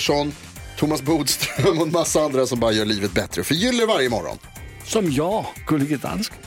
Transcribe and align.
Pettersson, 0.00 0.32
Thomas 0.76 1.02
Bodström 1.02 1.78
och 1.78 1.86
en 1.86 1.92
massa 1.92 2.20
andra 2.20 2.46
som 2.46 2.60
bara 2.60 2.72
gör 2.72 2.84
livet 2.84 3.12
bättre. 3.12 3.44
Förgyller 3.44 3.86
varje 3.86 4.08
morgon. 4.08 4.38
Som 4.84 5.10
jag, 5.12 5.46
Gullige 5.66 5.96
Dansken. 5.96 6.38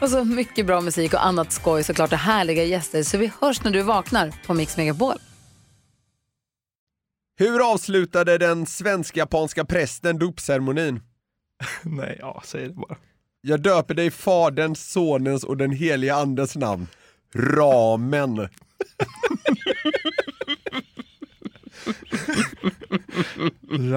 Och 0.00 0.10
så 0.10 0.24
mycket 0.24 0.66
bra 0.66 0.80
musik 0.80 1.14
och 1.14 1.26
annat 1.26 1.52
skoj 1.52 1.84
såklart 1.84 2.12
och 2.12 2.18
härliga 2.18 2.64
gäster. 2.64 3.02
Så 3.02 3.18
vi 3.18 3.32
hörs 3.40 3.64
när 3.64 3.70
du 3.70 3.82
vaknar 3.82 4.32
på 4.46 4.54
Mix 4.54 4.76
Megapol. 4.76 5.14
Hur 7.38 7.72
avslutade 7.72 8.38
den 8.38 8.66
svensk-japanska 8.66 9.64
prästen 9.64 10.18
dopceremonin? 10.18 11.00
Nej, 11.82 12.16
ja, 12.20 12.42
säg 12.44 12.68
det 12.68 12.74
bara. 12.74 12.96
Jag 13.40 13.60
döper 13.60 13.94
dig 13.94 14.06
i 14.06 14.10
Faderns, 14.10 14.92
Sonens 14.92 15.44
och 15.44 15.56
den 15.56 15.70
heliga 15.70 16.14
Andens 16.14 16.56
namn. 16.56 16.86
Ramen. 17.34 18.36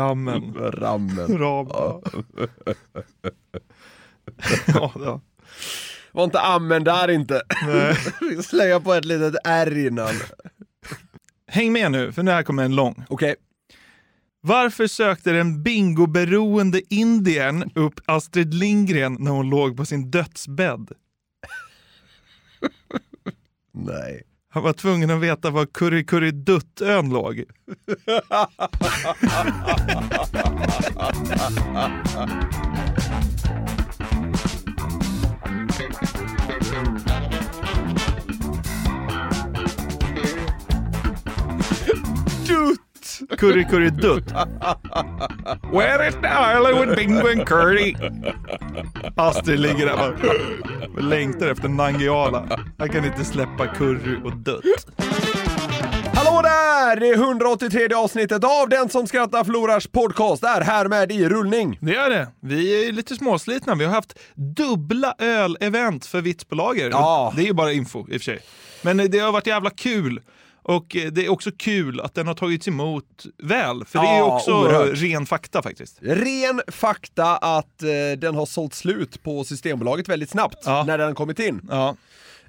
Rammen. 0.03 0.53
Ramen. 0.53 1.37
Ram. 1.37 1.67
Ja, 4.67 4.91
ja. 4.95 5.21
Var 6.11 6.23
inte 6.23 6.39
amen 6.39 6.83
där 6.83 7.09
inte. 7.09 7.41
Slänga 8.43 8.79
på 8.79 8.93
ett 8.93 9.05
litet 9.05 9.35
R 9.43 9.87
innan. 9.87 10.13
Häng 11.47 11.71
med 11.73 11.91
nu, 11.91 12.11
för 12.11 12.23
nu 12.23 12.31
här 12.31 12.43
kommer 12.43 12.63
en 12.63 12.75
lång. 12.75 13.03
Okej. 13.09 13.35
Varför 14.41 14.87
sökte 14.87 15.31
den 15.31 15.63
bingoberoende 15.63 16.81
indien 16.89 17.71
upp 17.75 17.93
Astrid 18.05 18.53
Lindgren 18.53 19.17
när 19.19 19.31
hon 19.31 19.49
låg 19.49 19.77
på 19.77 19.85
sin 19.85 20.11
dödsbädd? 20.11 20.91
Nej. 23.71 24.23
Han 24.53 24.63
var 24.63 24.73
tvungen 24.73 25.09
att 25.09 25.21
veta 25.21 25.49
var 25.49 25.65
Curry 25.65 26.05
Curry 26.05 26.31
Duttön 26.31 27.09
låg. 27.09 27.43
Kurri 43.37 43.63
Kurri 43.69 43.89
Dutt. 43.89 44.31
Where 45.73 46.07
is 46.07 46.15
the 46.15 46.27
island 46.27 46.79
with 46.79 46.95
Bingo 46.95 47.27
and 47.27 47.47
Curry? 47.47 47.95
Astrid 49.17 49.59
ligger 49.59 49.85
där 49.85 50.15
och 50.97 51.03
längtar 51.03 51.47
efter 51.47 51.67
Nangiala. 51.67 52.43
Han 52.77 52.89
kan 52.89 53.05
inte 53.05 53.25
släppa 53.25 53.67
Curry 53.67 54.17
och 54.23 54.37
Dutt. 54.37 54.87
Hallå 56.15 56.41
där! 56.41 56.99
Det 56.99 57.07
är 57.09 57.13
183 57.13 57.93
avsnittet 57.95 58.43
av 58.43 58.69
Den 58.69 58.89
som 58.89 59.07
skrattar 59.07 59.43
förlorars 59.43 59.87
podcast 59.87 60.43
är 60.43 60.61
här 60.61 60.87
med 60.87 61.11
i 61.11 61.29
rullning. 61.29 61.77
Det 61.81 61.95
är 61.95 62.09
det. 62.09 62.27
Vi 62.39 62.87
är 62.87 62.91
lite 62.91 63.15
småslitna. 63.15 63.75
Vi 63.75 63.85
har 63.85 63.93
haft 63.93 64.19
dubbla 64.35 65.15
öl-event 65.19 66.05
för 66.05 66.21
Vitsbolager. 66.21 66.89
Ja. 66.89 67.33
Det 67.35 67.41
är 67.41 67.45
ju 67.45 67.53
bara 67.53 67.71
info 67.71 67.99
i 67.99 68.03
och 68.03 68.07
för 68.07 68.19
sig. 68.19 68.39
Men 68.81 68.97
det 68.97 69.19
har 69.19 69.31
varit 69.31 69.47
jävla 69.47 69.69
kul. 69.69 70.21
Och 70.63 70.95
eh, 70.95 71.11
det 71.11 71.25
är 71.25 71.29
också 71.29 71.51
kul 71.57 71.99
att 71.99 72.13
den 72.15 72.27
har 72.27 72.33
tagits 72.33 72.67
emot 72.67 73.25
väl. 73.43 73.85
För 73.85 73.99
det 73.99 74.05
är 74.07 74.17
Ja, 74.17 74.35
också 74.35 74.51
oerhört. 74.61 75.01
ren 75.01 75.25
fakta 75.25 75.61
faktiskt. 75.61 75.97
Ren 76.01 76.61
fakta 76.67 77.37
att 77.37 77.83
eh, 77.83 77.89
den 78.17 78.35
har 78.35 78.45
sålt 78.45 78.73
slut 78.73 79.23
på 79.23 79.43
Systembolaget 79.43 80.09
väldigt 80.09 80.29
snabbt 80.29 80.57
Ja. 80.65 80.83
när 80.87 80.97
den 80.97 81.15
kommit 81.15 81.39
in. 81.39 81.61
Ja. 81.69 81.95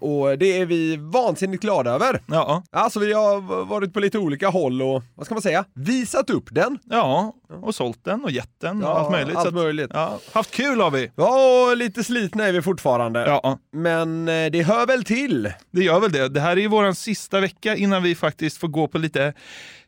Och 0.04 0.38
det 0.38 0.60
är 0.60 0.66
vi 0.66 0.96
vansinnigt 0.96 1.62
glada 1.62 1.90
över. 1.90 2.20
Ja. 2.26 2.62
Alltså 2.72 3.00
vi 3.00 3.12
har 3.12 3.64
varit 3.64 3.94
på 3.94 4.00
lite 4.00 4.18
olika 4.18 4.48
håll 4.48 4.82
och, 4.82 5.02
vad 5.14 5.26
ska 5.26 5.34
man 5.34 5.42
säga, 5.42 5.64
visat 5.74 6.30
upp 6.30 6.44
den. 6.50 6.78
Ja, 6.84 7.34
och 7.62 7.74
sålt 7.74 8.04
den 8.04 8.24
och 8.24 8.30
gett 8.30 8.60
den 8.60 8.82
och 8.82 8.88
Ja, 8.90 8.98
allt 8.98 9.10
möjligt. 9.10 9.36
allt 9.36 9.42
Så 9.44 9.48
att- 9.48 9.54
möjligt. 9.54 9.90
Ja, 9.94 10.18
haft 10.32 10.50
kul 10.50 10.80
har 10.80 10.90
vi. 10.90 11.10
Ja, 11.16 11.66
och 11.70 11.76
lite 11.76 12.04
slitna 12.04 12.44
är 12.46 12.52
vi 12.52 12.62
fortfarande. 12.62 13.20
Ja, 13.26 13.58
Men 13.72 14.28
eh, 14.28 14.50
det 14.50 14.62
hör 14.62 14.86
väl 14.86 15.04
till. 15.04 15.52
det 15.70 15.84
gör 15.84 16.00
väl 16.00 16.12
det. 16.12 16.28
Det 16.28 16.40
här 16.40 16.56
är 16.56 16.60
ju 16.60 16.68
våran 16.68 16.94
sista 16.94 17.40
vecka 17.40 17.76
innan 17.76 18.02
vi 18.02 18.14
faktiskt 18.14 18.58
får 18.58 18.68
gå 18.68 18.88
på 18.88 18.98
lite 18.98 19.32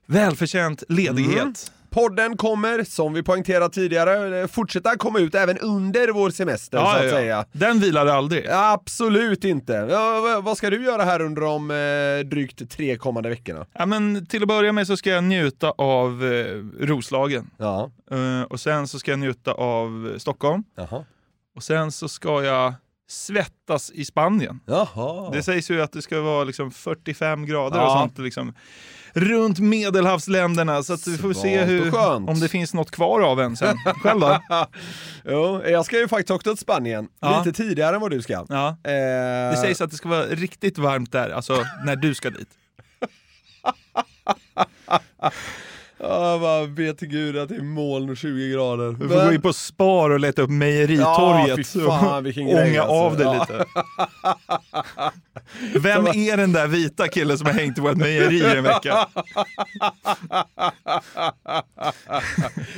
välförtjänt 0.07 0.83
ledighet. 0.89 1.43
Mm. 1.43 1.55
Podden 1.91 2.37
kommer, 2.37 2.85
som 2.85 3.13
vi 3.13 3.23
poängterat 3.23 3.73
tidigare, 3.73 4.41
eh, 4.41 4.47
fortsätta 4.47 4.97
komma 4.99 5.19
ut 5.19 5.35
även 5.35 5.59
under 5.59 6.09
vår 6.09 6.31
semester 6.31 6.79
så 6.79 6.85
att 6.85 7.11
säga. 7.11 7.45
Den 7.53 7.79
vilade 7.81 8.15
aldrig. 8.15 8.47
Absolut 8.51 9.45
inte. 9.45 9.73
Ja, 9.73 10.41
vad 10.45 10.57
ska 10.57 10.71
du 10.71 10.85
göra 10.85 11.03
här 11.05 11.21
under 11.23 11.43
de 11.43 11.71
eh, 11.71 12.29
drygt 12.29 12.71
tre 12.71 12.97
kommande 12.97 13.29
veckorna? 13.29 13.67
Ja, 13.73 13.87
men 13.87 14.27
till 14.27 14.43
att 14.43 14.49
börja 14.49 14.73
med 14.73 14.87
så 14.87 14.97
ska 14.97 15.11
jag 15.11 15.25
njuta 15.25 15.71
av 15.71 16.25
eh, 16.25 16.87
Roslagen. 16.87 17.51
Ja. 17.57 17.91
Eh, 18.11 18.43
och 18.43 18.61
sen 18.61 18.89
så 18.89 18.99
ska 18.99 19.11
jag 19.11 19.19
njuta 19.21 19.53
av 19.53 20.11
eh, 20.13 20.19
Stockholm. 20.19 20.65
Jaha. 20.77 21.05
Och 21.57 21.63
sen 21.63 21.93
så 21.93 22.09
ska 22.09 22.43
jag 22.43 22.75
svettas 23.09 23.91
i 23.91 24.05
Spanien. 24.05 24.61
Jaha. 24.67 25.31
Det 25.33 25.43
sägs 25.43 25.71
ju 25.71 25.83
att 25.83 25.93
det 25.93 26.03
ska 26.03 26.21
vara 26.21 26.45
liksom 26.45 26.71
45 26.71 27.47
grader 27.47 27.77
Ja. 27.79 27.85
och 27.87 27.99
sånt 28.01 28.19
liksom, 28.19 28.55
runt 29.17 29.59
medelhavsländerna. 29.59 30.83
Så 30.83 30.93
att 30.93 31.07
vi 31.07 31.19
får 31.19 31.33
se 31.33 31.65
hur, 31.65 31.95
om 32.31 32.41
det 32.41 32.49
finns 32.49 32.75
något 32.75 32.91
kvar 32.91 33.21
av 33.21 33.41
en 33.41 33.57
sen. 33.57 33.77
Själv 34.03 34.21
då? 34.21 34.39
jo, 35.25 35.63
jag 35.67 35.85
ska 35.85 35.99
ju 35.99 36.09
faktiskt 36.09 36.31
också 36.31 36.51
till 36.55 36.63
Spanien, 36.63 37.09
Ja. 37.21 37.43
lite 37.45 37.57
tidigare 37.63 37.95
än 37.97 38.01
vad 38.03 38.11
du 38.11 38.23
ska. 38.23 38.47
Ja. 38.49 38.69
Eh, 38.69 39.51
Det 39.51 39.57
sägs 39.61 39.81
att 39.81 39.91
det 39.91 39.97
ska 39.97 40.09
vara 40.09 40.23
riktigt 40.27 40.79
varmt 40.79 41.13
där, 41.13 41.31
alltså 41.31 41.63
när 41.87 41.97
du 41.97 42.15
ska 42.15 42.31
dit. 42.31 42.49
Ja, 45.99 46.31
jag 46.31 46.41
bara 46.41 46.63
vet 46.67 46.99
till 46.99 47.09
gud 47.09 47.39
att 47.39 47.49
det 47.49 47.55
är 47.57 47.61
moln 47.63 48.11
och 48.11 48.17
20 48.17 48.53
grader. 48.53 48.93
Du 48.93 49.09
får 49.09 49.25
gå 49.27 49.33
in 49.33 49.43
på 49.43 49.53
Spar 49.53 50.11
och 50.11 50.21
leta 50.21 50.43
upp 50.43 50.51
Ja, 50.51 50.55
mejeritorget 50.57 51.69
fy 51.69 51.81
fan, 51.81 52.27
och 52.27 52.33
ånga 52.39 52.83
alltså. 52.83 52.95
av 52.95 53.17
dig 53.17 53.27
Ja. 53.27 53.33
lite. 53.41 53.65
Vem 55.75 56.07
är 56.07 56.37
den 56.37 56.53
där 56.53 56.67
vita 56.67 57.09
killen 57.09 57.39
som 57.39 57.47
har 57.47 57.55
hängt 57.55 57.79
i 57.79 57.81
vårt 57.81 57.97
mejeri 57.97 58.57
en 58.57 58.65
vecka? 58.65 59.07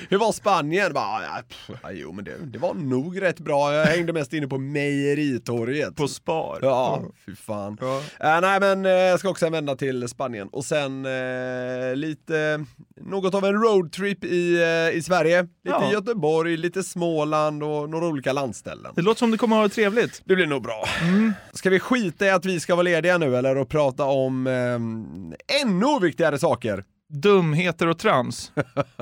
Hur 0.08 0.18
var 0.18 0.32
Spanien? 0.32 0.92
Bara, 0.92 1.22
ja, 1.22 1.42
pff, 1.48 1.70
jo 1.92 2.12
men 2.12 2.24
det, 2.24 2.32
det 2.44 2.58
var 2.58 2.74
nog 2.74 3.22
rätt 3.22 3.40
bra, 3.40 3.74
jag 3.74 3.86
hängde 3.86 4.12
mest 4.12 4.32
inne 4.32 4.46
på 4.46 4.58
mejeritorget. 4.58 5.96
På 5.96 6.08
Spar? 6.08 6.58
Ja, 6.62 7.02
fy 7.26 7.36
fan. 7.36 7.78
Ja. 7.80 7.96
Eh, 8.20 8.40
nej 8.40 8.60
men 8.60 8.86
eh, 8.86 8.92
jag 8.92 9.18
ska 9.18 9.28
också 9.28 9.50
vända 9.50 9.76
till 9.76 10.08
Spanien 10.08 10.48
och 10.48 10.64
sen 10.64 11.06
eh, 11.06 11.94
lite, 11.96 12.64
något 13.00 13.34
av 13.34 13.44
en 13.44 13.52
roadtrip 13.54 14.24
i, 14.24 14.62
eh, 14.62 14.98
i 14.98 15.02
Sverige. 15.02 15.42
Lite 15.42 15.48
Ja. 15.64 15.92
Göteborg, 15.92 16.56
lite 16.56 16.82
Småland 16.82 17.62
och 17.62 17.90
några 17.90 18.06
olika 18.06 18.32
landställen. 18.32 18.92
Det 18.96 19.02
låter 19.02 19.18
som 19.18 19.30
det 19.30 19.38
kommer 19.38 19.56
att 19.56 19.62
ha 19.62 19.68
trevligt. 19.68 20.22
Det 20.24 20.34
blir 20.34 20.46
nog 20.46 20.62
bra. 20.62 20.88
Mm. 21.02 21.32
Ska 21.52 21.70
vi 21.70 21.80
skita 21.80 22.26
i 22.26 22.30
att 22.30 22.44
vi 22.44 22.57
ska 22.60 22.74
vara 22.74 22.82
lediga 22.82 23.18
nu 23.18 23.36
eller 23.36 23.56
och 23.56 23.68
prata 23.68 24.04
om 24.04 24.46
eh, 24.46 25.60
ännu 25.62 25.98
viktigare 26.02 26.38
saker? 26.38 26.84
Dumheter 27.10 27.86
och 27.86 27.98
trams. 27.98 28.52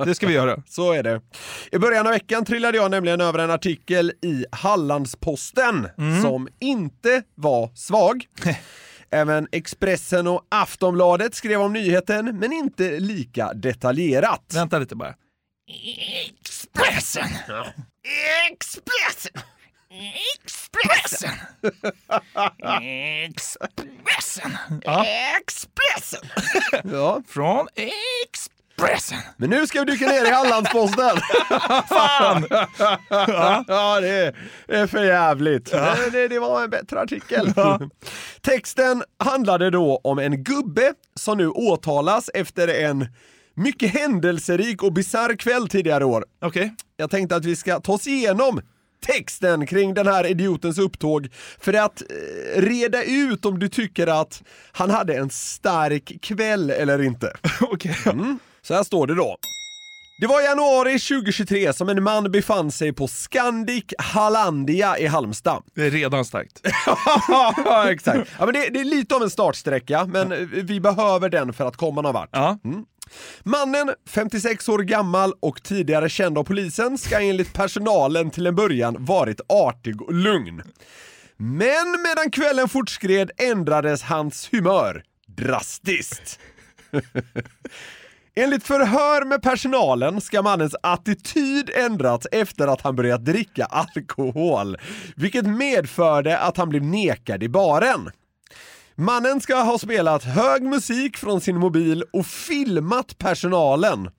Det 0.05 0.15
ska 0.15 0.27
vi 0.27 0.33
göra. 0.33 0.63
Så 0.67 0.91
är 0.93 1.03
det. 1.03 1.21
I 1.71 1.77
början 1.77 2.07
av 2.07 2.11
veckan 2.13 2.45
trillade 2.45 2.77
jag 2.77 2.91
nämligen 2.91 3.21
över 3.21 3.39
en 3.39 3.51
artikel 3.51 4.13
i 4.21 4.45
Hallandsposten 4.51 5.87
Mm. 5.97 6.21
som 6.21 6.47
inte 6.59 7.23
var 7.35 7.71
svag. 7.75 8.25
Även 9.11 9.47
Expressen 9.51 10.27
och 10.27 10.45
Aftonbladet 10.49 11.35
skrev 11.35 11.61
om 11.61 11.73
nyheten, 11.73 12.39
men 12.39 12.53
inte 12.53 12.99
lika 12.99 13.53
detaljerat. 13.53 14.51
Vänta 14.53 14.79
lite 14.79 14.95
bara. 14.95 15.13
Expressen! 16.29 17.27
Expressen! 18.51 19.41
Expressen! 19.89 21.33
Expressen! 23.25 24.57
Ja. 24.83 25.05
Expressen! 25.37 26.29
Ja. 26.83 27.21
Från 27.27 27.67
Expressen! 27.75 29.17
Men 29.37 29.49
nu 29.49 29.67
ska 29.67 29.79
vi 29.79 29.91
dyka 29.91 30.07
ner 30.07 30.25
i 30.25 30.31
Hallandsposten. 30.31 31.17
Fan! 31.89 32.45
ja, 33.67 33.97
är, 33.97 34.35
det 34.67 34.75
är 34.75 34.87
för 34.87 35.03
jävligt. 35.03 35.71
Det, 35.71 36.09
det, 36.11 36.27
det 36.27 36.39
var 36.39 36.63
en 36.63 36.69
bättre 36.69 36.99
artikel. 36.99 37.53
Texten 38.41 39.03
handlade 39.19 39.69
då 39.69 40.01
om 40.03 40.19
en 40.19 40.43
gubbe 40.43 40.93
som 41.15 41.37
nu 41.37 41.49
åtalas 41.49 42.29
efter 42.33 42.67
en 42.67 43.07
mycket 43.53 43.93
händelserik 43.93 44.83
och 44.83 44.93
bisarr 44.93 45.35
kväll 45.35 45.67
tidigare 45.69 46.05
år. 46.05 46.25
Okej. 46.41 46.75
Jag 46.97 47.09
tänkte 47.09 47.35
att 47.35 47.45
vi 47.45 47.55
ska 47.55 47.79
ta 47.79 47.93
oss 47.93 48.07
igenom 48.07 48.61
texten 48.99 49.67
kring 49.67 49.93
den 49.93 50.07
här 50.07 50.25
idiotens 50.25 50.77
upptåg 50.77 51.29
för 51.59 51.73
att 51.73 52.01
eh, 52.01 52.61
reda 52.61 53.03
ut 53.03 53.45
om 53.45 53.59
du 53.59 53.69
tycker 53.69 54.07
att 54.07 54.43
han 54.71 54.89
hade 54.89 55.17
en 55.17 55.29
stark 55.29 56.21
kväll 56.21 56.69
eller 56.69 57.01
inte. 57.01 57.33
Okej. 57.61 57.95
Så 58.61 58.73
här 58.73 58.83
står 58.83 59.07
det 59.07 59.15
då. 59.15 59.37
Det 60.19 60.27
var 60.27 60.41
i 60.41 60.43
januari 60.43 60.99
2023 60.99 61.73
som 61.73 61.89
en 61.89 62.03
man 62.03 62.31
befann 62.31 62.71
sig 62.71 62.93
på 62.93 63.07
Scandic 63.07 63.85
Hallandia 63.97 64.97
i 64.97 65.07
Halmstad. 65.07 65.63
Det 65.75 65.85
är 65.85 65.91
redan 65.91 66.25
starkt. 66.25 66.61
exakt. 67.89 68.31
Ja, 68.39 68.45
men 68.45 68.53
det, 68.53 68.69
det 68.69 68.79
är 68.79 68.83
lite 68.83 69.15
av 69.15 69.23
en 69.23 69.29
startsträcka, 69.29 70.05
men 70.05 70.49
vi 70.65 70.79
behöver 70.79 71.29
den 71.29 71.53
för 71.53 71.67
att 71.67 71.77
komma 71.77 72.01
någon 72.01 72.13
vart. 72.13 72.29
Ja. 72.31 72.57
Mannen, 73.43 73.89
56 74.09 74.69
år 74.69 74.79
gammal 74.79 75.33
och 75.39 75.63
tidigare 75.63 76.09
känd 76.09 76.37
av 76.37 76.43
polisen, 76.43 76.97
ska 76.97 77.19
enligt 77.19 77.53
personalen 77.53 78.31
till 78.31 78.47
en 78.47 78.55
början 78.55 78.95
varit 78.99 79.41
artig 79.49 80.01
och 80.01 80.13
lugn. 80.13 80.61
Men 81.37 82.01
medan 82.07 82.31
kvällen 82.31 82.69
fortskred 82.69 83.31
ändrades 83.37 84.01
hans 84.01 84.49
humör 84.51 85.03
drastiskt. 85.27 86.39
Enligt 88.35 88.63
förhör 88.63 89.25
med 89.25 89.41
personalen 89.41 90.21
ska 90.21 90.41
mannens 90.41 90.75
attityd 90.83 91.69
ändrats 91.75 92.27
efter 92.31 92.67
att 92.67 92.81
han 92.81 92.95
börjat 92.95 93.25
dricka 93.25 93.65
alkohol, 93.65 94.77
vilket 95.15 95.45
medförde 95.45 96.39
att 96.39 96.57
han 96.57 96.69
blev 96.69 96.83
nekad 96.83 97.43
i 97.43 97.49
baren. 97.49 98.09
Mannen 98.99 99.41
ska 99.41 99.55
ha 99.55 99.77
spelat 99.77 100.23
hög 100.23 100.63
musik 100.63 101.17
från 101.17 101.41
sin 101.41 101.57
mobil 101.57 102.03
och 102.13 102.25
filmat 102.25 103.17
personalen. 103.17 104.09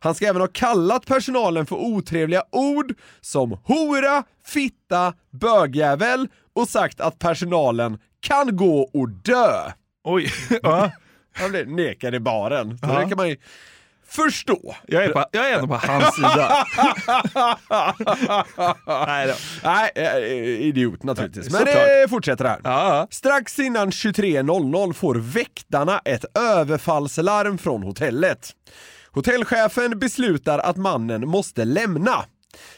Han 0.00 0.14
ska 0.14 0.26
även 0.26 0.40
ha 0.40 0.48
kallat 0.48 1.06
personalen 1.06 1.66
för 1.66 1.76
otrevliga 1.76 2.42
ord 2.52 2.94
som 3.20 3.58
hora, 3.64 4.22
fitta, 4.46 5.14
bögjävel 5.30 6.28
och 6.54 6.68
sagt 6.68 7.00
att 7.00 7.18
personalen 7.18 7.98
kan 8.20 8.56
gå 8.56 8.80
och 8.82 9.08
dö. 9.08 9.72
Oj. 10.04 10.32
Ja. 10.62 10.90
Han 11.32 11.50
blev 11.50 11.68
nekad 11.68 12.14
i 12.14 12.20
baren. 12.20 12.78
Så 12.78 12.86
Ja. 12.88 12.98
det 13.00 13.08
kan 13.08 13.16
man 13.16 13.28
ju 13.28 13.36
förstå. 14.08 14.76
Jag 14.86 15.04
är, 15.04 15.10
på, 15.12 15.24
jag 15.32 15.50
är 15.50 15.54
ändå 15.54 15.66
på 15.66 15.86
hans 15.86 16.14
sida. 16.14 16.66
Nej 18.86 19.26
då. 19.26 19.34
Nej, 19.64 19.90
eh, 19.94 20.66
idiot 20.66 21.02
naturligtvis. 21.02 21.52
Men 21.52 21.64
det 21.64 22.06
fortsätter 22.10 22.44
här. 22.44 22.60
Ja. 22.64 23.06
Strax 23.10 23.58
innan 23.58 23.90
23.00 23.90 24.92
får 24.92 25.14
väktarna 25.14 25.98
ett 26.04 26.38
överfallslarm 26.38 27.58
från 27.58 27.82
hotellet. 27.82 28.50
Hotellchefen 29.10 29.98
beslutar 29.98 30.58
att 30.58 30.76
mannen 30.76 31.28
måste 31.28 31.64
lämna. 31.64 32.24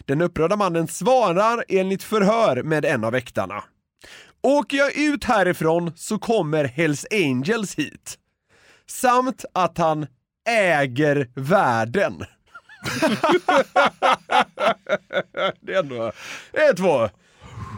Den 0.07 0.21
upprörda 0.21 0.57
mannen 0.57 0.89
svarar 0.89 1.65
enligt 1.69 2.03
förhör 2.03 2.63
med 2.63 2.85
en 2.85 3.05
av 3.05 3.13
väktarna. 3.13 3.65
Åker 4.43 4.77
jag 4.77 4.97
ut 4.99 5.25
härifrån 5.25 5.93
så 5.97 6.19
kommer 6.19 6.65
Hells 6.65 7.07
Angels 7.11 7.75
hit. 7.75 8.17
Samt 8.87 9.45
att 9.55 9.79
han 9.79 10.07
äger 10.49 11.29
världen. 11.35 12.19
det 15.61 15.75
är 15.75 15.79
ändå 15.79 16.13
det 16.53 16.61
är 16.61 16.75
två 16.75 17.09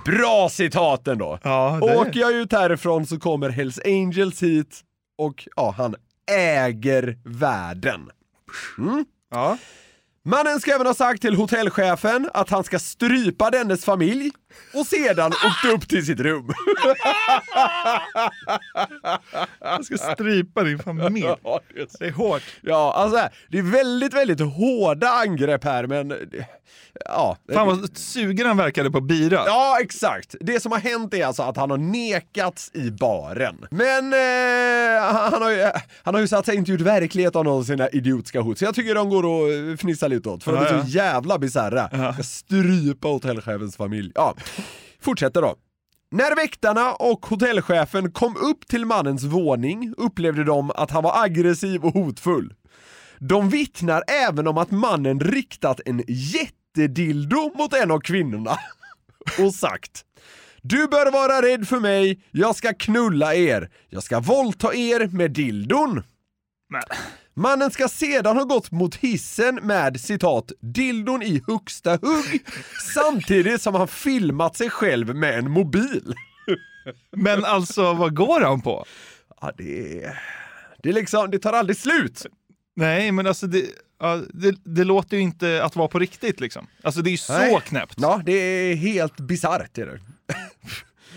bra 0.05 0.49
citat 0.49 1.09
ändå. 1.09 1.38
Ja, 1.43 1.79
det- 1.82 1.97
Åker 1.97 2.20
jag 2.20 2.32
ut 2.32 2.53
härifrån 2.53 3.06
så 3.06 3.19
kommer 3.19 3.49
Hells 3.49 3.81
Angels 3.85 4.43
hit 4.43 4.81
och 5.19 5.49
ja, 5.56 5.75
han 5.79 5.94
äger 6.31 7.19
världen. 7.25 8.11
Mm. 8.79 9.05
Ja. 9.31 9.59
Mannen 10.25 10.61
ska 10.61 10.75
även 10.75 10.87
ha 10.87 10.94
sagt 10.94 11.23
till 11.23 11.35
hotellchefen 11.37 12.31
att 12.35 12.50
han 12.50 12.64
ska 12.64 12.79
strypa 12.79 13.50
dennes 13.50 13.85
familj 13.85 14.31
och 14.75 14.87
sedan 14.87 15.32
åkt 15.32 15.64
upp 15.75 15.88
till 15.88 16.06
sitt 16.06 16.20
rum. 16.20 16.50
Jag 19.60 19.84
ska 19.84 19.96
strypa 19.96 20.62
din 20.62 20.78
familj. 20.78 21.26
Ja, 21.44 21.60
det 21.99 22.06
är 22.06 22.12
hårt. 22.12 22.43
Ja, 22.60 22.93
alltså 22.96 23.28
det 23.49 23.58
är 23.58 23.62
väldigt, 23.62 24.14
väldigt 24.14 24.40
hårda 24.40 25.08
angrepp 25.08 25.64
här 25.64 25.87
men 25.87 26.14
ja. 27.04 27.37
Fan 27.52 27.66
vad 27.66 27.96
sugen 27.96 28.46
han 28.46 28.56
verkade 28.56 28.90
på 28.90 29.00
bira. 29.00 29.43
Ja, 29.46 29.78
exakt. 29.81 30.34
Det 30.40 30.60
som 30.60 30.72
har 30.72 30.78
hänt 30.78 31.14
är 31.14 31.26
alltså 31.26 31.43
att 31.43 31.56
han 31.56 31.70
har 31.70 31.78
nekats 31.78 32.70
i 32.75 32.90
baren. 32.90 33.66
Men 33.70 34.12
eh, 34.12 35.02
han, 35.31 35.43
har 35.43 35.50
ju, 35.50 35.70
han 36.02 36.14
har 36.14 36.20
ju 36.20 36.28
satt 36.28 36.46
sig 36.46 36.56
inte 36.56 36.70
gjort 36.72 36.81
verklighet 36.81 37.37
av 37.37 37.44
någon 37.44 37.58
av 37.58 37.64
sina 37.64 37.88
idiotiska 37.88 38.40
hot, 38.40 38.58
så 38.58 38.64
jag 38.64 38.75
tycker 38.75 38.94
de 38.94 39.10
går 39.10 39.25
att 39.72 39.81
fnissa 39.81 40.08
lite 40.08 40.28
åt, 40.28 40.44
för 40.44 40.52
de 40.52 40.58
är 40.58 40.62
Ja, 40.64 40.69
så 40.70 40.75
ja. 40.76 41.04
jävla 41.04 41.38
bisarra. 41.38 42.12
Ska 42.12 42.22
strypa 42.22 43.08
hotellchefens 43.08 43.76
familj. 43.76 44.12
Ja, 44.14 44.34
fortsätter 45.00 45.42
då. 45.42 45.56
När 46.10 46.36
väktarna 46.36 46.94
och 46.94 47.26
hotellchefen 47.26 48.12
kom 48.12 48.36
upp 48.36 48.68
till 48.68 48.86
mannens 48.86 49.24
våning 49.24 49.94
upplevde 49.96 50.44
de 50.44 50.70
att 50.70 50.90
han 50.90 51.02
var 51.02 51.24
aggressiv 51.24 51.84
och 51.84 51.92
hotfull. 51.92 52.54
De 53.18 53.48
vittnar 53.48 54.02
även 54.28 54.46
om 54.46 54.58
att 54.58 54.70
mannen 54.70 55.20
riktat 55.20 55.80
en 55.84 56.02
jättedildo 56.08 57.52
mot 57.54 57.74
en 57.74 57.90
av 57.90 58.00
kvinnorna 58.00 58.58
och 59.38 59.54
sagt 59.54 60.04
Du 60.62 60.88
bör 60.88 61.12
vara 61.12 61.42
rädd 61.42 61.68
för 61.68 61.80
mig, 61.80 62.24
jag 62.30 62.56
ska 62.56 62.74
knulla 62.74 63.34
er, 63.34 63.70
jag 63.88 64.02
ska 64.02 64.20
våldta 64.20 64.74
er 64.74 65.06
med 65.06 65.30
dildon. 65.30 66.02
Nej. 66.70 66.82
Mannen 67.34 67.70
ska 67.70 67.88
sedan 67.88 68.37
ha 68.37 68.44
gått 68.44 68.70
mot 68.70 68.94
hissen 68.94 69.55
med 69.55 70.00
citat 70.00 70.52
dildon 70.61 71.23
i 71.23 71.43
högsta 71.46 71.90
hugg 71.90 72.45
samtidigt 72.95 73.62
som 73.62 73.75
han 73.75 73.88
filmat 73.88 74.56
sig 74.56 74.71
själv 74.71 75.16
med 75.16 75.38
en 75.38 75.50
mobil. 75.50 76.14
men 77.16 77.45
alltså 77.45 77.92
vad 77.95 78.16
går 78.16 78.40
han 78.40 78.61
på? 78.61 78.85
Ja, 79.40 79.52
det. 79.59 80.12
Det 80.83 80.88
är 80.88 80.92
liksom, 80.92 81.30
det 81.30 81.38
tar 81.38 81.52
aldrig 81.52 81.76
slut. 81.76 82.26
Nej, 82.76 83.12
men 83.12 83.26
alltså 83.26 83.47
det, 83.47 83.64
ja, 84.00 84.21
det, 84.35 84.56
det 84.64 84.85
låter 84.85 85.16
ju 85.16 85.23
inte 85.23 85.64
att 85.64 85.76
vara 85.76 85.88
på 85.88 85.99
riktigt 85.99 86.40
liksom. 86.40 86.66
Alltså 86.83 87.02
det 87.02 87.09
är 87.11 87.12
ju 87.12 87.16
så 87.16 87.33
Nej. 87.33 87.61
knäppt. 87.64 87.95
Ja, 87.97 88.23
det 88.25 88.33
är 88.33 88.75
helt 88.75 89.16
bisarrt 89.21 89.78
är 89.78 89.87
det. 89.87 90.00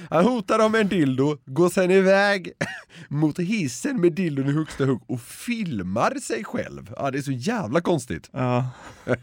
Han 0.09 0.25
hotar 0.25 0.57
dem 0.57 0.71
med 0.71 0.81
en 0.81 0.87
dildo, 0.87 1.37
går 1.45 1.69
sen 1.69 1.91
iväg 1.91 2.51
mot 3.09 3.39
hissen 3.39 4.01
med 4.01 4.13
dildon 4.13 4.49
i 4.49 4.51
högsta 4.51 4.85
hugg 4.85 5.01
och 5.07 5.21
filmar 5.21 6.19
sig 6.19 6.43
själv. 6.43 6.93
Ja, 6.97 7.11
det 7.11 7.17
är 7.17 7.21
så 7.21 7.31
jävla 7.31 7.81
konstigt. 7.81 8.29
Ja. 8.31 8.69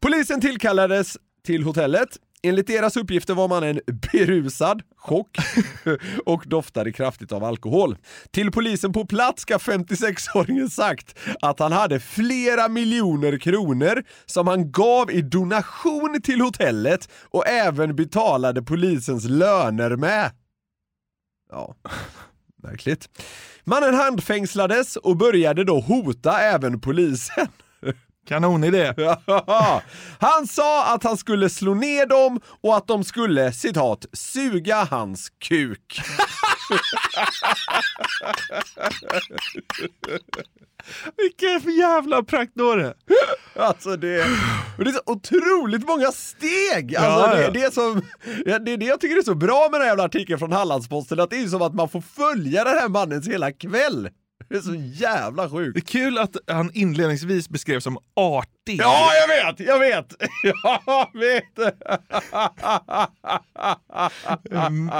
Polisen 0.00 0.40
tillkallades 0.40 1.16
till 1.46 1.62
hotellet. 1.62 2.08
Enligt 2.44 2.66
deras 2.66 2.96
uppgifter 2.96 3.34
var 3.34 3.48
mannen 3.48 3.80
berusad, 4.12 4.82
chock 4.96 5.36
och 6.26 6.42
doftade 6.46 6.92
kraftigt 6.92 7.32
av 7.32 7.44
alkohol. 7.44 7.96
Till 8.30 8.52
polisen 8.52 8.92
på 8.92 9.06
plats 9.06 9.42
ska 9.42 9.56
56-åringen 9.56 10.68
sagt 10.68 11.18
att 11.40 11.58
han 11.58 11.72
hade 11.72 12.00
flera 12.00 12.68
miljoner 12.68 13.38
kronor 13.38 14.04
som 14.26 14.46
han 14.46 14.72
gav 14.72 15.10
i 15.10 15.22
donation 15.22 16.20
till 16.22 16.40
hotellet 16.40 17.08
och 17.22 17.46
även 17.46 17.96
betalade 17.96 18.62
polisens 18.62 19.24
löner 19.24 19.96
med. 19.96 20.30
Ja, 21.50 21.74
märkligt. 22.62 23.08
Mannen 23.64 23.94
handfängslades 23.94 24.96
och 24.96 25.16
började 25.16 25.64
då 25.64 25.80
hota 25.80 26.40
även 26.40 26.80
polisen. 26.80 27.48
Kanonidé. 28.24 28.94
Han 30.20 30.46
sa 30.46 30.94
att 30.94 31.04
han 31.04 31.16
skulle 31.16 31.50
slå 31.50 31.74
ner 31.74 32.06
dem 32.06 32.40
och 32.62 32.76
att 32.76 32.86
de 32.86 33.04
skulle, 33.04 33.52
citat, 33.52 34.06
suga 34.12 34.84
hans 34.90 35.30
kuk. 35.38 36.00
Vilken 41.16 41.76
jävla 41.76 42.22
praktdåre. 42.22 42.94
Alltså 43.56 43.96
det, 43.96 44.16
det 44.78 44.90
är 44.90 44.92
så 44.92 45.00
otroligt 45.06 45.86
många 45.86 46.12
steg! 46.12 46.96
Alltså 46.96 47.30
Ja, 47.30 47.34
det, 47.36 47.42
ja. 47.42 47.50
det, 47.50 47.62
är 47.62 47.70
som, 47.70 48.02
det 48.44 48.72
är 48.72 48.76
det 48.76 48.86
jag 48.86 49.00
tycker 49.00 49.16
är 49.16 49.22
så 49.22 49.34
bra 49.34 49.68
med 49.70 49.72
den 49.72 49.80
här 49.80 49.88
jävla 49.88 50.04
artikeln 50.04 50.38
från 50.38 50.52
Hallandsposten, 50.52 51.20
att 51.20 51.30
det 51.30 51.36
är 51.36 51.48
som 51.48 51.62
att 51.62 51.74
man 51.74 51.88
får 51.88 52.00
följa 52.00 52.64
den 52.64 52.78
här 52.78 52.88
mannens 52.88 53.28
hela 53.28 53.52
kväll. 53.52 54.08
Det 54.48 54.56
är 54.56 54.60
så 54.60 54.74
jävla 54.74 55.50
sjukt. 55.50 55.74
Det 55.74 55.80
är 55.80 56.00
kul 56.00 56.18
att 56.18 56.36
han 56.46 56.70
inledningsvis 56.74 57.48
beskrevs 57.48 57.84
som 57.84 57.98
artig. 58.16 58.80
Ja, 58.80 59.10
jag 59.14 59.28
vet! 59.28 59.60
Jag 59.60 59.78
vet! 59.78 60.14
Jag 60.86 61.08
vet! 61.20 61.58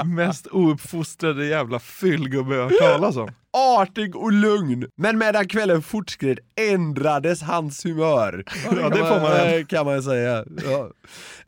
Mest 0.05 0.47
ouppfostrade 0.51 1.45
jävla 1.45 1.79
fyllgubbe 1.79 2.55
jag 2.55 2.63
hört 2.63 2.79
talas 2.79 3.17
om. 3.17 3.29
Artig 3.57 4.15
och 4.15 4.31
lugn. 4.31 4.87
Men 4.97 5.17
medan 5.17 5.47
kvällen 5.47 5.81
fortskred 5.81 6.39
ändrades 6.55 7.41
hans 7.41 7.85
humör. 7.85 8.43
Ja, 8.65 8.89
det 8.89 8.97
får 8.97 9.19
man 9.21 9.31
eh, 9.31 9.65
kan 9.65 9.85
man 9.85 10.03
säga. 10.03 10.45
Ja. 10.65 10.89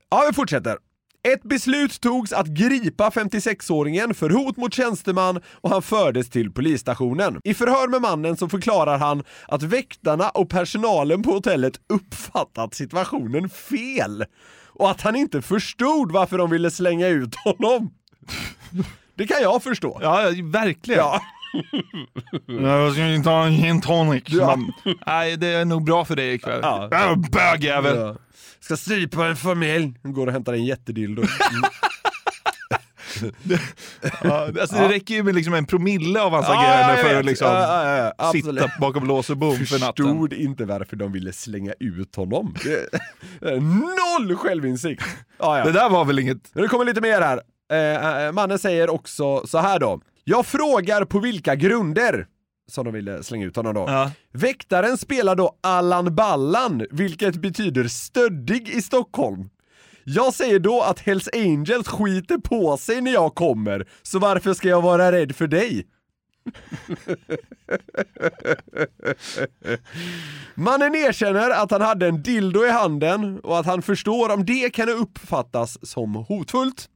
ja, 0.10 0.26
vi 0.30 0.36
fortsätter. 0.36 0.78
Ett 1.24 1.44
beslut 1.44 2.02
togs 2.02 2.34
att 2.34 2.48
gripa 2.48 3.10
56-åringen 3.10 4.14
för 4.14 4.30
hot 4.30 4.58
mot 4.58 4.74
tjänsteman 4.74 5.42
och 5.62 5.70
han 5.70 5.82
fördes 5.82 6.30
till 6.30 6.52
polisstationen. 6.52 7.42
I 7.44 7.54
förhör 7.54 7.88
med 7.88 8.02
mannen 8.02 8.38
så 8.38 8.50
förklarar 8.50 8.98
han 8.98 9.24
att 9.48 9.64
väktarna 9.64 10.30
och 10.30 10.50
personalen 10.50 11.24
på 11.24 11.32
hotellet 11.32 11.74
uppfattat 11.90 12.74
situationen 12.74 13.50
fel 13.50 14.26
och 14.68 14.92
att 14.92 15.02
han 15.02 15.16
inte 15.16 15.42
förstod 15.42 16.12
varför 16.12 16.38
de 16.38 16.50
ville 16.50 16.72
slänga 16.72 17.08
ut 17.08 17.36
honom. 17.36 17.90
Det 19.16 19.28
kan 19.28 19.42
jag 19.42 19.64
förstå. 19.64 20.00
Ja, 20.02 20.32
verkligen. 20.44 21.00
Ja. 21.00 21.22
Jag 22.46 22.94
ska 22.94 23.08
inte 23.08 23.30
ta 23.30 23.46
en 23.46 23.54
gin 23.54 23.82
tonic. 23.82 24.24
Ja. 24.28 24.58
Nej, 25.06 25.38
det 25.38 25.48
är 25.48 25.66
nog 25.66 25.86
bra 25.86 26.06
för 26.06 26.16
dig 26.16 26.34
ikväll. 26.34 26.60
Ja. 26.64 26.88
Ja. 26.92 27.16
Bögjävel. 27.16 27.98
Ja. 27.98 28.16
Ska 28.60 28.78
strypa 28.78 29.28
en 29.28 29.36
familj. 29.36 29.94
Hon 30.04 30.14
går 30.14 30.28
och 30.28 30.34
hämtar 30.34 30.54
en 30.54 30.66
jättedildo. 30.66 31.24
Ja, 34.24 34.48
alltså, 34.62 34.76
Det 34.76 34.90
räcker 34.90 35.14
ju 35.14 35.24
med 35.24 35.36
liksom 35.36 35.54
en 35.54 35.66
promille 35.66 36.22
av 36.22 36.32
hans 36.32 36.46
Ja, 36.48 36.60
agerande 36.60 37.04
för 37.04 37.20
att 37.20 37.26
liksom 37.26 37.48
Ja, 37.48 38.14
ja, 38.18 38.32
sitta 38.32 38.72
bakom 38.80 39.08
lås 39.08 39.30
och 39.30 39.38
bom 39.38 39.56
för 39.56 39.80
natten. 39.80 40.06
Förstod 40.06 40.34
inte 40.34 40.66
varför 40.66 40.96
de 40.96 41.12
ville 41.12 41.34
slänga 41.34 41.74
ut 41.80 42.16
honom. 42.16 42.56
Noll 43.42 44.36
självinsikt! 44.36 45.04
Det 45.40 45.72
där 45.72 45.90
var 45.90 46.06
väl 46.06 46.20
inget... 46.20 46.38
Det 46.54 46.68
kommer 46.68 46.86
lite 46.86 47.02
mer 47.02 47.22
här. 47.22 47.42
Eh, 47.72 48.26
eh, 48.26 48.32
mannen 48.32 48.60
säger 48.60 48.90
också 48.90 49.48
så 49.48 49.58
här 49.58 49.80
då. 49.80 50.02
Jag 50.24 50.46
frågar 50.46 51.06
på 51.06 51.20
vilka 51.20 51.56
grunder 51.56 52.28
som 52.68 52.86
de 52.86 52.94
ville 52.94 53.24
slänga 53.24 53.46
ut 53.46 53.56
honom 53.56 53.74
då. 53.74 53.86
Ja. 53.88 54.12
Väktaren 54.32 54.98
spelar 54.98 55.36
då 55.36 55.58
Allan 55.62 56.16
Ballan, 56.16 56.86
vilket 56.92 57.36
betyder 57.36 57.88
stöddig 57.88 58.70
i 58.70 58.82
Stockholm. 58.82 59.50
Jag 60.04 60.34
säger 60.34 60.60
då 60.60 60.82
att 60.82 61.00
Hells 61.00 61.30
Angels 61.34 61.88
skiter 61.88 62.38
på 62.38 62.78
sig 62.78 63.02
när 63.02 63.14
jag 63.14 63.36
kommer, 63.36 63.88
så 64.02 64.20
varför 64.20 64.54
ska 64.54 64.68
jag 64.68 64.82
vara 64.82 65.12
rädd 65.12 65.36
för 65.36 65.48
dig? 65.48 65.88
Mannen 70.56 70.96
erkänner 70.96 71.50
att 71.50 71.72
han 71.72 71.82
hade 71.82 72.08
en 72.08 72.24
dildo 72.24 72.66
i 72.66 72.70
handen 72.70 73.40
och 73.40 73.60
att 73.60 73.66
han 73.66 73.82
förstår 73.82 74.34
om 74.34 74.46
det 74.46 74.74
kan 74.74 74.90
uppfattas 74.90 75.90
som 75.90 76.16
hotfullt, 76.16 76.90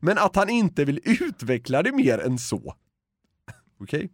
men 0.00 0.18
att 0.18 0.36
han 0.36 0.48
inte 0.48 0.84
vill 0.84 1.00
utveckla 1.04 1.82
det 1.82 1.92
mer 1.92 2.18
än 2.18 2.38
så. 2.38 2.74
Okej? 3.80 4.10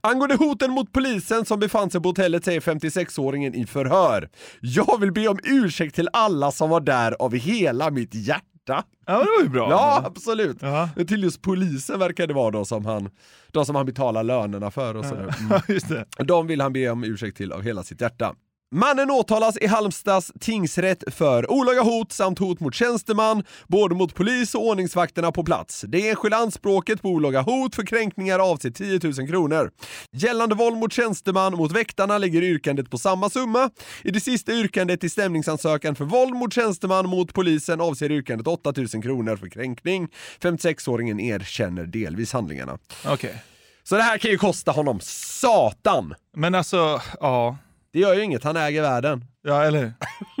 Angående 0.00 0.34
hoten 0.36 0.70
mot 0.70 0.92
polisen 0.92 1.44
som 1.44 1.60
befann 1.60 1.90
sig 1.90 2.02
på 2.02 2.08
hotellet 2.08 2.44
säger 2.44 2.60
56-åringen 2.60 3.54
i 3.54 3.66
förhör. 3.66 4.28
Jag 4.60 5.00
vill 5.00 5.12
be 5.12 5.28
om 5.28 5.38
ursäkt 5.44 5.94
till 5.94 6.08
alla 6.12 6.52
som 6.52 6.70
var 6.70 6.80
där 6.80 7.12
av 7.12 7.34
hela 7.34 7.90
mitt 7.90 8.14
hjärta. 8.14 8.84
Ja, 9.06 9.18
det 9.18 9.30
var 9.36 9.42
ju 9.42 9.48
bra. 9.48 9.70
Ja, 9.70 10.02
absolut. 10.06 10.56
Ja. 10.60 10.88
Till 11.08 11.22
just 11.22 11.42
polisen 11.42 11.98
verkar 11.98 12.26
det 12.26 12.34
vara 12.34 12.50
då 12.50 12.64
som 12.64 12.86
han, 12.86 13.10
de 13.52 13.66
som 13.66 13.76
han 13.76 13.86
betalar 13.86 14.22
lönerna 14.22 14.70
för 14.70 14.96
och 14.96 15.04
sådär. 15.04 15.34
Mm. 15.40 15.60
Just 15.68 15.88
det. 15.88 16.04
De 16.24 16.46
vill 16.46 16.60
han 16.60 16.72
be 16.72 16.90
om 16.90 17.04
ursäkt 17.04 17.36
till 17.36 17.52
av 17.52 17.62
hela 17.62 17.82
sitt 17.82 18.00
hjärta. 18.00 18.34
Mannen 18.76 19.10
åtalas 19.10 19.56
i 19.58 19.66
Halmstads 19.66 20.32
tingsrätt 20.40 21.04
för 21.14 21.50
olaga 21.50 21.82
hot 21.82 22.12
samt 22.12 22.38
hot 22.38 22.60
mot 22.60 22.74
tjänsteman, 22.74 23.44
både 23.66 23.94
mot 23.94 24.14
polis 24.14 24.54
och 24.54 24.66
ordningsvakterna 24.66 25.32
på 25.32 25.44
plats. 25.44 25.84
Det 25.88 26.08
enskilda 26.08 26.36
anspråket 26.36 27.02
på 27.02 27.08
olaga 27.08 27.40
hot 27.40 27.74
för 27.74 27.86
kränkningar 27.86 28.38
avser 28.38 28.70
10 28.70 29.00
000 29.02 29.28
kronor. 29.28 29.70
Gällande 30.12 30.54
våld 30.54 30.76
mot 30.76 30.92
tjänsteman 30.92 31.52
mot 31.52 31.72
väktarna 31.72 32.18
ligger 32.18 32.42
yrkandet 32.42 32.90
på 32.90 32.98
samma 32.98 33.30
summa. 33.30 33.70
I 34.04 34.10
det 34.10 34.20
sista 34.20 34.52
yrkandet 34.52 35.04
i 35.04 35.08
stämningsansökan 35.08 35.94
för 35.94 36.04
våld 36.04 36.34
mot 36.34 36.52
tjänsteman 36.52 37.08
mot 37.08 37.34
polisen 37.34 37.80
avser 37.80 38.12
yrkandet 38.12 38.46
8 38.46 38.72
000 38.76 38.88
kronor 39.02 39.36
för 39.36 39.48
kränkning. 39.48 40.08
56-åringen 40.40 41.20
erkänner 41.20 41.84
delvis 41.86 42.32
handlingarna. 42.32 42.78
Okej. 43.06 43.42
Så 43.84 43.96
det 43.96 44.02
här 44.02 44.18
kan 44.18 44.30
ju 44.30 44.38
kosta 44.38 44.70
honom 44.70 45.00
satan! 45.02 46.14
Men 46.34 46.54
alltså, 46.54 47.00
ja. 47.20 47.56
Det 47.96 48.00
gör 48.00 48.14
ju 48.14 48.22
inget, 48.22 48.44
han 48.44 48.56
äger 48.56 48.82
världen. 48.82 49.24
Ja, 49.42 49.62
eller 49.64 49.92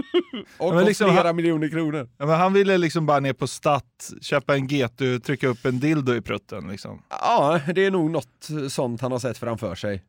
Och 0.58 0.74
men 0.74 0.84
liksom 0.84 1.10
flera 1.10 1.26
han- 1.26 1.36
miljoner 1.36 1.68
kronor. 1.68 2.08
ja, 2.18 2.26
men 2.26 2.38
Han 2.38 2.52
ville 2.52 2.78
liksom 2.78 3.06
bara 3.06 3.20
ner 3.20 3.32
på 3.32 3.46
Statt, 3.46 4.10
köpa 4.20 4.54
en 4.54 4.66
GT, 4.66 5.18
trycka 5.24 5.48
upp 5.48 5.64
en 5.66 5.80
dildo 5.80 6.14
i 6.14 6.20
prutten 6.20 6.68
liksom. 6.68 7.02
Ja, 7.10 7.60
det 7.74 7.86
är 7.86 7.90
nog 7.90 8.10
något 8.10 8.48
sånt 8.68 9.00
han 9.00 9.12
har 9.12 9.18
sett 9.18 9.38
framför 9.38 9.74
sig. 9.74 10.02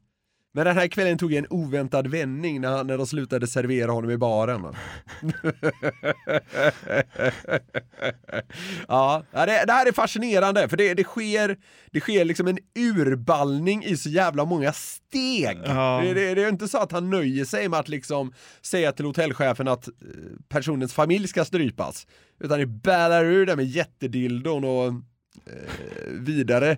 Men 0.58 0.66
den 0.66 0.78
här 0.78 0.88
kvällen 0.88 1.18
tog 1.18 1.34
en 1.34 1.48
oväntad 1.50 2.08
vändning 2.08 2.62
när, 2.62 2.70
han- 2.70 2.88
när 2.88 2.98
de 2.98 3.08
slutade 3.08 3.48
servera 3.48 3.92
honom 3.92 4.12
i 4.12 4.18
baren. 4.18 4.62
ja, 8.88 9.24
det, 9.32 9.64
det 9.68 9.74
här 9.74 9.86
är 9.88 9.92
fascinerande 9.92 10.70
för 10.70 10.78
det, 10.78 10.94
det, 10.94 11.04
sker, 11.04 11.58
det 11.92 12.00
sker 12.00 12.26
liksom 12.26 12.48
en 12.48 12.58
urballning 12.76 13.84
i 13.84 13.98
så 13.98 14.10
jävla 14.10 14.46
många 14.46 14.74
steg. 14.74 15.60
Ja. 15.66 16.02
Det, 16.04 16.34
det, 16.36 16.44
är 16.44 16.50
inte 16.50 16.68
så 16.68 16.78
att 16.78 16.92
han 16.92 17.10
nöjer 17.10 17.46
sig 17.46 17.70
med 17.70 17.80
att 17.80 17.90
liksom 17.90 18.34
säga 18.62 18.92
till 18.92 19.06
hotellchefen 19.06 19.68
att 19.68 19.88
eh, 19.88 19.94
personens 20.50 20.94
familj 20.94 21.28
ska 21.28 21.46
strypas. 21.46 22.08
Utan 22.40 22.60
det 22.60 22.66
ballar 22.66 23.26
ur 23.26 23.46
det 23.46 23.56
med 23.56 23.66
jättedildon 23.66 24.64
och 24.64 24.88
eh, 24.88 24.94
vidare 26.12 26.78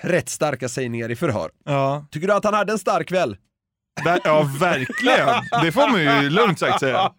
rätt 0.00 0.28
starka 0.28 0.68
sägningar 0.68 1.10
i 1.10 1.16
förhör. 1.16 1.50
Ja. 1.64 2.06
Tycker 2.10 2.28
du 2.28 2.34
att 2.34 2.44
han 2.44 2.54
hade 2.54 2.72
en 2.72 2.78
stark 2.78 3.08
kväll? 3.08 3.36
Ver- 4.04 4.20
ja, 4.24 4.50
verkligen. 4.60 5.28
Det 5.62 5.72
får 5.72 5.88
man 5.88 6.22
ju 6.22 6.30
lugnt 6.30 6.58
sagt 6.58 6.80
säga. 6.80 7.12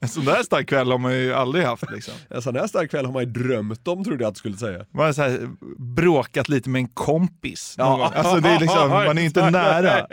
En 0.00 0.08
sån 0.08 0.24
där 0.24 0.42
stark 0.42 0.68
kväll 0.68 0.90
har 0.90 0.98
man 0.98 1.12
ju 1.12 1.34
aldrig 1.34 1.64
haft 1.64 1.90
liksom. 1.90 2.14
En 2.30 2.42
sån 2.42 2.56
här 2.56 2.66
stark 2.66 2.90
kväll 2.90 3.06
har 3.06 3.12
man 3.12 3.22
ju 3.22 3.30
drömt 3.30 3.88
om 3.88 4.04
trodde 4.04 4.24
jag 4.24 4.28
att 4.28 4.34
du 4.34 4.38
skulle 4.38 4.56
säga. 4.56 4.84
Man 4.90 5.06
har 5.06 5.12
så 5.12 5.22
här, 5.22 5.48
bråkat 5.96 6.48
lite 6.48 6.68
med 6.70 6.78
en 6.80 6.88
kompis. 6.88 7.74
Ja. 7.78 8.12
Alltså 8.14 8.36
det 8.40 8.48
är 8.48 8.60
liksom, 8.60 8.88
man 8.90 9.18
är 9.18 9.22
inte 9.22 9.50
nära. 9.50 10.06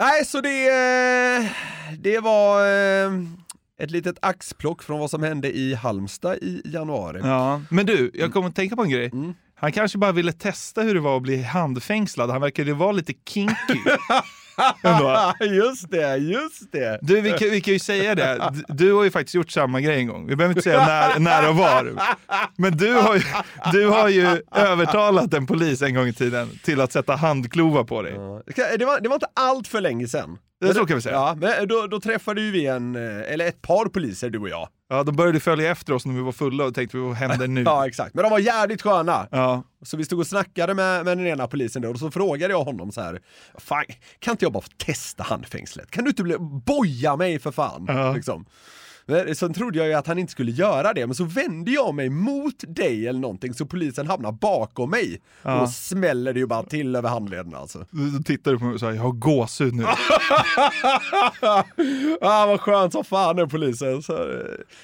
Nej, 0.00 0.24
så 0.24 0.40
det, 0.40 0.66
eh, 0.68 1.44
det 1.98 2.18
var 2.20 2.60
eh, 2.66 3.10
ett 3.78 3.90
litet 3.90 4.16
axplock 4.22 4.82
från 4.82 5.00
vad 5.00 5.10
som 5.10 5.22
hände 5.22 5.56
i 5.56 5.74
Halmstad 5.74 6.36
i 6.36 6.62
januari. 6.64 7.20
Ja. 7.22 7.62
Men 7.70 7.86
du, 7.86 8.10
jag 8.14 8.32
kommer 8.32 8.48
att 8.48 8.56
tänka 8.56 8.76
på 8.76 8.82
en 8.82 8.90
grej. 8.90 9.10
Mm. 9.12 9.34
Han 9.54 9.72
kanske 9.72 9.98
bara 9.98 10.12
ville 10.12 10.32
testa 10.32 10.82
hur 10.82 10.94
det 10.94 11.00
var 11.00 11.16
att 11.16 11.22
bli 11.22 11.42
handfängslad. 11.42 12.30
Han 12.30 12.40
verkade 12.40 12.74
vara 12.74 12.92
lite 12.92 13.12
kinky. 13.28 13.54
Just 15.40 15.90
det, 15.90 16.16
just 16.16 16.72
det. 16.72 16.98
Du, 17.02 17.20
vi 17.20 17.30
kan, 17.30 17.50
vi 17.50 17.60
kan 17.60 17.72
ju 17.72 17.78
säga 17.78 18.14
det. 18.14 18.52
Du 18.68 18.92
har 18.92 19.04
ju 19.04 19.10
faktiskt 19.10 19.34
gjort 19.34 19.50
samma 19.50 19.80
grej 19.80 19.98
en 19.98 20.06
gång. 20.06 20.26
Vi 20.26 20.36
behöver 20.36 20.52
inte 20.52 20.62
säga 20.62 20.86
när, 20.86 21.18
när 21.18 21.48
och 21.48 21.56
var. 21.56 21.92
Men 22.56 22.76
du 22.76 22.94
har, 22.94 23.14
ju, 23.14 23.22
du 23.72 23.88
har 23.88 24.08
ju 24.08 24.42
övertalat 24.56 25.34
en 25.34 25.46
polis 25.46 25.82
en 25.82 25.94
gång 25.94 26.06
i 26.06 26.12
tiden 26.12 26.50
till 26.64 26.80
att 26.80 26.92
sätta 26.92 27.16
handklovar 27.16 27.84
på 27.84 28.02
dig. 28.02 28.12
Ja. 28.12 28.42
Det, 28.78 28.84
var, 28.84 29.00
det 29.00 29.08
var 29.08 29.16
inte 29.16 29.28
allt 29.34 29.68
för 29.68 29.80
länge 29.80 30.08
sedan. 30.08 30.38
Det 30.68 30.74
så 30.74 30.86
kan 30.86 30.96
vi 30.96 31.02
säga. 31.02 31.14
Ja, 31.14 31.36
men 31.40 31.68
då, 31.68 31.86
då 31.86 32.00
träffade 32.00 32.40
ju 32.40 32.50
vi 32.50 32.66
en, 32.66 32.96
eh, 32.96 33.32
eller 33.32 33.46
ett 33.46 33.62
par 33.62 33.86
poliser 33.86 34.30
du 34.30 34.38
och 34.38 34.48
jag. 34.48 34.68
Ja, 34.88 35.02
de 35.02 35.16
började 35.16 35.40
följa 35.40 35.70
efter 35.70 35.92
oss 35.92 36.06
när 36.06 36.14
vi 36.14 36.20
var 36.20 36.32
fulla 36.32 36.64
och 36.64 36.74
tänkte 36.74 36.96
vad 36.96 37.14
händer 37.14 37.48
nu? 37.48 37.62
Ja, 37.66 37.86
exakt. 37.86 38.14
Men 38.14 38.22
de 38.22 38.30
var 38.30 38.38
jävligt 38.38 38.82
sköna. 38.82 39.28
Ja. 39.30 39.62
Så 39.82 39.96
vi 39.96 40.04
stod 40.04 40.20
och 40.20 40.26
snackade 40.26 40.74
med, 40.74 41.04
med 41.04 41.18
den 41.18 41.26
ena 41.26 41.46
polisen 41.46 41.82
då 41.82 41.90
och 41.90 41.98
så 41.98 42.10
frågade 42.10 42.54
jag 42.54 42.64
honom 42.64 42.92
så 42.92 43.00
här. 43.00 43.20
Fan, 43.58 43.84
kan 44.18 44.32
inte 44.32 44.44
jag 44.44 44.52
bara 44.52 44.62
få 44.62 44.68
testa 44.76 45.22
handfängslet? 45.22 45.90
Kan 45.90 46.04
du 46.04 46.10
inte 46.10 46.22
bli, 46.22 46.36
boja 46.38 47.16
mig 47.16 47.38
för 47.38 47.50
fan? 47.50 47.84
Ja. 47.88 48.12
Liksom. 48.12 48.46
Men 49.06 49.34
Sen 49.34 49.54
trodde 49.54 49.78
jag 49.78 49.88
ju 49.88 49.94
att 49.94 50.06
han 50.06 50.18
inte 50.18 50.32
skulle 50.32 50.52
göra 50.52 50.92
det, 50.92 51.06
men 51.06 51.14
så 51.14 51.24
vände 51.24 51.70
jag 51.70 51.94
mig 51.94 52.08
mot 52.08 52.54
dig 52.68 53.08
eller 53.08 53.20
någonting 53.20 53.54
så 53.54 53.66
polisen 53.66 54.06
hamnar 54.06 54.32
bakom 54.32 54.90
mig. 54.90 55.20
Och 55.42 55.50
då 55.50 55.66
smäller 55.66 56.32
det 56.32 56.40
ju 56.40 56.46
bara 56.46 56.62
till 56.62 56.96
över 56.96 57.08
handleden 57.08 57.54
alltså. 57.54 57.78
Då 57.90 58.22
tittar 58.24 58.52
du 58.52 58.58
på 58.58 58.64
mig 58.64 58.74
och 58.74 58.80
säger 58.80 58.92
jag 58.94 59.02
har 59.02 59.12
gåshud 59.12 59.74
nu. 59.74 59.84
ah, 62.20 62.46
vad 62.46 62.60
skönt 62.60 62.92
som 62.92 63.04
fan 63.04 63.36
den 63.36 63.48
polisen. 63.48 64.02
Så, 64.02 64.12
eh, 64.12 64.38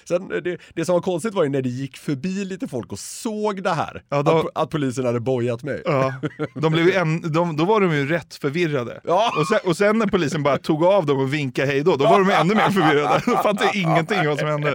sen, 0.09 0.29
det, 0.29 0.57
det 0.75 0.85
som 0.85 0.93
var 0.93 1.03
konstigt 1.03 1.35
var 1.35 1.43
ju 1.43 1.49
när 1.49 1.63
det 1.63 1.69
gick 1.69 1.97
förbi 1.97 2.45
lite 2.45 2.69
folk 2.69 2.93
och 2.93 2.99
såg 2.99 3.63
det 3.63 3.71
här. 3.71 4.03
Ja, 4.09 4.23
då- 4.23 4.39
att, 4.39 4.47
att 4.55 4.71
polisen 4.71 5.05
hade 5.07 5.21
bojat 5.21 5.63
mig. 5.63 5.83
Ja. 5.85 6.15
De 6.55 6.73
blev 6.73 6.89
en, 6.97 7.33
de, 7.33 7.57
då 7.57 7.65
var 7.65 7.81
de 7.81 7.95
ju 7.95 8.09
rätt 8.09 8.35
förvirrade. 8.35 9.01
Ja. 9.05 9.33
Och, 9.41 9.47
sen, 9.47 9.59
och 9.65 9.77
sen 9.77 9.99
när 9.99 10.07
polisen 10.07 10.43
bara 10.43 10.59
tog 10.59 10.85
av 10.85 11.07
dem 11.07 11.19
och 11.19 11.35
vinkade 11.35 11.69
hej 11.69 11.83
då, 11.83 11.97
då 11.97 12.05
var 12.05 12.19
de 12.21 12.31
ännu 12.31 12.55
mer 12.55 12.71
förvirrade. 12.71 13.23
De 13.27 13.31
fattade 13.37 13.71
ingenting. 13.75 14.10
Någonting 14.17 14.29
vad 14.29 14.39
som 14.39 14.49
hände. 14.49 14.75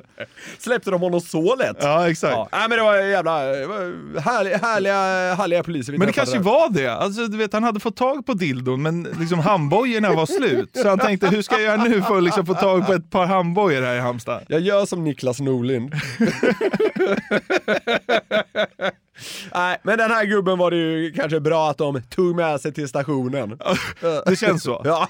Släppte 0.60 0.92
de 0.92 1.02
honom 1.02 1.22
så 1.22 1.56
lätt? 1.56 1.78
Ja, 1.80 2.10
exakt. 2.10 2.34
Ja. 2.34 2.50
Nej, 2.52 2.70
men 2.70 2.78
det 2.78 2.84
var 2.84 2.98
jävla 2.98 3.44
det 3.44 3.68
var 3.68 4.20
härliga, 4.20 4.58
härliga, 4.58 4.94
härliga 5.36 5.64
poliser 5.64 5.92
vi 5.92 5.98
Men 5.98 6.08
det 6.08 6.14
kanske 6.14 6.36
där. 6.38 6.44
var 6.44 6.70
det. 6.70 6.88
Alltså, 6.88 7.28
du 7.28 7.38
vet, 7.38 7.54
han 7.54 7.64
hade 7.64 7.80
fått 7.80 7.96
tag 7.98 8.26
på 8.26 8.34
dildon 8.34 8.82
men 8.82 9.04
liksom 9.20 9.40
handbojorna 9.40 10.14
var 10.14 10.26
slut. 10.26 10.70
Så 10.74 10.90
han 10.90 11.00
tänkte, 11.00 11.28
hur 11.28 11.42
ska 11.42 11.56
jag 11.56 11.64
göra 11.64 11.84
nu 11.84 12.02
för 12.02 12.18
att 12.18 12.24
liksom 12.24 12.46
få 12.46 12.54
tag 12.54 12.86
på 12.88 12.94
ett 12.94 13.10
par 13.12 13.26
handbojor 13.26 13.82
här 13.82 13.96
i 13.96 14.00
Halmstad? 14.00 14.42
Jag 14.48 14.62
gör 14.62 14.86
som 14.86 15.04
Niklas 15.04 15.40
Norlind. 15.40 15.94
Nej, 19.54 19.78
men 19.84 19.98
den 19.98 20.12
här 20.12 20.26
gubben 20.26 20.58
var 20.58 20.72
det 20.72 20.78
ju 20.78 21.12
kanske 21.14 21.40
bra 21.40 21.70
att 21.70 21.78
de 21.78 22.02
tog 22.02 22.36
med 22.36 22.62
sig 22.62 22.74
till 22.74 22.88
stationen. 22.88 23.60
Det 24.26 24.36
känns 24.40 24.64
så. 24.64 24.82
Ja. 24.86 25.08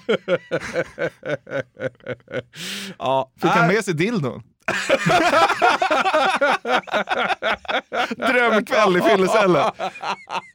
ja. 2.98 3.32
Fick 3.42 3.52
han 3.52 3.68
med 3.68 3.86
sig 3.86 3.94
dildon? 3.94 4.44
Drömkväll 8.18 8.98
i 8.98 9.02
fyllecellen. 9.02 9.64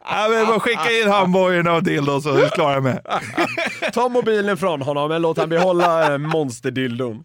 Ja, 0.04 0.28
men 0.30 0.46
bara 0.46 0.60
skicka 0.60 0.92
in 1.02 1.10
handbojorna 1.10 1.72
och 1.72 1.82
dildon 1.82 2.22
så 2.22 2.48
klarar 2.48 2.74
jag 2.74 2.82
mig. 2.82 2.98
Ta 3.92 4.08
mobilen 4.08 4.56
från 4.56 4.82
honom 4.82 5.08
men 5.08 5.22
låt 5.22 5.38
han 5.38 5.48
behålla 5.48 6.12
eh, 6.12 6.18
monsterdildon. 6.18 7.24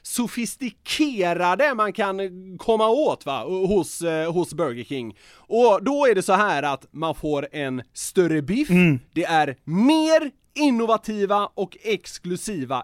sofistikerade 0.01 1.73
man 1.75 1.93
kan 1.93 2.19
komma 2.57 2.87
åt 2.87 3.25
va, 3.25 3.43
hos, 3.43 4.01
eh, 4.01 4.31
hos 4.33 4.53
Burger 4.53 4.83
King. 4.83 5.17
Och 5.35 5.83
då 5.83 6.05
är 6.07 6.15
det 6.15 6.23
så 6.23 6.33
här 6.33 6.63
att 6.63 6.85
man 6.91 7.15
får 7.15 7.47
en 7.51 7.81
större 7.93 8.41
biff, 8.41 8.69
det 9.13 9.23
är 9.23 9.57
mer 9.63 10.31
innovativa 10.53 11.49
och 11.53 11.77
exklusiva 11.81 12.83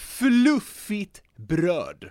fluffigt 0.00 1.22
bröd. 1.36 2.10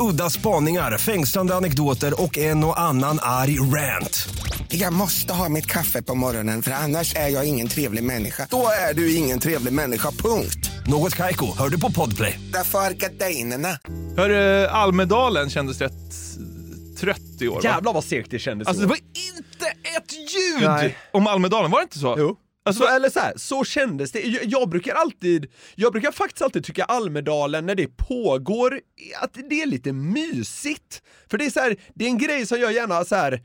Udda 0.00 0.30
spaningar, 0.30 0.98
fängslande 0.98 1.54
anekdoter 1.54 2.22
och 2.22 2.38
en 2.38 2.64
och 2.64 2.80
annan 2.80 3.18
arg 3.22 3.58
rant. 3.60 4.28
Jag 4.68 4.92
måste 4.92 5.32
ha 5.32 5.48
mitt 5.48 5.66
kaffe 5.66 6.02
på 6.02 6.14
morgonen 6.14 6.62
för 6.62 6.70
annars 6.70 7.14
är 7.16 7.28
jag 7.28 7.44
ingen 7.48 7.68
trevlig 7.68 8.04
människa. 8.04 8.46
Då 8.50 8.66
är 8.90 8.94
du 8.94 9.14
ingen 9.14 9.40
trevlig 9.40 9.72
människa, 9.72 10.10
punkt. 10.10 10.70
Något 10.86 11.14
Kaiko, 11.14 11.56
hör 11.58 11.68
du 11.68 11.80
på 11.80 11.92
Podplay. 11.92 12.40
Därför 12.52 12.78
är 12.78 12.90
gardinerna. 12.90 13.78
Hörru, 14.16 14.66
Almedalen 14.66 15.50
kändes 15.50 15.80
rätt 15.80 15.92
trött 17.00 17.20
i 17.40 17.48
år 17.48 17.54
va? 17.54 17.60
Jävlar 17.64 17.92
vad 17.92 18.04
segt 18.04 18.30
det 18.30 18.38
kändes 18.38 18.68
Alltså 18.68 18.82
så. 18.82 18.86
det 18.86 18.90
var 18.90 18.96
inte 18.96 19.66
ett 19.96 20.12
ljud 20.12 20.68
Nej. 20.70 20.96
om 21.12 21.26
Almedalen, 21.26 21.70
var 21.70 21.78
det 21.78 21.82
inte 21.82 21.98
så? 21.98 22.14
Jo. 22.18 22.36
Alltså, 22.66 22.82
så, 22.82 22.88
eller 22.88 23.10
så 23.10 23.20
här, 23.20 23.32
så 23.36 23.64
kändes 23.64 24.12
det. 24.12 24.20
Jag, 24.20 24.44
jag 24.44 24.68
brukar 24.68 24.94
alltid, 24.94 25.46
jag 25.74 25.92
brukar 25.92 26.12
faktiskt 26.12 26.42
alltid 26.42 26.64
tycka 26.64 26.84
Almedalen 26.84 27.66
när 27.66 27.74
det 27.74 27.96
pågår, 27.96 28.80
att 29.22 29.34
det 29.50 29.62
är 29.62 29.66
lite 29.66 29.92
mysigt. 29.92 31.02
För 31.30 31.38
det 31.38 31.46
är 31.46 31.50
så 31.50 31.60
här, 31.60 31.76
det 31.94 32.04
är 32.04 32.08
en 32.08 32.18
grej 32.18 32.46
som 32.46 32.60
jag 32.60 32.72
gärna 32.72 33.04
så 33.04 33.14
här 33.14 33.40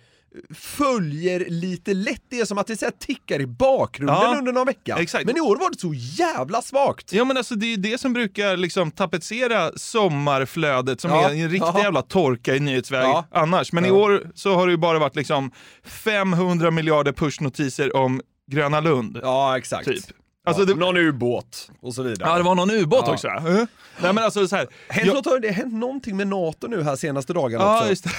följer 0.55 1.45
lite 1.49 1.93
lätt. 1.93 2.21
Det 2.29 2.39
är 2.39 2.45
som 2.45 2.57
att 2.57 2.67
det 2.67 2.77
så 2.77 2.85
här 2.85 2.91
tickar 2.99 3.41
i 3.41 3.47
bakgrunden 3.47 4.15
Ja, 4.21 4.35
under 4.37 4.51
någon 4.51 4.67
vecka. 4.67 4.97
exakt. 4.99 5.25
Men 5.25 5.37
i 5.37 5.39
år 5.41 5.55
var 5.57 5.69
det 5.71 5.79
så 5.79 5.93
jävla 5.93 6.61
svagt. 6.61 7.13
Ja 7.13 7.25
men 7.25 7.37
alltså 7.37 7.55
det 7.55 7.65
är 7.65 7.69
ju 7.69 7.75
det 7.75 7.97
som 7.97 8.13
brukar 8.13 8.57
liksom 8.57 8.91
tapetsera 8.91 9.71
sommarflödet 9.75 11.01
som 11.01 11.11
Ja, 11.11 11.29
är 11.29 11.33
en 11.35 11.49
riktig 11.49 11.67
ja. 11.73 11.79
jävla 11.83 12.01
torka 12.01 12.55
i 12.55 12.59
nyhetsväg 12.59 13.03
Ja. 13.05 13.25
annars. 13.31 13.71
Men 13.73 13.85
i 13.85 13.91
år 13.91 14.31
så 14.35 14.55
har 14.55 14.67
det 14.67 14.71
ju 14.71 14.77
bara 14.77 14.99
varit 14.99 15.15
liksom 15.15 15.51
500 15.85 16.71
miljarder 16.71 17.11
pushnotiser 17.13 17.95
om 17.95 18.21
Gröna 18.49 18.79
Lund. 18.79 19.19
Ja, 19.23 19.57
exakt. 19.57 19.85
Typ. 19.85 19.95
Alltså, 20.45 20.61
Alltså 20.61 20.75
det- 20.75 20.79
någon 20.79 20.97
ubåt 20.97 21.71
och 21.81 21.93
så 21.93 22.03
vidare. 22.03 22.29
Ja 22.29 22.37
det 22.37 22.43
var 22.43 22.55
någon 22.55 22.71
ubåt 22.71 23.03
Ja. 23.07 23.13
också. 23.13 23.27
Ja. 23.27 23.41
Nej 24.01 24.13
men 24.13 24.17
alltså 24.17 24.47
så 24.47 24.55
här. 24.55 24.67
Hänt 24.87 25.07
jag- 25.07 25.15
något, 25.15 25.25
har 25.25 25.39
det 25.39 25.51
hänt 25.51 25.73
någonting 25.73 26.17
med 26.17 26.27
NATO 26.27 26.67
nu 26.67 26.83
här 26.83 26.95
senaste 26.95 27.33
dagarna 27.33 27.63
Ja, 27.63 27.77
också? 27.77 27.89
just 27.89 28.03
det. 28.03 28.11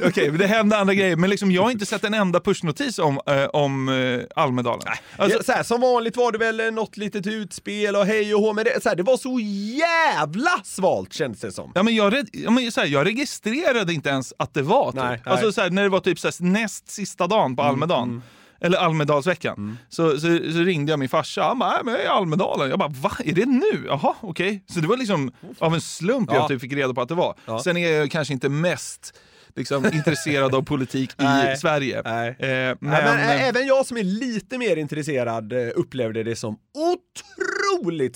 Okej, 0.08 0.30
men 0.30 0.38
det 0.38 0.46
hände 0.46 0.76
andra 0.78 0.94
grejer. 0.94 1.16
Men 1.16 1.30
liksom, 1.30 1.50
jag 1.52 1.62
har 1.62 1.70
inte 1.70 1.86
sett 1.86 2.04
en 2.04 2.14
enda 2.14 2.40
pushnotis 2.40 2.98
om, 2.98 3.20
eh, 3.26 3.44
om 3.44 3.88
eh, 3.88 4.42
Almedalen. 4.42 4.82
Alltså, 5.16 5.38
Ja, 5.38 5.42
så 5.42 5.52
här, 5.52 5.62
som 5.62 5.80
vanligt 5.80 6.16
var 6.16 6.32
det 6.32 6.38
väl 6.38 6.74
något 6.74 6.96
litet 6.96 7.26
utspel 7.26 7.96
och 7.96 8.06
hej 8.06 8.34
och 8.34 8.40
hå, 8.40 8.52
men 8.52 8.64
det, 8.64 8.82
så 8.82 8.88
här, 8.88 8.96
det 8.96 9.02
var 9.02 9.16
så 9.16 9.38
jävla 9.78 10.60
svalt 10.64 11.12
kändes 11.12 11.40
det 11.40 11.52
som. 11.52 11.72
Ja, 11.74 11.82
men 11.82 11.94
jag, 11.94 12.14
ja, 12.32 12.50
men 12.50 12.72
så 12.72 12.80
här, 12.80 12.88
jag 12.88 13.06
registrerade 13.06 13.92
inte 13.92 14.08
ens 14.08 14.32
att 14.38 14.54
det 14.54 14.62
var 14.62 14.92
typ. 14.92 15.00
Nej, 15.02 15.22
Alltså 15.24 15.44
nej. 15.46 15.52
så 15.54 15.60
här, 15.60 15.70
när 15.70 15.82
det 15.82 15.88
var 15.88 16.00
typ 16.00 16.18
så 16.18 16.28
här, 16.28 16.34
näst 16.44 16.90
sista 16.90 17.26
dagen 17.26 17.56
på 17.56 17.62
Almedalen. 17.62 18.22
Eller 18.60 18.78
Almedalsveckan. 18.78 19.78
Så, 19.88 20.10
så, 20.12 20.18
så 20.52 20.58
ringde 20.58 20.92
jag 20.92 20.98
min 20.98 21.08
farsa, 21.08 21.42
han 21.42 21.58
bara, 21.58 21.70
"Nej, 21.70 21.80
men 21.84 21.94
jag 21.94 22.02
är 22.02 22.06
i 22.06 22.08
Almedalen. 22.08 22.70
Jag 22.70 22.78
bara, 22.78 22.88
va? 22.88 23.10
Är 23.24 23.32
det 23.32 23.46
nu? 23.46 23.84
Jaha, 23.86 24.14
okej. 24.20 24.64
Så 24.68 24.80
det 24.80 24.86
var 24.86 24.96
liksom 24.96 25.32
av 25.58 25.74
en 25.74 25.80
slump 25.80 26.28
Ja. 26.32 26.36
jag 26.36 26.48
typ 26.48 26.60
fick 26.60 26.72
reda 26.72 26.94
på 26.94 27.00
att 27.00 27.08
det 27.08 27.14
var. 27.14 27.58
Sen 27.64 27.76
är 27.76 27.90
jag 27.92 28.10
kanske 28.10 28.34
inte 28.34 28.48
mest 28.48 29.18
liksom, 29.56 29.86
intresserad 29.92 30.54
av 30.54 30.62
politik 30.62 31.10
i 31.10 31.14
Nej. 31.18 31.56
Sverige. 31.56 32.02
Nej. 32.04 32.28
Eh, 32.28 32.36
men, 32.38 32.76
Nej, 32.80 33.04
men 33.04 33.18
ä- 33.18 33.38
även 33.48 33.66
jag 33.66 33.86
som 33.86 33.96
är 33.96 34.02
lite 34.04 34.58
mer 34.58 34.76
intresserad 34.76 35.52
eh, 35.52 35.68
upplevde 35.74 36.22
det 36.22 36.36
som 36.36 36.56
otroligt 36.74 37.57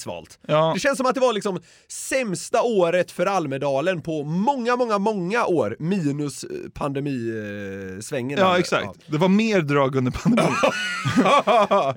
svalt. 0.01 0.39
Ja. 0.47 0.71
Det 0.75 0.81
känns 0.81 0.97
som 0.97 1.07
att 1.07 1.15
det 1.15 1.21
var 1.21 1.33
liksom 1.33 1.61
sämsta 1.89 2.63
året 2.63 3.11
för 3.11 3.27
Almedalen 3.27 4.03
på 4.03 4.23
många, 4.25 4.77
många, 4.77 4.99
många 4.99 5.47
år, 5.47 5.77
minus 5.79 6.45
eh, 6.45 6.51
pandemisvängen. 6.75 8.39
Ja, 8.39 8.59
exakt. 8.59 9.01
Det 9.07 9.19
var 9.19 9.29
mer 9.29 9.61
drag 9.61 9.97
under 9.97 10.13
pandemin. 10.13 10.53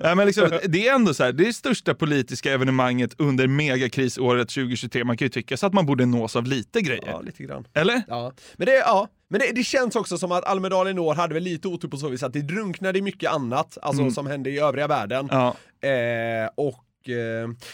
Nej, 0.00 0.16
men 0.16 0.26
liksom, 0.26 0.58
det 0.68 0.88
är 0.88 0.94
ändå 0.94 1.14
så 1.14 1.24
här, 1.24 1.32
det 1.32 1.42
är 1.44 1.46
det 1.46 1.52
största 1.52 1.94
politiska 1.94 2.52
evenemanget 2.52 3.14
under 3.18 3.46
megakrisåret 3.46 4.48
2023. 4.48 5.04
Man 5.04 5.16
kan 5.16 5.24
ju 5.24 5.30
tycka 5.30 5.56
så 5.56 5.66
att 5.66 5.72
man 5.72 5.86
borde 5.86 6.06
nås 6.06 6.36
av 6.36 6.44
lite 6.44 6.80
grejer. 6.80 7.04
Ja, 7.06 7.20
lite 7.20 7.42
grann. 7.42 7.64
Eller? 7.74 8.02
Ja, 8.08 8.32
men 8.56 8.66
det, 8.66 8.72
ja. 8.74 9.08
Men 9.28 9.40
det, 9.40 9.52
det 9.54 9.64
känns 9.64 9.96
också 9.96 10.18
som 10.18 10.32
att 10.32 10.44
Almedalen 10.44 10.96
i 10.96 11.00
år 11.00 11.14
hade 11.14 11.34
väl 11.34 11.42
lite 11.42 11.68
otur 11.68 11.88
på 11.88 11.96
så 11.96 12.08
vis 12.08 12.22
att 12.22 12.32
det 12.32 12.42
drunknade 12.42 12.98
i 12.98 13.02
mycket 13.02 13.30
annat, 13.32 13.78
alltså 13.82 14.02
Mm. 14.02 14.14
som 14.14 14.26
hände 14.26 14.50
i 14.50 14.58
övriga 14.58 14.86
världen. 14.86 15.28
Ja. 15.30 15.46
Eh, 15.88 16.50
och 16.56 16.82
eh, 17.08 17.16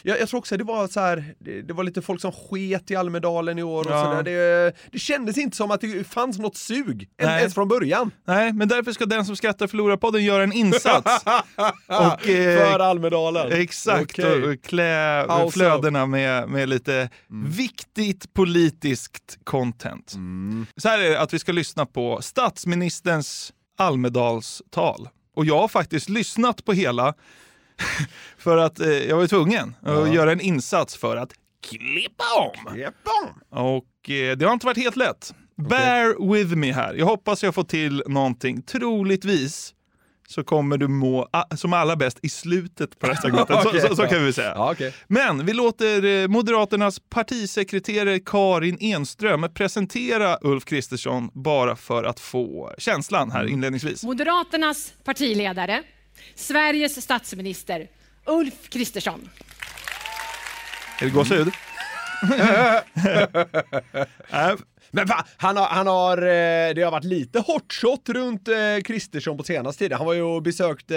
jag, 0.02 0.20
jag 0.20 0.28
tror 0.28 0.38
också 0.38 0.56
det 0.56 0.64
var 0.64 0.88
så 0.88 1.00
här, 1.00 1.34
det, 1.38 1.62
det 1.62 1.72
var 1.72 1.84
lite 1.84 2.02
folk 2.02 2.20
som 2.20 2.32
sket 2.32 2.90
i 2.90 2.96
Almedalen 2.96 3.58
i 3.58 3.62
år 3.62 3.84
och 3.86 3.90
Ja. 3.92 4.04
sådär. 4.04 4.22
Det, 4.22 4.72
det 4.92 4.98
kändes 4.98 5.38
inte 5.38 5.56
som 5.56 5.70
att 5.70 5.80
det 5.80 6.04
fanns 6.08 6.38
något 6.38 6.56
sug 6.56 7.08
en- 7.16 7.28
ens 7.28 7.54
från 7.54 7.68
början. 7.68 8.10
Nej, 8.26 8.52
men 8.52 8.68
därför 8.68 8.92
ska 8.92 9.06
den 9.06 9.24
som 9.24 9.36
skrattar 9.36 9.66
förlorar 9.66 9.96
podden 9.96 10.24
göra 10.24 10.42
en 10.42 10.52
insats. 10.52 11.24
och, 11.86 12.28
eh, 12.28 12.70
För 12.70 12.78
Almedalen. 12.80 13.52
Exakt, 13.52 14.02
Okej. 14.18 14.42
och 14.44 14.62
klä 14.62 15.24
How 15.28 15.44
so? 15.44 15.50
flödena 15.50 16.06
med, 16.06 16.48
med 16.48 16.68
lite 16.68 17.10
viktigt 17.48 18.34
politiskt 18.34 19.38
content. 19.44 20.14
Så 20.76 20.88
här 20.88 20.98
är 20.98 21.10
det 21.10 21.20
att 21.20 21.34
vi 21.34 21.38
ska 21.38 21.52
lyssna 21.52 21.86
på 21.86 22.18
statsministerns 22.22 23.52
Almedalstal. 23.78 25.08
Och 25.36 25.44
jag 25.44 25.58
har 25.58 25.68
faktiskt 25.68 26.08
lyssnat 26.08 26.64
på 26.64 26.72
hela 26.72 27.14
för 28.38 28.56
att 28.56 28.80
eh, 28.80 28.88
jag 28.88 29.16
var 29.16 29.26
tvungen 29.26 29.76
att 29.82 30.14
göra 30.14 30.32
en 30.32 30.40
insats 30.40 30.96
för 30.96 31.16
att 31.16 31.32
klippa 31.70 32.24
om. 32.38 32.72
Och 33.50 34.10
eh, 34.10 34.36
det 34.36 34.44
har 34.44 34.52
inte 34.52 34.66
varit 34.66 34.78
helt 34.78 34.96
lätt. 34.96 35.34
Bear 35.56 36.32
with 36.32 36.56
me 36.56 36.72
här. 36.72 36.94
Jag 36.94 37.06
hoppas 37.06 37.42
jag 37.42 37.54
får 37.54 37.64
till 37.64 38.02
någonting. 38.06 38.62
Troligtvis 38.62 39.74
så 40.28 40.44
kommer 40.44 40.78
du 40.78 40.88
må 40.88 41.28
som 41.56 41.72
allra 41.72 41.96
bäst 41.96 42.18
i 42.22 42.28
slutet 42.28 42.98
på 42.98 43.14
segmentet. 43.22 43.56
Okej, 43.66 43.80
så, 43.80 43.88
så, 43.88 43.96
så 43.96 44.06
kan 44.06 44.24
vi 44.24 44.32
säga. 44.32 44.52
Ja, 44.54 44.72
okej. 44.72 44.94
Men 45.08 45.46
vi 45.46 45.52
låter 45.52 46.04
eh, 46.04 46.28
Moderaternas 46.28 47.00
partisekreterare 47.10 48.20
Karin 48.20 48.78
Enström 48.80 49.48
presentera 49.54 50.38
Ulf 50.40 50.64
Kristersson 50.64 51.30
bara 51.32 51.76
för 51.76 52.04
att 52.04 52.20
få 52.20 52.74
känslan 52.78 53.30
här 53.30 53.46
inledningsvis. 53.46 54.04
Moderaternas 54.04 54.92
partiledare, 55.04 55.82
Sveriges 56.34 57.02
statsminister, 57.02 57.88
Ulf 58.26 58.68
Kristersson. 58.68 59.30
Är 60.98 61.04
det 61.04 61.10
gåshud? 61.10 61.52
Men 64.94 65.06
va? 65.06 65.24
Han 65.36 65.56
har, 65.56 65.66
han 65.66 65.86
har, 65.86 66.18
eh, 66.18 66.74
det 66.74 66.82
har 66.82 66.90
varit 66.90 67.04
lite 67.04 67.38
hotshot 67.40 68.08
runt 68.08 68.48
eh, 68.48 68.54
Kristersson 68.84 69.36
på 69.36 69.44
senaste 69.44 69.78
tiden. 69.78 69.98
Han 69.98 70.06
var 70.06 70.14
ju 70.14 70.22
och 70.22 70.42
besökte 70.42 70.94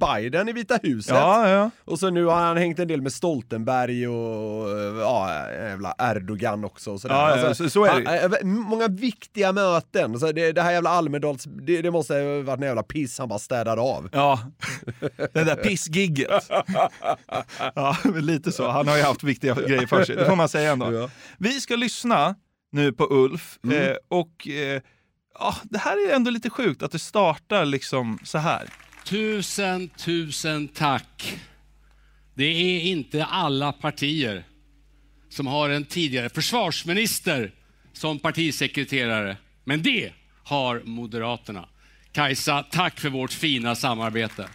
Biden 0.00 0.48
i 0.48 0.52
Vita 0.52 0.78
huset. 0.82 1.14
Ja, 1.14 1.48
ja. 1.48 1.70
Och 1.84 1.98
så 1.98 2.10
nu 2.10 2.24
har 2.24 2.34
han 2.40 2.56
hängt 2.56 2.78
en 2.78 2.88
del 2.88 3.02
med 3.02 3.12
Stoltenberg 3.12 4.08
och 4.08 4.70
eh, 4.70 4.96
ja, 5.00 5.46
jävla 5.52 5.94
Erdogan 5.98 6.64
också. 6.64 6.90
Och 6.92 7.00
sådär. 7.00 7.14
Ja, 7.14 7.38
ja, 7.38 7.54
så- 7.54 7.70
så 7.70 7.84
är 7.84 8.00
det. 8.00 8.36
eh, 8.38 8.44
många 8.44 8.88
viktiga 8.88 9.52
möten. 9.52 10.20
Så 10.20 10.32
det, 10.32 10.52
det 10.52 10.62
här 10.62 10.72
jävla 10.72 10.90
Almedals, 10.90 11.44
det, 11.44 11.82
det 11.82 11.90
måste 11.90 12.14
ha 12.14 12.42
varit 12.42 12.60
en 12.60 12.66
jävla 12.66 12.82
piss 12.82 13.18
han 13.18 13.28
bara 13.28 13.38
städade 13.38 13.80
av. 13.80 14.08
Ja, 14.12 14.40
det 15.32 15.44
där 15.44 15.56
pissgigget. 15.56 16.30
Ja, 17.74 17.96
lite 18.14 18.52
så. 18.52 18.68
Han 18.68 18.88
har 18.88 18.96
ju 18.96 19.02
haft 19.02 19.22
viktiga 19.24 19.54
grejer 19.54 19.86
för 19.86 20.04
sig, 20.04 20.16
det 20.16 20.24
får 20.24 20.36
man 20.36 20.48
säga 20.48 20.72
ändå. 20.72 21.10
Vi 21.38 21.60
ska 21.60 21.76
lyssna 21.76 22.34
nu 22.70 22.92
på 22.92 23.06
Ulf 23.10 23.58
eh, 23.72 23.96
och 24.08 24.48
eh, 24.48 24.82
ja, 25.38 25.56
det 25.62 25.78
här 25.78 26.08
är 26.08 26.14
ändå 26.14 26.30
lite 26.30 26.50
sjukt 26.50 26.82
att 26.82 26.92
det 26.92 26.98
startar 26.98 27.64
liksom 27.64 28.18
så 28.24 28.38
här. 28.38 28.68
Tusen, 29.04 29.88
tusen 29.88 30.68
tack. 30.68 31.38
Det 32.34 32.44
är 32.44 32.80
inte 32.80 33.24
alla 33.24 33.72
partier 33.72 34.44
som 35.28 35.46
har 35.46 35.70
en 35.70 35.84
tidigare 35.84 36.28
försvarsminister 36.28 37.52
som 37.92 38.18
partisekreterare. 38.18 39.36
Men 39.64 39.82
det 39.82 40.12
har 40.44 40.82
Moderaterna. 40.84 41.68
Kajsa, 42.12 42.62
tack 42.70 43.00
för 43.00 43.08
vårt 43.08 43.32
fina 43.32 43.74
samarbete. 43.74 44.48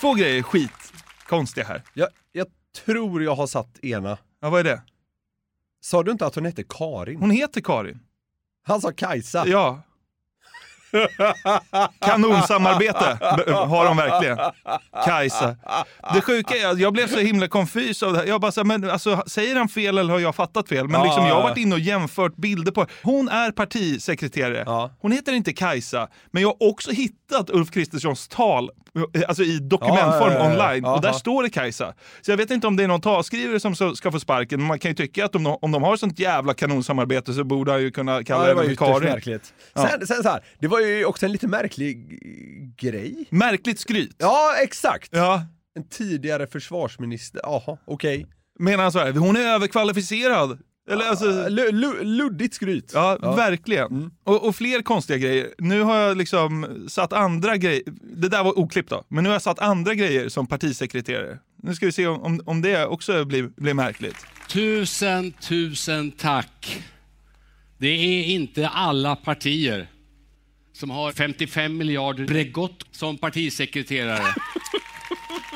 Två 0.00 0.14
grejer 0.14 0.42
skit 0.42 0.92
konstiga 1.26 1.66
här. 1.66 1.82
Jag, 1.94 2.08
jag 2.32 2.46
tror 2.84 3.22
jag 3.22 3.34
har 3.34 3.46
satt 3.46 3.84
ena. 3.84 4.18
Ja, 4.40 4.50
vad 4.50 4.60
är 4.60 4.64
det? 4.64 4.82
Sa 5.80 6.02
du 6.02 6.12
inte 6.12 6.26
att 6.26 6.34
hon 6.34 6.44
hette 6.44 6.64
Karin? 6.68 7.20
Hon 7.20 7.30
heter 7.30 7.60
Karin. 7.60 7.98
Han 8.66 8.80
sa 8.80 8.92
Kajsa. 8.92 9.44
Ja. 9.46 9.82
Kanonsamarbete 12.00 13.18
har 13.52 13.84
de 13.84 13.96
verkligen. 13.96 14.38
Kajsa. 15.04 15.56
Det 16.14 16.20
sjuka 16.20 16.56
är 16.56 16.66
att 16.66 16.78
jag 16.78 16.92
blev 16.92 17.08
så 17.08 17.18
himla 17.18 17.48
konfys 17.48 18.02
av 18.02 18.12
det 18.12 18.18
här. 18.18 18.26
Jag 18.26 18.40
bara 18.40 18.52
så 18.52 18.60
här, 18.60 18.64
men 18.64 18.90
alltså, 18.90 19.22
säger 19.26 19.56
han 19.56 19.68
fel 19.68 19.98
eller 19.98 20.12
har 20.12 20.20
jag 20.20 20.34
fattat 20.34 20.68
fel? 20.68 20.88
Men 20.88 21.02
liksom, 21.02 21.26
jag 21.26 21.34
har 21.34 21.42
varit 21.42 21.58
inne 21.58 21.74
och 21.74 21.80
jämfört 21.80 22.36
bilder 22.36 22.72
på 22.72 22.86
Hon 23.02 23.28
är 23.28 23.50
partisekreterare. 23.50 24.90
Hon 25.00 25.12
heter 25.12 25.32
inte 25.32 25.52
Kajsa. 25.52 26.08
Men 26.30 26.42
jag 26.42 26.48
har 26.48 26.68
också 26.68 26.90
hittat 26.90 27.50
Ulf 27.50 27.70
Kristerssons 27.70 28.28
tal 28.28 28.70
alltså 29.28 29.42
i 29.42 29.58
dokumentform 29.58 30.32
Ja, 30.32 30.38
ja, 30.38 30.50
online. 30.52 30.84
Och 30.84 31.00
där 31.00 31.12
står 31.12 31.42
det 31.42 31.50
Kajsa. 31.50 31.94
Så 32.20 32.30
jag 32.30 32.36
vet 32.36 32.50
inte 32.50 32.66
om 32.66 32.76
det 32.76 32.84
är 32.84 32.88
någon 32.88 33.00
talskrivare 33.00 33.60
som 33.60 33.96
ska 33.96 34.12
få 34.12 34.20
sparken. 34.20 34.58
Men 34.60 34.66
man 34.68 34.78
kan 34.78 34.90
ju 34.90 34.94
tycka 34.94 35.24
att 35.24 35.36
om 35.36 35.44
de, 35.44 35.58
om 35.62 35.72
de 35.72 35.82
har 35.82 35.96
sånt 35.96 36.18
jävla 36.18 36.54
kanonsamarbete 36.54 37.32
så 37.34 37.44
borde 37.44 37.72
han 37.72 37.80
ju 37.82 37.90
kunna 37.90 38.24
kalla 38.24 38.48
Ja, 38.48 38.54
det 38.54 38.68
för 38.68 38.74
Karin. 38.74 39.10
märkligt. 39.10 39.54
Sen, 39.74 40.06
sen 40.06 40.22
så 40.22 40.28
här, 40.28 40.44
det 40.58 40.68
var 40.68 40.80
ju 40.80 41.04
också 41.04 41.26
en 41.26 41.32
lite 41.32 41.46
märklig 41.48 42.18
grej. 42.76 43.26
Märkligt 43.30 43.78
skryt. 43.80 44.16
Ja, 44.18 44.54
exakt. 44.62 45.08
Ja. 45.12 45.42
En 45.76 45.88
tidigare 45.88 46.46
försvarsminister, 46.46 47.40
jaha, 47.44 47.78
okej. 47.86 48.26
Menar 48.58 48.82
han 48.82 48.92
så 48.92 48.98
här, 48.98 49.12
hon 49.12 49.36
är 49.36 49.40
överkvalificerad? 49.40 50.58
Eller 50.90 51.04
alltså... 51.08 51.26
Lu- 51.48 52.04
luddigt 52.04 52.54
skryt. 52.54 52.90
Ja, 52.94 53.18
Ja. 53.22 53.34
verkligen. 53.34 54.10
Och, 54.24 54.48
och 54.48 54.56
fler 54.56 54.82
konstiga 54.82 55.18
grejer. 55.18 55.48
Nu 55.58 55.82
har 55.82 55.96
jag 55.96 56.16
liksom 56.16 56.66
satt 56.88 57.12
andra 57.12 57.56
grejer, 57.56 57.82
det 58.02 58.28
där 58.28 58.44
var 58.44 58.58
oklippt 58.58 58.90
då, 58.90 59.04
men 59.08 59.24
nu 59.24 59.30
har 59.30 59.34
jag 59.34 59.42
satt 59.42 59.58
andra 59.58 59.94
grejer 59.94 60.28
som 60.28 60.46
partisekreterare. 60.46 61.38
Nu 61.62 61.74
ska 61.74 61.86
vi 61.86 61.92
se 61.92 62.06
om, 62.06 62.22
om, 62.22 62.40
om 62.46 62.62
det 62.62 62.86
också 62.86 63.24
blir, 63.24 63.42
blir 63.56 63.74
märkligt. 63.74 64.16
Tusen, 64.48 65.32
tusen 65.32 66.10
tack. 66.10 66.82
Det 67.78 67.88
är 67.88 68.24
inte 68.24 68.68
alla 68.68 69.16
partier 69.16 69.88
som 70.72 70.90
har 70.90 71.12
55 71.12 71.76
miljarder 71.76 72.26
Bregott 72.26 72.84
som 72.90 73.18
partisekreterare. 73.18 74.34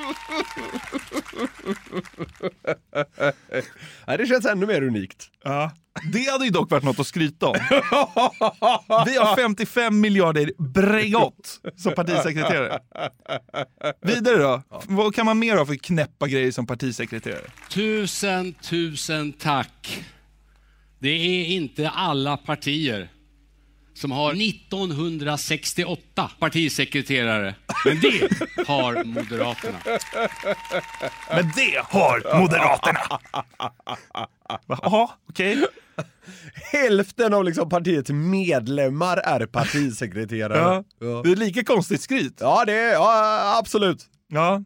Nej, 4.06 4.18
det 4.18 4.26
känns 4.26 4.46
ännu 4.46 4.66
mer 4.66 4.82
unikt. 4.82 5.30
Ja. 5.44 5.72
Det 6.12 6.30
hade 6.30 6.44
ju 6.44 6.50
dock 6.50 6.70
varit 6.70 6.84
något 6.84 7.00
att 7.00 7.06
skryta 7.06 7.46
om. 7.46 7.54
Vi 9.06 9.16
har 9.16 9.36
55 9.36 10.00
miljarder 10.00 10.50
Bregott 10.58 11.60
som 11.76 11.94
partisekreterare. 11.94 12.80
Vidare 14.02 14.36
då? 14.36 14.62
Vad 14.86 15.14
kan 15.14 15.26
man 15.26 15.38
mer 15.38 15.56
ha 15.56 15.66
för 15.66 15.74
knäppa 15.74 16.28
grejer 16.28 16.50
som 16.50 16.66
partisekreterare? 16.66 17.44
Tusen, 17.70 18.54
tusen 18.54 19.32
tack. 19.32 20.04
Det 20.98 21.08
är 21.08 21.46
inte 21.46 21.90
alla 21.90 22.36
partier 22.36 23.08
som 23.94 24.10
har 24.10 24.32
1968 24.32 26.30
partisekreterare. 26.38 27.54
Men 27.84 28.00
det 28.00 28.28
har 28.66 29.04
Moderaterna. 29.04 29.78
Men 31.30 31.52
det 31.56 31.82
har 31.84 32.40
Moderaterna! 32.40 33.20
Jaha, 34.68 35.10
okej. 35.28 35.64
Hälften 36.72 37.34
av 37.34 37.44
liksom 37.44 37.68
partiets 37.68 38.10
medlemmar 38.10 39.16
är 39.16 39.46
partisekreterare. 39.46 40.84
Ja. 41.00 41.22
Det 41.24 41.30
är 41.32 41.36
lika 41.36 41.64
konstigt 41.64 42.00
skryt. 42.02 42.36
Ja, 42.40 42.64
det 42.64 42.72
är, 42.72 42.92
ja, 42.92 43.56
absolut. 43.58 44.06
Ja. 44.28 44.62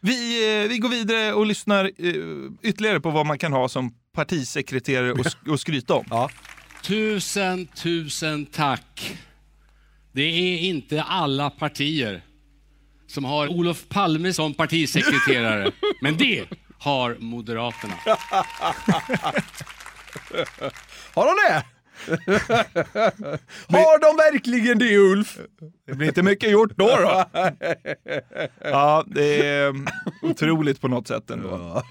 Vi, 0.00 0.62
eh, 0.62 0.68
vi 0.68 0.78
går 0.78 0.88
vidare 0.88 1.32
och 1.32 1.46
lyssnar 1.46 1.84
eh, 1.84 2.14
ytterligare 2.62 3.00
på 3.00 3.10
vad 3.10 3.26
man 3.26 3.38
kan 3.38 3.52
ha 3.52 3.68
som 3.68 3.94
partisekreterare 4.14 5.12
och, 5.12 5.18
sk- 5.18 5.50
och 5.50 5.60
skryta 5.60 5.94
om. 5.94 6.04
Ja. 6.10 6.30
Tusen, 6.82 7.66
tusen 7.66 8.46
tack. 8.46 9.16
Det 10.16 10.22
är 10.22 10.58
inte 10.58 11.02
alla 11.02 11.50
partier 11.50 12.22
som 13.06 13.24
har 13.24 13.48
Olof 13.48 13.88
Palme 13.88 14.32
som 14.32 14.54
partisekreterare. 14.54 15.72
Men 16.02 16.16
det 16.16 16.44
har 16.78 17.16
Moderaterna. 17.20 17.94
Har 21.14 21.26
de 21.26 21.34
det? 21.48 21.64
har 23.68 24.00
de 24.00 24.16
verkligen 24.16 24.78
det, 24.78 24.96
Ulf? 24.96 25.38
Det 25.86 25.94
blir 25.94 26.08
inte 26.08 26.22
mycket 26.22 26.50
gjort 26.50 26.76
då. 26.76 26.86
då. 26.86 27.24
Ja, 28.60 29.04
det 29.06 29.46
är 29.46 29.68
mm, 29.68 29.86
otroligt 30.22 30.80
på 30.80 30.88
något 30.88 31.08
sätt 31.08 31.30
ändå. 31.30 31.82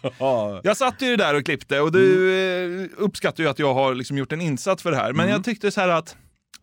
Jag 0.64 0.78
satt 0.78 1.02
ju 1.02 1.16
där 1.16 1.34
och 1.34 1.46
klippte 1.46 1.80
och 1.80 1.92
du 1.92 2.36
eh, 2.36 2.90
uppskattar 2.98 3.44
ju 3.44 3.50
att 3.50 3.60
jag 3.60 3.74
har 3.74 3.96
liksom 3.96 4.18
gjort 4.18 4.32
en 4.32 4.42
insats 4.42 4.84
för 4.84 4.92
det 4.92 4.98
här. 4.98 5.14
Men 5.14 5.30
jag 5.30 5.44
tyckte 5.44 5.72
så 5.72 5.82
här 5.82 5.90
att, 5.90 6.18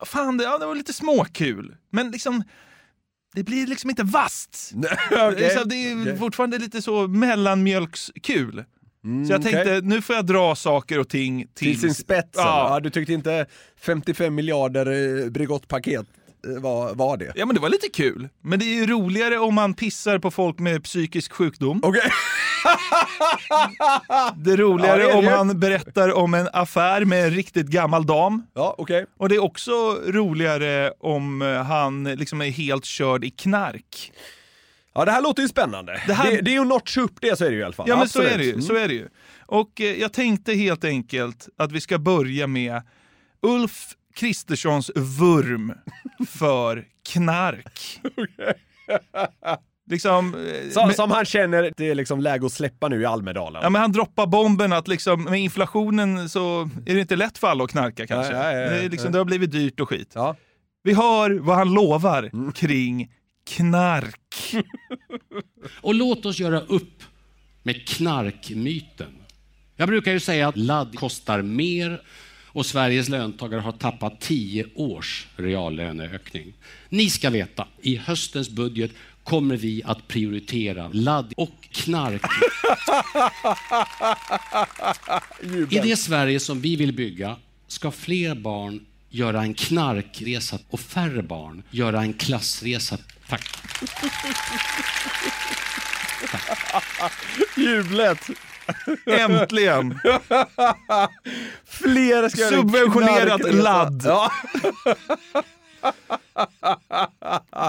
fan 0.07 0.37
det, 0.37 0.43
ja, 0.43 0.57
det 0.57 0.65
var 0.65 0.75
lite 0.75 0.93
småkul. 0.93 1.75
Men 1.91 2.11
liksom, 2.11 2.43
det 3.35 3.43
blir 3.43 3.67
liksom 3.67 3.89
inte 3.89 4.03
vasst. 4.03 4.71
Okej. 5.11 5.35
Det 5.37 5.53
är, 5.53 5.65
det 5.65 5.75
är 5.75 6.01
Okej. 6.01 6.17
fortfarande 6.17 6.57
lite 6.57 6.81
så 6.81 7.07
mellanmjölkskul. 7.07 8.63
så 9.27 9.33
jag 9.33 9.41
tänkte, 9.41 9.61
okej. 9.61 9.81
nu 9.81 10.01
får 10.01 10.15
jag 10.15 10.25
dra 10.25 10.55
saker 10.55 10.99
och 10.99 11.09
ting 11.09 11.47
Till 11.53 11.67
till 11.71 11.79
sin 11.81 11.93
spets? 11.93 12.29
Ja. 12.33 12.67
Ja, 12.69 12.79
du 12.79 12.89
tyckte 12.89 13.13
inte 13.13 13.45
55 13.77 14.35
miljarder 14.35 14.85
eh, 15.21 15.29
Bregott-paket? 15.29 16.05
var, 16.47 16.95
var 16.95 17.17
det? 17.17 17.31
Ja 17.35 17.45
men 17.45 17.55
det 17.55 17.61
var 17.61 17.69
lite 17.69 17.89
kul. 17.89 18.29
Men 18.41 18.59
det 18.59 18.65
är 18.65 18.73
ju 18.73 18.87
roligare 18.87 19.37
om 19.37 19.55
man 19.55 19.73
pissar 19.73 20.19
på 20.19 20.31
folk 20.31 20.59
med 20.59 20.83
psykisk 20.83 21.33
sjukdom. 21.33 21.79
Okej. 21.83 22.01
Det 24.35 24.51
är 24.51 24.57
roligare 24.57 25.01
Ja, 25.01 25.07
det 25.07 25.13
är 25.13 25.17
om 25.17 25.25
han 25.27 25.59
berättar 25.59 26.13
om 26.13 26.33
en 26.33 26.49
affär 26.53 27.05
med 27.05 27.23
en 27.25 27.31
riktigt 27.31 27.67
gammal 27.67 28.05
dam. 28.05 28.43
Ja, 28.53 28.75
okej. 28.77 29.05
Och 29.17 29.29
det 29.29 29.35
är 29.35 29.43
också 29.43 29.71
roligare 30.05 30.91
om 30.99 31.41
eh, 31.41 31.63
han 31.63 32.03
liksom 32.03 32.41
är 32.41 32.49
helt 32.49 32.85
körd 32.85 33.23
i 33.23 33.29
knark. 33.29 34.11
Ja, 34.95 35.05
det 35.05 35.11
här 35.11 35.21
låter 35.21 35.41
ju 35.41 35.47
spännande. 35.47 36.01
Det 36.07 36.13
här- 36.13 36.31
Det, 36.31 36.41
det 36.41 36.51
är 36.51 36.53
ju 36.53 36.59
att 36.59 36.67
notcha 36.67 37.01
upp 37.01 37.15
det, 37.21 37.37
så 37.37 37.45
är 37.45 37.49
det 37.49 37.55
ju 37.55 37.61
i 37.61 37.63
alla 37.63 37.73
fall. 37.73 37.85
Ja 37.89 37.97
men 37.97 38.09
så 38.09 38.21
är 38.21 38.37
det 38.37 38.43
ju. 38.43 38.61
Så 38.61 38.75
är 38.75 38.87
det 38.87 38.93
ju. 38.93 39.07
Och 39.45 39.81
eh, 39.81 39.99
jag 40.01 40.13
tänkte 40.13 40.53
helt 40.53 40.83
enkelt 40.83 41.49
att 41.57 41.71
vi 41.71 41.81
ska 41.81 41.97
börja 41.97 42.47
med 42.47 42.81
Ulf 43.41 43.87
Kristerssons 44.15 44.91
vurm 44.95 45.73
för 46.29 46.85
knark. 47.13 47.99
Liksom, 49.93 50.35
eh, 50.35 50.69
Som, 50.71 50.87
men- 50.87 50.95
som 50.95 51.11
han 51.11 51.25
känner 51.25 51.71
det 51.77 51.89
är 51.89 51.95
liksom 51.95 52.21
läge 52.21 52.45
att 52.45 52.51
släppa 52.51 52.87
nu 52.87 53.01
i 53.01 53.05
Almedalen. 53.05 53.59
Ja, 53.63 53.69
men 53.69 53.81
han 53.81 53.91
droppar 53.91 54.27
bomben 54.27 54.73
att 54.73 54.87
liksom, 54.87 55.23
med 55.23 55.39
inflationen 55.39 56.29
så 56.29 56.69
är 56.85 56.93
det 56.93 56.99
inte 57.01 57.15
lätt 57.15 57.37
för 57.37 57.47
alla 57.47 57.63
att 57.63 57.71
knarka 57.71 58.07
kanske. 58.07 58.33
Nej, 58.33 58.55
nej, 58.55 58.69
nej, 58.69 58.81
det, 58.83 58.89
liksom, 58.89 59.11
det 59.11 59.17
har 59.17 59.25
blivit 59.25 59.51
dyrt 59.51 59.79
och 59.79 59.89
skit. 59.89 60.11
Ja. 60.15 60.35
Vi 60.83 60.93
hör 60.93 61.31
vad 61.39 61.55
han 61.55 61.73
lovar 61.73 62.29
Mm. 62.33 62.51
kring 62.51 63.11
knark. 63.49 64.53
Och 65.81 65.95
låt 65.95 66.25
oss 66.25 66.39
göra 66.39 66.59
upp 66.59 67.03
med 67.63 67.87
knarkmyten. 67.87 69.07
Jag 69.75 69.87
brukar 69.87 70.11
ju 70.11 70.19
säga 70.19 70.47
att 70.47 70.57
ladd 70.57 70.95
kostar 70.99 71.41
mer 71.41 72.01
och 72.47 72.65
Sveriges 72.65 73.09
löntagare 73.09 73.61
har 73.61 73.71
tappat 73.71 74.21
10 74.21 74.65
års 74.75 75.27
reallöneökning. 75.35 76.53
Ni 76.89 77.09
ska 77.09 77.29
veta, 77.29 77.67
i 77.81 77.95
höstens 77.97 78.49
budget 78.49 78.91
kommer 79.23 79.57
vi 79.57 79.83
att 79.85 80.07
prioritera 80.07 80.89
ladd 80.93 81.33
och 81.37 81.69
knark. 81.71 82.21
I 85.73 85.79
det 85.79 85.97
Sverige 85.97 86.39
som 86.39 86.61
vi 86.61 86.75
vill 86.75 86.93
bygga 86.93 87.35
ska 87.67 87.91
fler 87.91 88.35
barn 88.35 88.85
göra 89.09 89.41
en 89.41 89.53
knarkresa 89.53 90.59
och 90.69 90.79
färre 90.79 91.23
barn 91.23 91.63
göra 91.71 92.01
en 92.01 92.13
klassresa. 92.13 92.97
Tack. 93.29 93.57
Jublet! 97.57 98.29
Äntligen! 99.05 99.99
Fler 101.65 102.29
ska 102.29 102.49
Subventionerat 102.49 103.53
ladd. 103.53 104.01
Ja. 104.05 104.31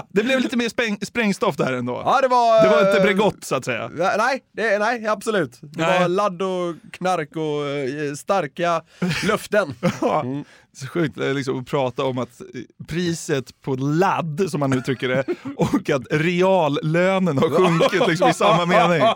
Det 0.09 0.23
blev 0.23 0.39
lite 0.39 0.57
mer 0.57 0.69
spräng, 0.69 0.97
sprängstoff 1.01 1.55
där 1.57 1.73
ändå. 1.73 2.01
ja, 2.05 2.19
det 2.21 2.27
var... 2.27 2.63
Det 2.63 2.69
var 2.69 2.79
inte 2.79 2.97
eh, 2.97 3.03
Bregott 3.03 3.43
så 3.43 3.55
att 3.55 3.65
säga. 3.65 3.91
Nej, 4.17 4.43
det, 4.51 4.79
nej, 4.79 5.07
absolut. 5.07 5.57
Det 5.61 5.81
Nej. 5.87 5.99
var 5.99 6.07
ladd 6.07 6.41
och 6.41 6.75
knark 6.91 7.35
och 7.35 7.67
eh, 7.67 8.13
starka 8.13 8.81
löften. 9.27 9.73
Ja. 10.01 10.25
Så 10.73 10.87
sjukt 10.87 11.19
eh, 11.19 11.33
liksom, 11.33 11.59
att 11.59 11.67
prata 11.67 12.03
om 12.03 12.17
att 12.17 12.41
priset 12.87 13.61
på 13.61 13.75
ladd, 13.75 14.45
som 14.49 14.59
man 14.59 14.73
uttrycker 14.73 15.07
det, 15.07 15.23
och 15.57 15.89
att 15.89 16.01
reallönen 16.11 17.37
har 17.37 17.49
sjunkit 17.49 18.07
liksom, 18.07 18.29
i 18.29 18.33
samma 18.33 18.65
mening. 18.65 19.01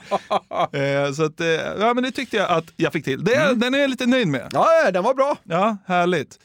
Eh, 0.74 1.12
så 1.14 1.24
att, 1.24 1.40
eh, 1.42 1.48
ja, 1.80 1.94
men 1.94 2.04
det 2.04 2.12
tyckte 2.12 2.38
jag 2.38 2.50
att 2.50 2.66
jag 2.76 2.94
fick 2.94 3.06
till. 3.06 3.24
Det, 3.24 3.54
Den 3.56 3.74
är 3.74 3.80
jag 3.80 3.90
lite 3.90 4.06
nöjd 4.06 4.28
med. 4.28 4.50
Ja, 4.52 4.92
den 4.92 5.04
var 5.04 5.14
bra. 5.14 5.38
Ja, 5.44 5.78
härligt. 5.88 6.40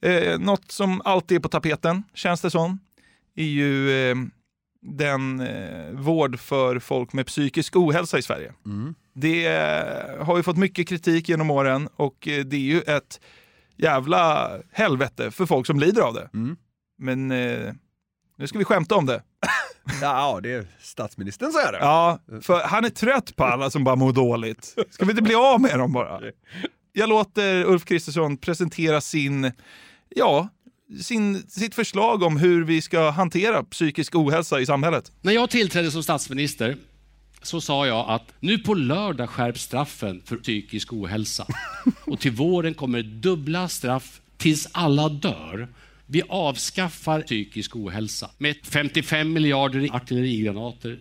Eh, 0.00 0.38
något 0.38 0.70
som 0.72 1.02
alltid 1.04 1.36
är 1.36 1.40
på 1.40 1.48
tapeten, 1.48 2.02
känns 2.14 2.40
det 2.40 2.50
som, 2.50 2.78
är 3.36 3.44
ju 3.44 3.90
eh, 4.10 4.16
den 4.82 5.40
eh, 5.40 5.90
vård 5.92 6.38
för 6.38 6.78
folk 6.78 7.12
med 7.12 7.26
psykisk 7.26 7.76
ohälsa 7.76 8.18
i 8.18 8.22
Sverige. 8.22 8.52
Det 9.14 9.46
eh, 9.46 10.24
har 10.24 10.36
ju 10.36 10.42
fått 10.42 10.56
mycket 10.56 10.88
kritik 10.88 11.28
genom 11.28 11.50
åren 11.50 11.88
och 11.96 12.28
eh, 12.28 12.44
det 12.44 12.56
är 12.56 12.60
ju 12.60 12.80
ett 12.80 13.20
jävla 13.76 14.50
helvete 14.72 15.30
för 15.30 15.46
folk 15.46 15.66
som 15.66 15.80
lider 15.80 16.02
av 16.02 16.14
det. 16.14 16.28
Men 16.98 17.30
eh, 17.30 17.72
nu 18.38 18.46
ska 18.46 18.58
vi 18.58 18.64
skämta 18.64 18.94
om 18.96 19.06
det. 19.06 19.22
Ja, 20.00 20.40
det 20.42 20.52
är 20.52 20.66
statsministern 20.80 21.52
säger 21.52 21.72
det. 21.72 21.78
Ja, 21.78 22.18
för 22.42 22.60
han 22.60 22.84
är 22.84 22.88
trött 22.90 23.36
på 23.36 23.44
alla 23.44 23.70
som 23.70 23.84
bara 23.84 23.96
mår 23.96 24.12
dåligt. 24.12 24.74
Ska 24.90 25.04
vi 25.04 25.10
inte 25.10 25.22
bli 25.22 25.34
av 25.34 25.60
med 25.60 25.78
dem 25.78 25.92
bara? 25.92 26.20
Jag 26.92 27.08
låter 27.08 27.64
Ulf 27.64 27.84
Kristersson 27.84 28.36
presentera 28.36 29.00
sin, 29.00 29.52
ja, 30.14 30.48
sin, 31.02 31.42
sitt 31.48 31.74
förslag 31.74 32.22
om 32.22 32.36
hur 32.36 32.64
vi 32.64 32.82
ska 32.82 33.10
hantera 33.10 33.62
psykisk 33.64 34.14
ohälsa 34.14 34.60
i 34.60 34.66
samhället. 34.66 35.12
När 35.20 35.32
jag 35.32 35.50
tillträdde 35.50 35.90
som 35.90 36.02
statsminister 36.02 36.76
så 37.42 37.60
sa 37.60 37.86
jag 37.86 38.10
att 38.10 38.32
nu 38.40 38.58
på 38.58 38.74
lördag 38.74 39.30
skärps 39.30 39.62
straffen 39.62 40.22
för 40.24 40.36
psykisk 40.36 40.92
ohälsa. 40.92 41.46
Och 42.04 42.20
till 42.20 42.32
våren 42.32 42.74
kommer 42.74 43.02
dubbla 43.02 43.68
straff 43.68 44.20
tills 44.36 44.68
alla 44.72 45.08
dör. 45.08 45.68
Vi 46.06 46.22
avskaffar 46.28 47.20
psykisk 47.20 47.76
ohälsa 47.76 48.30
med 48.38 48.56
55 48.62 49.32
miljarder 49.32 49.80
i 49.80 49.90
artillerigranater. 49.90 50.98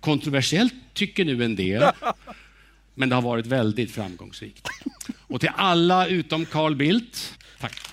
Kontroversiellt 0.00 0.74
tycker 0.92 1.24
nu 1.24 1.44
en 1.44 1.56
del, 1.56 1.84
men 2.94 3.08
det 3.08 3.14
har 3.14 3.22
varit 3.22 3.46
väldigt 3.46 3.90
framgångsrikt. 3.90 4.68
Och 5.18 5.40
till 5.40 5.50
alla 5.56 6.06
utom 6.06 6.46
Carl 6.46 6.76
Bildt, 6.76 7.38
tack. 7.60 7.90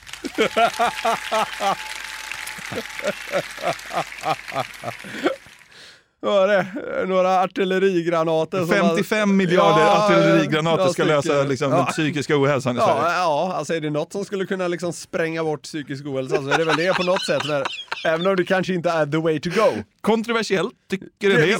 Var 6.19 6.47
det 6.47 6.65
några 7.07 7.41
artillerigranater? 7.41 8.59
som 8.59 8.67
55 8.69 9.37
miljarder 9.37 9.85
artillerigranater 9.85 10.77
några 10.77 10.93
ska 10.93 11.03
lösa 11.03 11.43
liksom, 11.43 11.71
ja. 11.71 11.77
den 11.77 11.85
psykiska 11.85 12.37
ohälsan 12.41 12.75
i 12.75 12.79
Ja, 12.79 12.85
Sverige. 12.85 13.15
ja, 13.17 13.53
alltså 13.55 13.73
är 13.73 13.81
det 13.81 13.89
något 13.89 14.11
som 14.11 14.25
skulle 14.25 14.45
kunna 14.45 14.67
liksom 14.67 14.93
spränga 14.93 15.43
bort 15.43 15.61
psykisk 15.63 16.05
ohälsa 16.05 16.35
så 16.43 16.49
är 16.49 16.57
det 16.57 16.65
väl 16.65 16.75
det 16.77 16.93
på 16.93 17.03
något 17.03 17.21
sätt. 17.25 17.41
När, 17.47 17.63
även 18.05 18.27
om 18.27 18.35
det 18.35 18.45
kanske 18.45 18.73
inte 18.73 18.89
är 18.89 19.05
the 19.05 19.17
way 19.17 19.39
to 19.39 19.49
go. 19.49 19.83
Kontroversiellt, 20.01 20.73
tycker 20.89 21.29
en 21.29 21.41
del. 21.41 21.59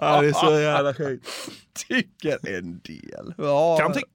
Ja, 0.00 0.20
det 0.20 0.28
är 0.28 0.32
så 0.32 0.60
jävla 0.60 0.94
sjukt. 0.94 1.26
Tycker 1.88 2.56
en 2.56 2.80
del. 2.80 3.34
Ja. 3.38 3.78
Kan 3.80 3.92
tycka 3.92 4.06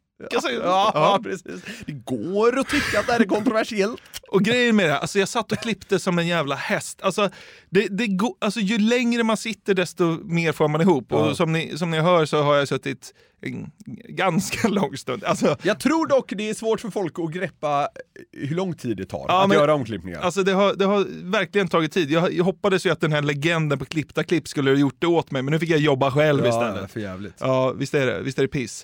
sig. 0.41 0.53
Ja, 0.55 0.91
Ja. 0.93 1.19
precis. 1.23 1.61
Det 1.85 1.91
går 1.91 2.59
att 2.59 2.67
tycka 2.69 2.99
att 2.99 3.07
det 3.07 3.13
här 3.13 3.19
är 3.19 3.25
kontroversiellt. 3.25 4.01
Och 4.31 4.41
grejen 4.43 4.75
med 4.75 4.89
det, 4.89 4.97
alltså 4.97 5.19
jag 5.19 5.27
satt 5.29 5.51
och 5.51 5.57
klippte 5.57 5.99
som 5.99 6.19
en 6.19 6.27
jävla 6.27 6.55
häst. 6.55 7.01
Alltså, 7.01 7.29
det, 7.69 7.87
det 7.87 8.07
går, 8.07 8.35
alltså 8.41 8.59
ju 8.59 8.77
längre 8.77 9.23
man 9.23 9.37
sitter 9.37 9.73
desto 9.73 10.03
mer 10.23 10.51
får 10.51 10.67
man 10.67 10.81
ihop. 10.81 11.05
Ja. 11.09 11.17
Och 11.17 11.37
som 11.37 11.51
ni, 11.53 11.77
som 11.77 11.91
ni 11.91 11.99
hör 11.99 12.25
så 12.25 12.41
har 12.41 12.55
jag 12.55 12.67
suttit 12.67 13.13
ganska 14.09 14.67
lång 14.67 14.97
stund. 14.97 15.23
Alltså, 15.23 15.57
Jag 15.63 15.79
tror 15.79 16.07
dock 16.07 16.33
det 16.35 16.49
är 16.49 16.53
svårt 16.53 16.79
för 16.81 16.89
folk 16.89 17.19
att 17.19 17.31
greppa 17.31 17.89
hur 18.31 18.55
lång 18.55 18.73
tid 18.73 18.97
det 18.97 19.05
tar 19.05 19.25
Ja, 19.27 19.43
att 19.43 19.49
men- 19.49 19.57
göra 19.57 19.73
omklippningar. 19.73 20.19
Alltså 20.19 20.43
det 20.43 20.51
har, 20.51 20.73
det 20.73 20.85
har 20.85 21.05
verkligen 21.31 21.67
tagit 21.67 21.91
tid. 21.91 22.11
Jag, 22.11 22.33
jag 22.33 22.43
hoppades 22.43 22.85
ju 22.85 22.89
att 22.89 23.01
den 23.01 23.11
här 23.11 23.21
legenden 23.21 23.79
på 23.79 23.85
klippta 23.85 24.23
klipp 24.23 24.47
skulle 24.47 24.71
ha 24.71 24.77
gjort 24.77 24.95
det 24.99 25.07
åt 25.07 25.31
mig, 25.31 25.41
men 25.41 25.51
nu 25.51 25.59
fick 25.59 25.69
jag 25.69 25.79
jobba 25.79 26.11
själv 26.11 26.45
ja, 26.45 26.49
istället. 26.49 26.91
för 26.91 26.99
jävligt. 26.99 27.35
Ja, 27.39 27.71
visst 27.71 27.93
är 27.93 28.05
det, 28.05 28.21
visst 28.21 28.37
är 28.37 28.41
det 28.41 28.47
piss. 28.47 28.83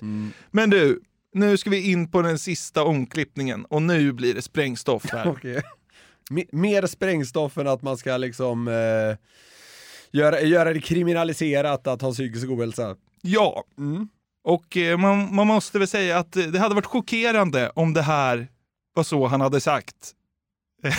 Men 0.50 0.70
du, 0.70 1.00
nu 1.34 1.56
ska 1.56 1.70
vi 1.70 1.90
in 1.90 2.10
på 2.10 2.22
den 2.22 2.38
sista 2.38 2.84
omklippningen 2.84 3.64
och 3.64 3.82
nu 3.82 4.12
blir 4.12 4.34
det 4.34 4.42
sprängstoff 4.42 5.04
här. 5.12 5.34
Me- 6.30 6.48
Mer 6.52 6.86
sprängstoff 6.86 7.58
än 7.58 7.68
att 7.68 7.82
man 7.82 7.96
ska 7.96 8.16
liksom 8.16 8.68
eh, 8.68 8.74
göra, 10.10 10.40
göra 10.40 10.72
det 10.72 10.80
kriminaliserat 10.80 11.86
att 11.86 12.02
ha 12.02 12.12
psykisk 12.12 12.48
ohälsa. 12.48 12.96
Ja, 13.22 13.64
och 14.46 14.76
eh, 14.76 14.98
man, 14.98 15.34
man 15.34 15.46
måste 15.46 15.78
väl 15.78 15.88
säga 15.88 16.18
att 16.18 16.32
det 16.32 16.58
hade 16.58 16.74
varit 16.74 16.86
chockerande 16.86 17.70
om 17.74 17.92
det 17.92 18.02
här 18.02 18.48
var 18.94 19.02
så 19.02 19.26
han 19.26 19.40
hade 19.40 19.60
sagt. 19.60 19.94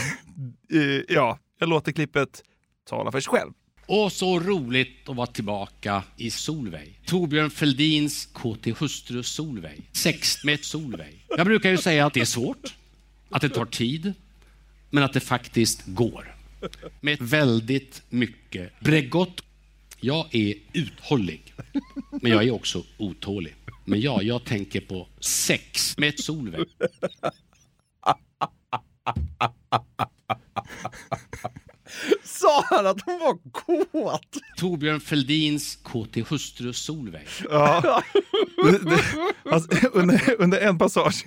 Eh, 0.73 1.01
ja, 1.15 1.39
jag 1.59 1.69
låter 1.69 1.91
klippet 1.91 2.43
tala 2.89 3.11
för 3.11 3.19
sig 3.19 3.29
själv. 3.29 3.51
Och 3.85 4.11
så 4.11 4.39
roligt 4.39 5.09
att 5.09 5.15
vara 5.15 5.27
tillbaka 5.27 6.03
i 6.17 6.31
Solveig. 6.31 7.01
Torbjörn 7.05 7.49
Fälldins 7.49 8.29
KT-hustru 8.33 9.23
Solveig. 9.23 9.89
Sex 9.91 10.43
med 10.43 10.63
Solveig. 10.63 11.25
Jag 11.29 11.45
brukar 11.45 11.69
ju 11.69 11.77
säga 11.77 12.05
att 12.05 12.13
det 12.13 12.21
är 12.21 12.25
svårt, 12.25 12.75
att 13.29 13.41
det 13.41 13.49
tar 13.49 13.65
tid, 13.65 14.13
men 14.89 15.03
att 15.03 15.13
det 15.13 15.19
faktiskt 15.19 15.83
går. 15.85 16.35
Med 17.01 17.17
väldigt 17.21 18.01
mycket 18.09 18.79
Bregott. 18.79 19.41
Jag 19.99 20.35
är 20.35 20.53
uthållig, 20.73 21.53
men 22.21 22.31
jag 22.31 22.43
är 22.43 22.51
också 22.51 22.83
otålig. 22.97 23.55
Men 23.85 24.01
ja, 24.01 24.21
jag 24.21 24.45
tänker 24.45 24.81
på 24.81 25.07
sex 25.19 25.97
med 25.97 26.19
Solveig. 26.19 26.67
Sa 32.23 32.63
han 32.69 32.87
att 32.87 33.01
hon 33.01 33.19
var 33.19 33.51
kåt? 33.51 34.37
Torbjörn 34.57 34.99
Fälldins 34.99 35.79
KT-hustru 35.83 36.73
Solveig. 36.73 37.27
Ja. 37.49 38.03
Alltså, 39.51 39.87
under, 39.93 40.41
under 40.41 40.59
en 40.59 40.77
passage 40.77 41.25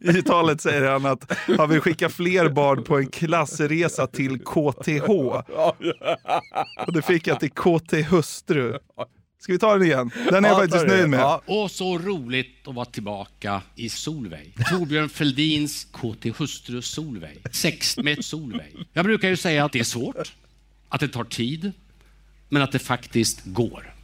i 0.00 0.22
talet 0.22 0.60
säger 0.60 0.82
han 0.82 1.06
att 1.06 1.32
han 1.58 1.70
vill 1.70 1.80
skicka 1.80 2.08
fler 2.08 2.48
barn 2.48 2.84
på 2.84 2.98
en 2.98 3.06
klassresa 3.06 4.06
till 4.06 4.38
KTH. 4.38 5.08
Och 6.86 6.92
det 6.92 7.02
fick 7.02 7.26
jag 7.26 7.40
till 7.40 7.50
KT 7.50 7.92
hustru. 8.10 8.78
Ska 9.38 9.52
vi 9.52 9.58
ta 9.58 9.72
den 9.72 9.82
igen? 9.82 10.10
Den 10.30 10.44
är 10.44 10.48
jag 10.48 10.56
Ja, 10.56 10.60
faktiskt 10.60 10.86
nöjd 10.86 11.08
med. 11.08 11.20
Ja. 11.20 11.42
Och 11.46 11.70
så 11.70 11.98
roligt 11.98 12.68
att 12.68 12.74
vara 12.74 12.84
tillbaka 12.86 13.62
i 13.74 13.88
Solveig. 13.88 14.54
Torbjörn 14.70 15.08
Fälldins 15.08 15.84
KT 15.84 16.24
hustru 16.38 16.82
Solveig. 16.82 17.38
Sex 17.52 17.96
med 17.98 18.24
Solveig. 18.24 18.76
Jag 18.92 19.04
brukar 19.04 19.28
ju 19.28 19.36
säga 19.36 19.64
att 19.64 19.72
det 19.72 19.78
är 19.78 19.84
svårt, 19.84 20.34
att 20.88 21.00
det 21.00 21.08
tar 21.08 21.24
tid, 21.24 21.72
men 22.48 22.62
att 22.62 22.72
det 22.72 22.78
faktiskt 22.78 23.42
går. 23.44 23.94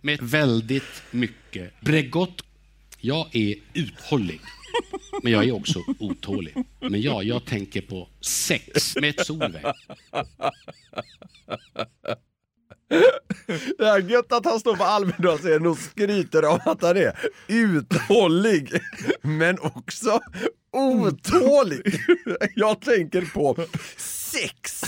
Med 0.00 0.18
väldigt 0.22 1.02
mycket 1.10 1.80
Bregott. 1.80 2.42
Jag 3.00 3.36
är 3.36 3.54
uthållig, 3.74 4.40
men 5.22 5.32
jag 5.32 5.44
är 5.44 5.52
också 5.52 5.82
otålig. 5.98 6.54
Men 6.80 7.02
ja, 7.02 7.22
jag 7.22 7.44
tänker 7.44 7.80
på 7.80 8.08
sex 8.20 8.96
med 8.96 9.26
Solveig. 9.26 9.64
Det 13.78 13.84
är 13.84 13.98
gött 13.98 14.32
att 14.32 14.44
han 14.44 14.60
står 14.60 14.76
på 14.76 14.84
Almedalsscenen 14.84 15.66
och 15.66 15.78
skryter 15.78 16.44
om 16.44 16.60
att 16.64 16.82
han 16.82 16.96
är 16.96 17.30
uthållig, 17.48 18.80
men 19.22 19.58
också 19.58 20.20
otålig. 20.78 22.00
Jag 22.54 22.80
tänker 22.80 23.22
på 23.34 23.56
sex 23.96 24.82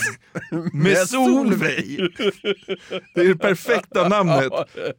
Med 0.72 1.08
Solveig. 1.08 1.98
Det 3.14 3.20
är 3.20 3.28
det 3.28 3.36
perfekta 3.36 4.08
namnet. 4.08 4.52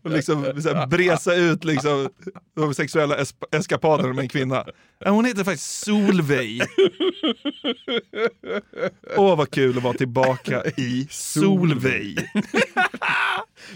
Och 0.04 0.12
liksom, 0.12 0.44
här, 0.44 0.88
bresa 0.88 1.36
ut 1.36 1.64
liksom, 1.64 2.10
de 2.56 2.74
sexuella 2.74 3.18
esp- 3.18 3.44
eskapaderna 3.58 4.14
med 4.14 4.22
en 4.24 4.30
kvinna. 4.30 4.66
Hon 5.06 5.26
heter 5.26 5.44
faktiskt 5.44 5.84
Solveig. 5.84 6.62
Åh 9.18 9.38
vad 9.38 9.52
kul 9.52 9.78
att 9.78 9.84
vara 9.84 9.94
tillbaka 9.98 10.64
i 10.78 11.08
Solveig. 11.10 12.20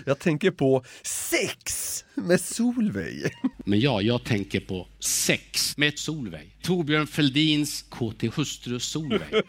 Jag 0.06 0.20
tänker 0.20 0.52
på 0.52 0.86
sex 1.04 2.04
med 2.16 2.42
Solveig. 2.42 3.32
Men 3.66 3.80
ja, 3.80 4.02
jag 4.02 4.24
tänker 4.24 4.60
på 4.60 4.88
sex 5.00 5.78
med 5.78 6.00
Solveig. 6.00 6.58
Torbjörn 6.62 7.08
Fälldins 7.08 7.82
KT 7.82 8.24
hustru 8.36 8.80
Solveig. 8.80 9.44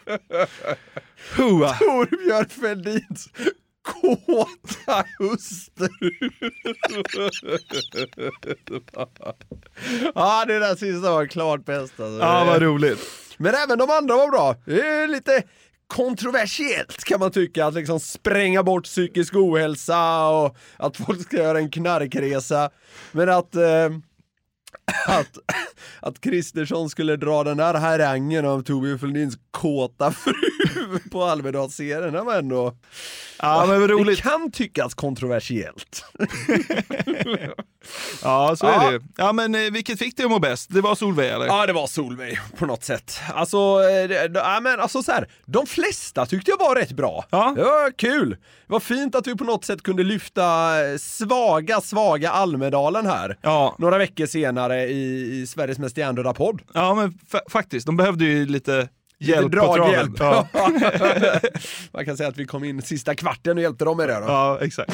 Torbjörn 1.35 2.49
Fälldins 2.49 3.29
kåta 3.81 5.05
hustru. 5.19 5.87
ja, 10.15 10.45
det 10.47 10.59
där 10.59 10.75
sista 10.75 11.11
var 11.11 11.25
klart 11.25 11.65
bäst 11.65 11.99
alltså. 11.99 12.19
Ja, 12.19 12.45
vad 12.45 12.61
roligt. 12.61 12.99
Men 13.37 13.55
även 13.55 13.77
de 13.77 13.89
andra 13.89 14.15
var 14.15 14.31
bra. 14.31 14.55
Det 14.65 14.81
är 14.81 15.07
lite 15.07 15.43
kontroversiellt 15.87 17.03
kan 17.03 17.19
man 17.19 17.31
tycka, 17.31 17.65
att 17.65 17.73
liksom 17.73 17.99
spränga 17.99 18.63
bort 18.63 18.83
psykisk 18.83 19.35
ohälsa 19.35 20.27
och 20.27 20.57
att 20.77 20.97
folk 20.97 21.21
ska 21.21 21.37
göra 21.37 21.59
en 21.59 21.71
knarkresa. 21.71 22.69
Men 23.11 23.29
att 23.29 23.55
eh, 23.55 23.89
att, 25.07 25.37
att 25.99 26.21
Kristersson 26.21 26.89
skulle 26.89 27.15
dra 27.15 27.43
den 27.43 27.57
där 27.57 27.73
harangen 27.73 28.45
av 28.45 28.61
Torbjörn 28.61 28.99
Fälldins 28.99 29.37
kåta 29.51 30.11
fru 30.11 30.33
på 31.11 31.23
Almedalsscenen, 31.23 32.13
det 32.13 32.21
var 32.21 32.35
ändå... 32.35 32.77
Ja, 33.39 33.65
men 33.67 33.87
roligt. 33.87 34.17
Det 34.17 34.29
kan 34.29 34.51
tyckas 34.51 34.93
kontroversiellt. 34.93 36.05
Ja, 38.23 38.55
så 38.55 38.65
Ja. 38.65 38.87
är 38.87 38.91
det 38.91 39.05
Ja, 39.17 39.31
men 39.33 39.55
eh, 39.55 39.71
vilket 39.71 39.99
fick 39.99 40.17
dig 40.17 40.23
att 40.23 40.31
må 40.31 40.39
bäst? 40.39 40.69
Det 40.73 40.81
var 40.81 40.95
Solveig 40.95 41.29
eller? 41.31 41.45
Ja, 41.45 41.65
det 41.65 41.73
var 41.73 41.87
Solveig 41.87 42.39
på 42.57 42.65
något 42.65 42.83
sätt. 42.83 43.19
Alltså, 43.33 43.57
eh, 43.57 44.29
ja, 44.33 44.59
men 44.61 44.79
alltså 44.79 45.03
så 45.03 45.11
här, 45.11 45.27
de 45.45 45.65
flesta 45.65 46.25
tyckte 46.25 46.51
jag 46.51 46.57
var 46.59 46.75
rätt 46.75 46.91
bra. 46.91 47.25
Ja. 47.29 47.53
Det 47.55 47.63
var 47.63 47.91
kul. 47.91 48.29
Det 48.29 48.73
var 48.73 48.79
fint 48.79 49.15
att 49.15 49.27
vi 49.27 49.35
på 49.35 49.43
något 49.43 49.65
sätt 49.65 49.83
kunde 49.83 50.03
lyfta 50.03 50.43
eh, 50.91 50.97
svaga, 50.97 51.81
svaga 51.81 52.29
Almedalen 52.31 53.05
här. 53.05 53.37
Ja. 53.41 53.75
Några 53.79 53.97
veckor 53.97 54.25
senare 54.25 54.83
i, 54.87 55.21
i 55.41 55.47
Sveriges 55.47 55.77
mest 55.79 55.97
hjärndöda 55.97 56.33
podd. 56.33 56.61
Ja, 56.73 56.95
men 56.95 57.11
fa- 57.11 57.49
faktiskt. 57.51 57.85
De 57.85 57.97
behövde 57.97 58.25
ju 58.25 58.45
lite 58.45 58.87
hjälp 59.19 59.51
på 59.51 59.75
traven. 59.75 60.15
Ja. 60.19 60.47
Man 61.91 62.05
kan 62.05 62.17
säga 62.17 62.29
att 62.29 62.37
vi 62.37 62.45
kom 62.45 62.63
in 62.63 62.81
sista 62.81 63.15
kvarten 63.15 63.57
och 63.57 63.63
hjälpte 63.63 63.85
dem 63.85 63.97
med 63.97 64.09
det 64.09 64.15
då. 64.19 64.25
ja, 64.27 64.57
exakt. 64.61 64.93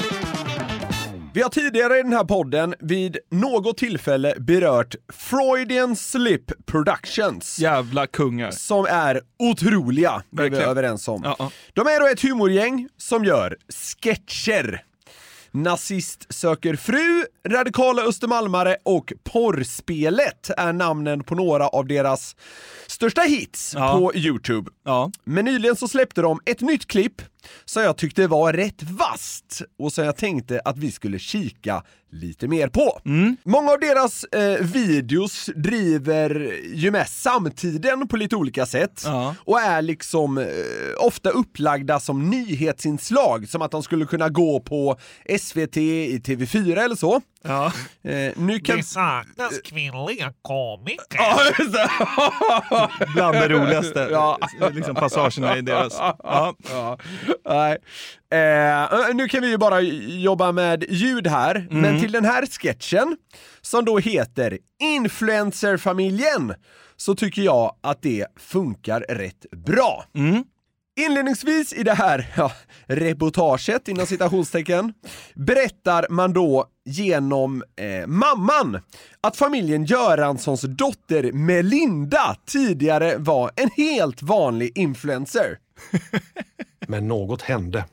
Vi 1.33 1.41
har 1.41 1.49
tidigare 1.49 1.99
i 1.99 2.03
den 2.03 2.13
här 2.13 2.23
podden 2.23 2.75
vid 2.79 3.17
något 3.29 3.77
tillfälle 3.77 4.33
berört 4.39 4.95
Freudian 5.13 5.95
Slip 5.95 6.65
Productions. 6.65 7.59
Jävla 7.59 8.07
kungar. 8.07 8.51
Som 8.51 8.85
är 8.89 9.21
otroliga, 9.39 10.23
det 10.29 10.43
är 10.43 10.49
vi 10.49 10.57
överens 10.57 11.07
om. 11.07 11.21
Ja, 11.23 11.35
ja. 11.39 11.51
De 11.73 11.87
är 11.87 11.99
då 11.99 12.07
ett 12.07 12.21
humorgäng 12.21 12.87
som 12.97 13.25
gör 13.25 13.57
sketcher. 14.03 14.83
Nazist 15.53 16.33
söker 16.33 16.75
fru, 16.75 17.25
Radikala 17.47 18.01
Östermalmare 18.03 18.77
och 18.85 19.13
Porrspelet 19.23 20.49
är 20.57 20.73
namnen 20.73 21.23
på 21.23 21.35
några 21.35 21.67
av 21.67 21.87
deras 21.87 22.35
största 22.87 23.21
hits 23.21 23.73
Ja. 23.75 23.97
på 23.97 24.15
Youtube. 24.15 24.71
Ja. 24.85 25.11
Men 25.23 25.45
nyligen 25.45 25.75
så 25.75 25.87
släppte 25.87 26.21
de 26.21 26.39
ett 26.45 26.61
nytt 26.61 26.87
klipp 26.87 27.21
som 27.65 27.83
jag 27.83 27.97
tyckte 27.97 28.27
var 28.27 28.53
rätt 28.53 28.83
vast 28.83 29.61
och 29.79 29.93
som 29.93 30.05
jag 30.05 30.17
tänkte 30.17 30.61
att 30.65 30.77
vi 30.77 30.91
skulle 30.91 31.19
kika 31.19 31.83
lite 32.11 32.47
mer 32.47 32.67
på. 32.67 32.99
Många 33.43 33.71
av 33.71 33.79
deras 33.79 34.23
eh, 34.23 34.65
videos 34.65 35.49
driver 35.55 36.53
ju 36.73 36.91
med 36.91 37.07
samtiden 37.09 38.07
på 38.07 38.17
lite 38.17 38.35
olika 38.35 38.65
sätt 38.65 39.01
Ja. 39.05 39.35
och 39.45 39.59
är 39.59 39.81
liksom 39.81 40.37
eh, 40.37 40.45
ofta 40.97 41.29
upplagda 41.29 41.99
som 41.99 42.29
nyhetsinslag, 42.29 43.49
som 43.49 43.61
att 43.61 43.71
de 43.71 43.83
skulle 43.83 44.05
kunna 44.05 44.29
gå 44.29 44.59
på 44.59 44.97
SVT 45.39 45.77
i 45.77 46.19
TV4 46.25 46.77
eller 46.79 46.95
så. 46.95 47.21
Ja. 47.43 47.65
Eh, 48.03 48.31
nu 48.35 48.59
kan... 48.59 48.83
saknas 48.83 49.59
kvinnliga 49.63 50.33
komiker. 50.41 51.17
Ja, 51.17 51.39
det. 51.57 51.89
Bland 53.15 53.35
det 53.35 53.47
roligaste 53.49 54.07
Ja. 54.11 54.37
liksom 54.71 54.95
passagerna 54.95 55.57
i 55.57 55.61
deras... 55.61 55.93
Ja. 55.97 56.55
Ja, 56.69 56.97
nej. 57.49 57.77
Eh, 58.33 59.15
nu 59.15 59.27
kan 59.27 59.41
vi 59.41 59.47
ju 59.49 59.57
bara 59.57 59.79
jobba 59.81 60.51
med 60.51 60.83
ljud 60.89 61.27
här, 61.27 61.67
men 61.69 62.00
till 62.01 62.11
den 62.11 62.25
här 62.25 62.45
sketchen, 62.45 63.17
som 63.61 63.85
då 63.85 63.99
heter 63.99 64.57
Influencerfamiljen, 64.79 66.53
så 66.97 67.15
tycker 67.15 67.41
jag 67.41 67.75
att 67.81 68.01
det 68.01 68.27
funkar 68.37 69.05
rätt 69.09 69.45
bra. 69.51 70.05
Inledningsvis 70.99 71.73
i 71.73 71.83
det 71.83 71.93
här 71.93 72.33
ja, 72.37 72.51
reportaget, 72.85 73.87
inom 73.87 74.05
citationstecken, 74.05 74.93
berättar 75.35 76.05
man 76.09 76.33
då 76.33 76.65
genom 76.85 77.63
eh, 77.75 78.07
mamman 78.07 78.79
att 79.21 79.37
familjen 79.37 79.85
Göranssons 79.85 80.61
dotter 80.61 81.31
Melinda 81.31 82.35
tidigare 82.45 83.17
var 83.17 83.51
en 83.55 83.69
helt 83.69 84.21
vanlig 84.21 84.77
influencer. 84.77 85.57
Men 86.87 87.07
något 87.07 87.41
hände. 87.41 87.85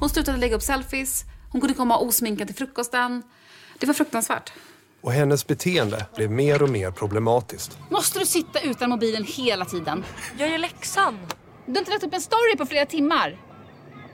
Hon 0.00 0.08
slutade 0.08 0.38
lägga 0.38 0.56
upp 0.56 0.62
selfies, 0.62 1.24
hon 1.52 1.60
kunde 1.60 1.74
komma 1.74 1.98
osminkad 1.98 2.46
till 2.46 2.56
frukosten. 2.56 3.22
Det 3.78 3.86
var 3.86 3.94
fruktansvärt. 3.94 4.52
Och 5.00 5.12
hennes 5.12 5.46
beteende 5.46 6.06
blev 6.16 6.30
mer 6.30 6.62
och 6.62 6.68
mer 6.70 6.90
problematiskt. 6.90 7.78
Måste 7.90 8.18
du 8.18 8.26
sitta 8.26 8.60
utan 8.60 8.90
mobilen 8.90 9.24
hela 9.24 9.64
tiden? 9.64 10.04
Jag 10.38 10.50
gör 10.50 10.58
läxan. 10.58 11.18
Du 11.66 11.72
har 11.72 11.78
inte 11.78 11.90
lagt 11.90 12.04
upp 12.04 12.14
en 12.14 12.20
story 12.20 12.56
på 12.58 12.66
flera 12.66 12.86
timmar. 12.86 13.38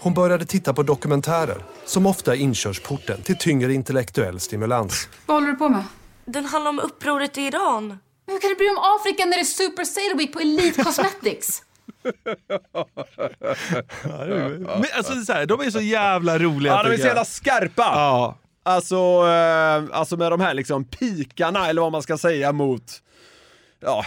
Hon 0.01 0.15
började 0.15 0.47
titta 0.47 0.75
på 0.75 0.83
dokumentärer 0.83 1.65
som 1.85 2.07
ofta 2.07 2.33
är 2.35 2.37
inkörsporten 2.37 3.23
till 3.23 3.39
tyngre 3.39 3.75
intellektuell 3.75 4.41
stimulans. 4.41 5.09
Vad 5.27 5.37
håller 5.37 5.49
du 5.49 5.55
på 5.59 5.69
med? 5.69 5.85
Den 6.25 6.45
handlar 6.45 6.69
om 6.71 6.79
upproret 6.79 7.39
i 7.39 7.41
Iran. 7.43 7.87
Men 7.89 7.99
hur 8.35 8.41
kan 8.41 8.51
du 8.51 8.57
bry 8.57 8.67
dig 8.67 8.77
om 8.77 8.97
Afrika 9.01 9.25
när 9.25 9.33
det 9.37 9.43
är 9.43 9.45
Super 9.45 9.85
Sale 9.85 10.15
Week 10.15 10.33
på 10.33 10.41
Elite 10.41 10.85
Cosmetics? 10.85 11.63
Men 14.63 14.87
alltså 14.97 15.21
så 15.21 15.33
här, 15.33 15.47
de 15.47 15.61
är 15.61 15.71
så 15.71 15.81
jävla 15.81 16.39
roliga 16.39 16.73
Ja, 16.73 16.83
de 16.83 16.93
är 16.93 16.97
så 16.97 17.07
jävla 17.07 17.25
skarpa! 17.25 17.83
Ja. 17.95 18.37
Alltså, 18.63 18.97
eh, 19.29 19.99
alltså 19.99 20.17
med 20.17 20.33
de 20.33 20.41
här 20.41 20.55
liksom 20.55 20.85
pikarna, 20.85 21.69
eller 21.69 21.83
vad 21.83 21.93
man 21.93 22.03
ska 22.03 22.19
säga, 22.19 22.53
mot 22.53 23.03
ja, 23.81 24.05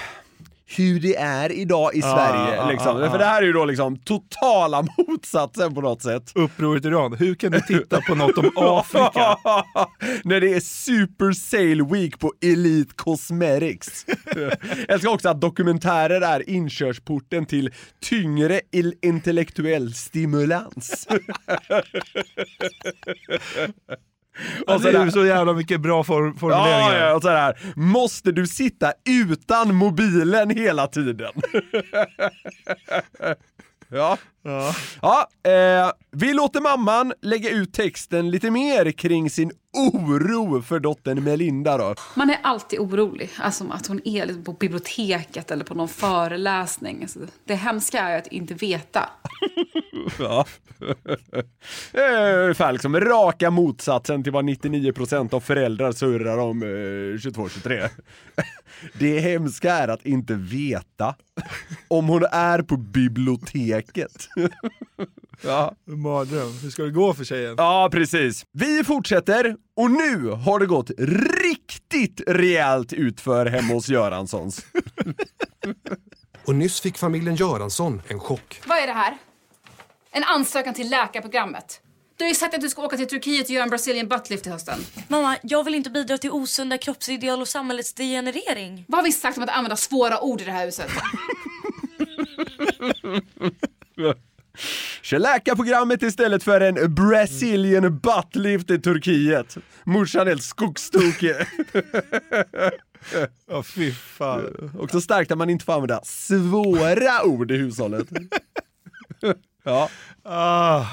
hur 0.77 0.99
det 0.99 1.15
är 1.15 1.51
idag 1.51 1.95
i 1.95 1.99
Ja, 1.99 2.15
Sverige. 2.15 2.55
ja, 2.55 2.69
liksom. 2.69 2.99
ja. 3.01 3.11
För 3.11 3.17
det 3.17 3.25
här 3.25 3.41
är 3.41 3.45
ju 3.45 3.53
då 3.53 3.65
liksom 3.65 3.97
totala 3.97 4.81
motsatsen 5.07 5.73
på 5.75 5.81
något 5.81 6.01
sätt. 6.01 6.31
Upproret 6.35 6.85
Iran, 6.85 7.13
hur 7.13 7.35
kan 7.35 7.51
du 7.51 7.59
titta 7.61 8.01
på 8.01 8.15
något 8.15 8.37
om 8.37 8.51
Afrika? 8.55 9.37
När 10.23 10.41
det 10.41 10.53
är 10.53 10.59
Super 10.59 11.31
Sale 11.31 11.83
Week 11.83 12.19
på 12.19 12.33
Elite 12.41 12.93
Cosmetics. 12.95 14.05
Jag 14.87 14.99
ska 14.99 15.09
också 15.09 15.29
att 15.29 15.41
dokumentärer 15.41 16.21
är 16.21 16.49
inkörsporten 16.49 17.45
till 17.45 17.69
tyngre 18.01 18.61
intellektuell 19.01 19.93
stimulans. 19.93 21.07
Och 24.67 24.81
så 24.81 24.91
det 24.91 24.97
är 24.97 25.09
så 25.09 25.25
jävla 25.25 25.53
mycket 25.53 25.81
bra 25.81 26.03
for- 26.03 26.39
formuleringar. 26.39 26.95
Ja, 26.99 27.07
ja, 27.07 27.15
och 27.15 27.21
så 27.21 27.29
här, 27.29 27.57
måste 27.75 28.31
du 28.31 28.47
sitta 28.47 28.93
utan 29.09 29.75
mobilen 29.75 30.49
hela 30.49 30.87
tiden? 30.87 31.31
ja. 33.89 34.17
Ja. 34.43 34.75
ja 35.01 35.27
eh, 35.51 35.91
vi 36.11 36.33
låter 36.33 36.61
mamman 36.61 37.13
lägga 37.21 37.49
ut 37.49 37.73
texten 37.73 38.31
lite 38.31 38.51
mer 38.51 38.91
kring 38.91 39.29
sin 39.29 39.51
oro 39.73 40.61
för 40.61 40.79
dottern 40.79 41.23
Melinda 41.23 41.77
då. 41.77 41.95
Man 42.15 42.29
är 42.29 42.39
alltid 42.43 42.79
orolig, 42.79 43.29
alltså 43.37 43.65
att 43.71 43.87
hon 43.87 44.01
är 44.07 44.43
på 44.43 44.53
biblioteket 44.53 45.51
eller 45.51 45.65
på 45.65 45.73
någon 45.73 45.87
föreläsning. 45.87 47.01
Alltså, 47.01 47.19
det 47.45 47.55
hemska 47.55 47.99
är 47.99 48.17
att 48.17 48.27
inte 48.27 48.53
veta. 48.53 49.09
Ja. 50.19 50.45
Eh, 51.93 52.43
Ungefär 52.43 52.71
liksom 52.71 52.99
raka 52.99 53.49
motsatsen 53.49 54.23
till 54.23 54.31
vad 54.31 54.45
99% 54.45 55.33
av 55.33 55.39
föräldrar 55.39 55.91
surrar 55.91 56.37
om 56.37 56.63
eh, 56.63 56.65
22-23. 56.65 57.89
Det 58.99 59.19
hemska 59.19 59.73
är 59.73 59.87
att 59.87 60.05
inte 60.05 60.33
veta 60.33 61.15
om 61.87 62.07
hon 62.07 62.23
är 62.31 62.61
på 62.61 62.77
biblioteket. 62.77 64.27
Ja. 65.43 65.75
Mardröm. 65.85 66.57
Hur 66.61 66.69
ska 66.69 66.83
det 66.83 66.91
gå 66.91 67.13
för 67.13 67.23
tjejen? 67.23 67.55
Ja, 67.57 67.89
precis. 67.91 68.43
Vi 68.51 68.83
fortsätter 68.83 69.55
och 69.75 69.91
nu 69.91 70.29
har 70.29 70.59
det 70.59 70.65
gått 70.65 70.91
riktigt 71.43 72.21
rejält 72.27 72.93
utför 72.93 73.45
hemma 73.45 73.73
hos 73.73 73.89
Göranssons. 73.89 74.65
Och 76.45 76.55
nyss 76.55 76.81
fick 76.81 76.97
familjen 76.97 77.35
Göransson 77.35 78.01
en 78.07 78.19
chock. 78.19 78.61
Vad 78.65 78.77
är 78.77 78.87
det 78.87 78.93
här? 78.93 79.17
En 80.11 80.23
ansökan 80.23 80.73
till 80.73 80.89
läkarprogrammet. 80.89 81.81
Du 82.17 82.23
har 82.23 82.29
ju 82.29 82.35
sagt 82.35 82.55
att 82.55 82.61
du 82.61 82.69
ska 82.69 82.81
åka 82.81 82.97
till 82.97 83.07
Turkiet 83.07 83.45
och 83.45 83.49
göra 83.49 83.63
en 83.63 83.69
Brazilian 83.69 84.07
buttlift 84.07 84.47
i 84.47 84.49
hösten. 84.49 84.79
Mamma, 85.07 85.37
jag 85.43 85.63
vill 85.63 85.75
inte 85.75 85.89
bidra 85.89 86.17
till 86.17 86.31
osunda 86.31 86.77
kroppsideal 86.77 87.41
och 87.41 87.47
samhällets 87.47 87.93
degenerering. 87.93 88.85
Vad 88.87 88.99
har 88.99 89.05
vi 89.05 89.11
sagt 89.11 89.37
om 89.37 89.43
att 89.43 89.49
använda 89.49 89.75
svåra 89.75 90.21
ord 90.21 90.41
i 90.41 90.45
det 90.45 90.51
här 90.51 90.65
huset? 90.65 90.91
Kör 95.01 95.19
läkarprogrammet 95.19 96.03
istället 96.03 96.43
för 96.43 96.61
en 96.61 96.95
Brazilian 96.95 97.99
buttlift 97.99 98.71
i 98.71 98.79
Turkiet. 98.79 99.57
Morsan 99.83 100.21
är 100.21 100.25
helt 100.25 100.43
skogstokig. 100.43 101.35
Ja, 103.47 103.63
fy 103.63 103.91
fan. 103.91 104.71
Också 104.79 105.01
starkt 105.01 105.31
att 105.31 105.37
man 105.37 105.49
inte 105.49 105.65
får 105.65 105.73
använda 105.73 106.01
svåra 106.03 107.23
ord 107.23 107.51
i 107.51 107.57
hushållet. 107.57 108.07
ja. 109.63 109.89
Ah. 110.23 110.85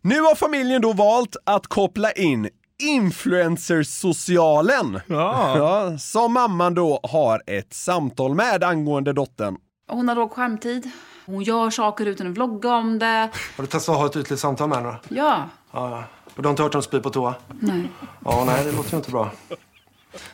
Nu 0.00 0.20
har 0.20 0.34
familjen 0.34 0.82
då 0.82 0.92
valt 0.92 1.36
att 1.44 1.66
koppla 1.66 2.12
in 2.12 2.48
influencersocialen. 2.82 5.00
Ja. 5.06 5.58
Ja, 5.58 5.98
som 5.98 6.32
mamman 6.32 6.74
då 6.74 7.00
har 7.02 7.42
ett 7.46 7.74
samtal 7.74 8.34
med 8.34 8.64
angående 8.64 9.12
dottern. 9.12 9.56
Hon 9.88 10.08
har 10.08 10.14
låg 10.14 10.30
skärmtid. 10.30 10.90
Hon 11.30 11.42
gör 11.42 11.70
saker 11.70 12.06
utan 12.06 12.26
att 12.26 12.32
vlogga 12.32 12.74
om 12.74 12.98
det. 12.98 13.30
Har 13.56 13.62
du 13.62 13.66
testat 13.66 13.92
att 13.92 14.00
ha 14.00 14.06
ett 14.06 14.16
ytligt 14.16 14.40
samtal 14.40 14.68
med 14.68 14.78
henne? 14.78 14.96
Ja. 15.08 15.48
Ja. 15.72 16.04
Och 16.34 16.42
du 16.42 16.48
har 16.48 16.50
inte 16.50 16.62
hört 16.62 16.72
dem 16.72 16.82
spy 16.82 17.00
på 17.00 17.10
toa? 17.10 17.34
Nej. 17.60 17.90
Ja, 18.24 18.44
nej, 18.46 18.64
det 18.64 18.72
låter 18.72 18.90
ju 18.90 18.96
inte 18.96 19.10
bra. 19.10 19.30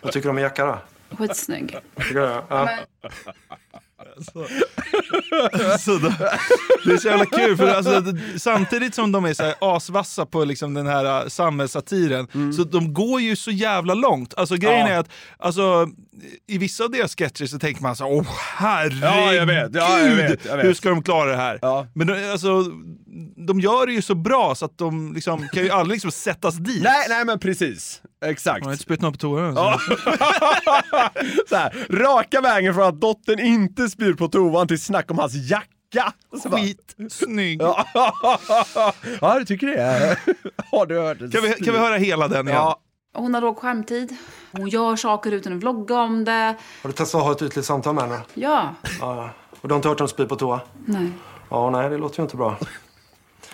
Vad 0.00 0.12
tycker 0.12 0.22
du 0.22 0.28
om 0.30 0.34
min 0.34 0.42
jacka 0.42 0.66
då? 0.66 0.78
Skitsnygg. 1.16 1.76
Tycker 1.96 2.14
du? 2.14 2.42
Ja. 2.48 2.68
Så 4.24 4.38
det, 5.98 6.14
det 6.84 6.92
är 6.92 6.96
så 6.98 7.08
jävla 7.08 7.26
kul, 7.26 7.56
för 7.56 7.68
alltså, 7.74 8.02
samtidigt 8.38 8.94
som 8.94 9.12
de 9.12 9.24
är 9.24 9.34
så 9.34 9.42
här 9.42 9.54
asvassa 9.60 10.26
på 10.26 10.44
liksom 10.44 10.74
den 10.74 10.86
här 10.86 11.22
uh, 11.22 11.28
samhällssatiren, 11.28 12.52
så 12.56 12.64
de 12.64 12.94
går 12.94 13.20
ju 13.20 13.36
så 13.36 13.50
jävla 13.50 13.94
långt. 13.94 14.34
Alltså 14.36 14.56
grejen 14.56 14.86
Ja. 14.86 14.92
är 14.92 14.98
att 14.98 15.08
alltså, 15.38 15.88
i 16.48 16.58
vissa 16.58 16.84
av 16.84 16.90
deras 16.90 17.14
sketcher 17.16 17.46
så 17.46 17.58
tänker 17.58 17.82
man 17.82 17.96
så 17.96 18.04
här, 18.04 18.12
åh 18.12 18.26
herregud, 18.56 19.02
Ja, 19.02 19.32
jag 19.32 19.46
vet. 19.46 19.70
Ja, 19.74 20.00
jag 20.00 20.16
vet, 20.16 20.44
jag 20.44 20.56
vet. 20.56 20.66
hur 20.66 20.74
ska 20.74 20.88
de 20.88 21.02
klara 21.02 21.30
det 21.30 21.36
här? 21.36 21.58
Ja. 21.62 21.86
Men 21.94 22.30
alltså, 22.32 22.64
de 23.46 23.60
gör 23.60 23.86
det 23.86 23.92
ju 23.92 24.02
så 24.02 24.14
bra 24.14 24.54
så 24.54 24.64
att 24.64 24.78
de 24.78 25.12
liksom, 25.12 25.48
kan 25.52 25.62
ju 25.62 25.70
aldrig 25.70 25.94
liksom 25.96 26.10
sättas 26.10 26.54
dit. 26.54 26.82
Nej, 26.82 27.06
nej 27.08 27.24
men 27.24 27.38
precis. 27.38 28.02
Exakt. 28.24 28.58
Jag 28.58 28.64
har 28.64 28.72
inte 28.72 28.82
spytt 28.82 29.00
något 29.00 29.14
på 29.14 29.18
toan. 29.18 29.54
Ja. 29.56 29.78
så 31.48 31.56
här, 31.56 31.86
raka 31.90 32.40
vägen 32.40 32.74
från 32.74 32.84
att 32.84 33.00
dottern 33.00 33.38
inte 33.40 33.88
spyr 33.88 34.12
på 34.14 34.28
toan 34.28 34.68
till 34.68 34.80
snack 34.80 35.10
om 35.10 35.18
hans 35.18 35.34
jacka. 35.50 36.12
Så 36.42 36.48
bara- 36.48 36.60
Skitsnygg. 36.60 37.62
Ja, 37.62 37.86
ja 39.20 39.38
du 39.38 39.44
tycker 39.44 39.66
det? 39.66 40.16
Har 40.70 40.86
du 40.86 40.98
hört 41.00 41.18
det? 41.18 41.30
Kan 41.30 41.42
vi, 41.42 41.52
kan 41.64 41.74
vi 41.74 41.80
höra 41.80 41.96
hela 41.96 42.28
den 42.28 42.48
igen? 42.48 42.60
Ja. 42.60 42.80
Hon 43.14 43.34
har 43.34 43.40
låg 43.40 43.56
skärmtid. 43.58 44.16
Hon 44.52 44.68
gör 44.68 44.96
saker 44.96 45.32
utan 45.32 45.52
att 45.52 45.58
vlogga 45.62 45.98
om 46.00 46.24
det. 46.24 46.54
Har 46.82 46.88
du 46.88 46.92
testat 46.92 47.18
att 47.18 47.24
ha 47.26 47.32
ett 47.32 47.42
ytligt 47.42 47.66
samtal 47.66 47.94
med 47.94 48.04
henne? 48.04 48.20
Ja. 48.34 48.74
Ja, 48.82 49.16
ja. 49.16 49.30
Och 49.60 49.68
du 49.68 49.72
har 49.74 49.76
inte 49.76 49.88
hört 49.88 49.98
dem 49.98 50.08
spy 50.08 50.24
på 50.26 50.36
toa? 50.36 50.60
Nej. 50.86 51.10
Ja, 51.50 51.70
nej, 51.70 51.90
det 51.90 51.98
låter 51.98 52.18
ju 52.18 52.22
inte 52.22 52.36
bra. 52.36 52.56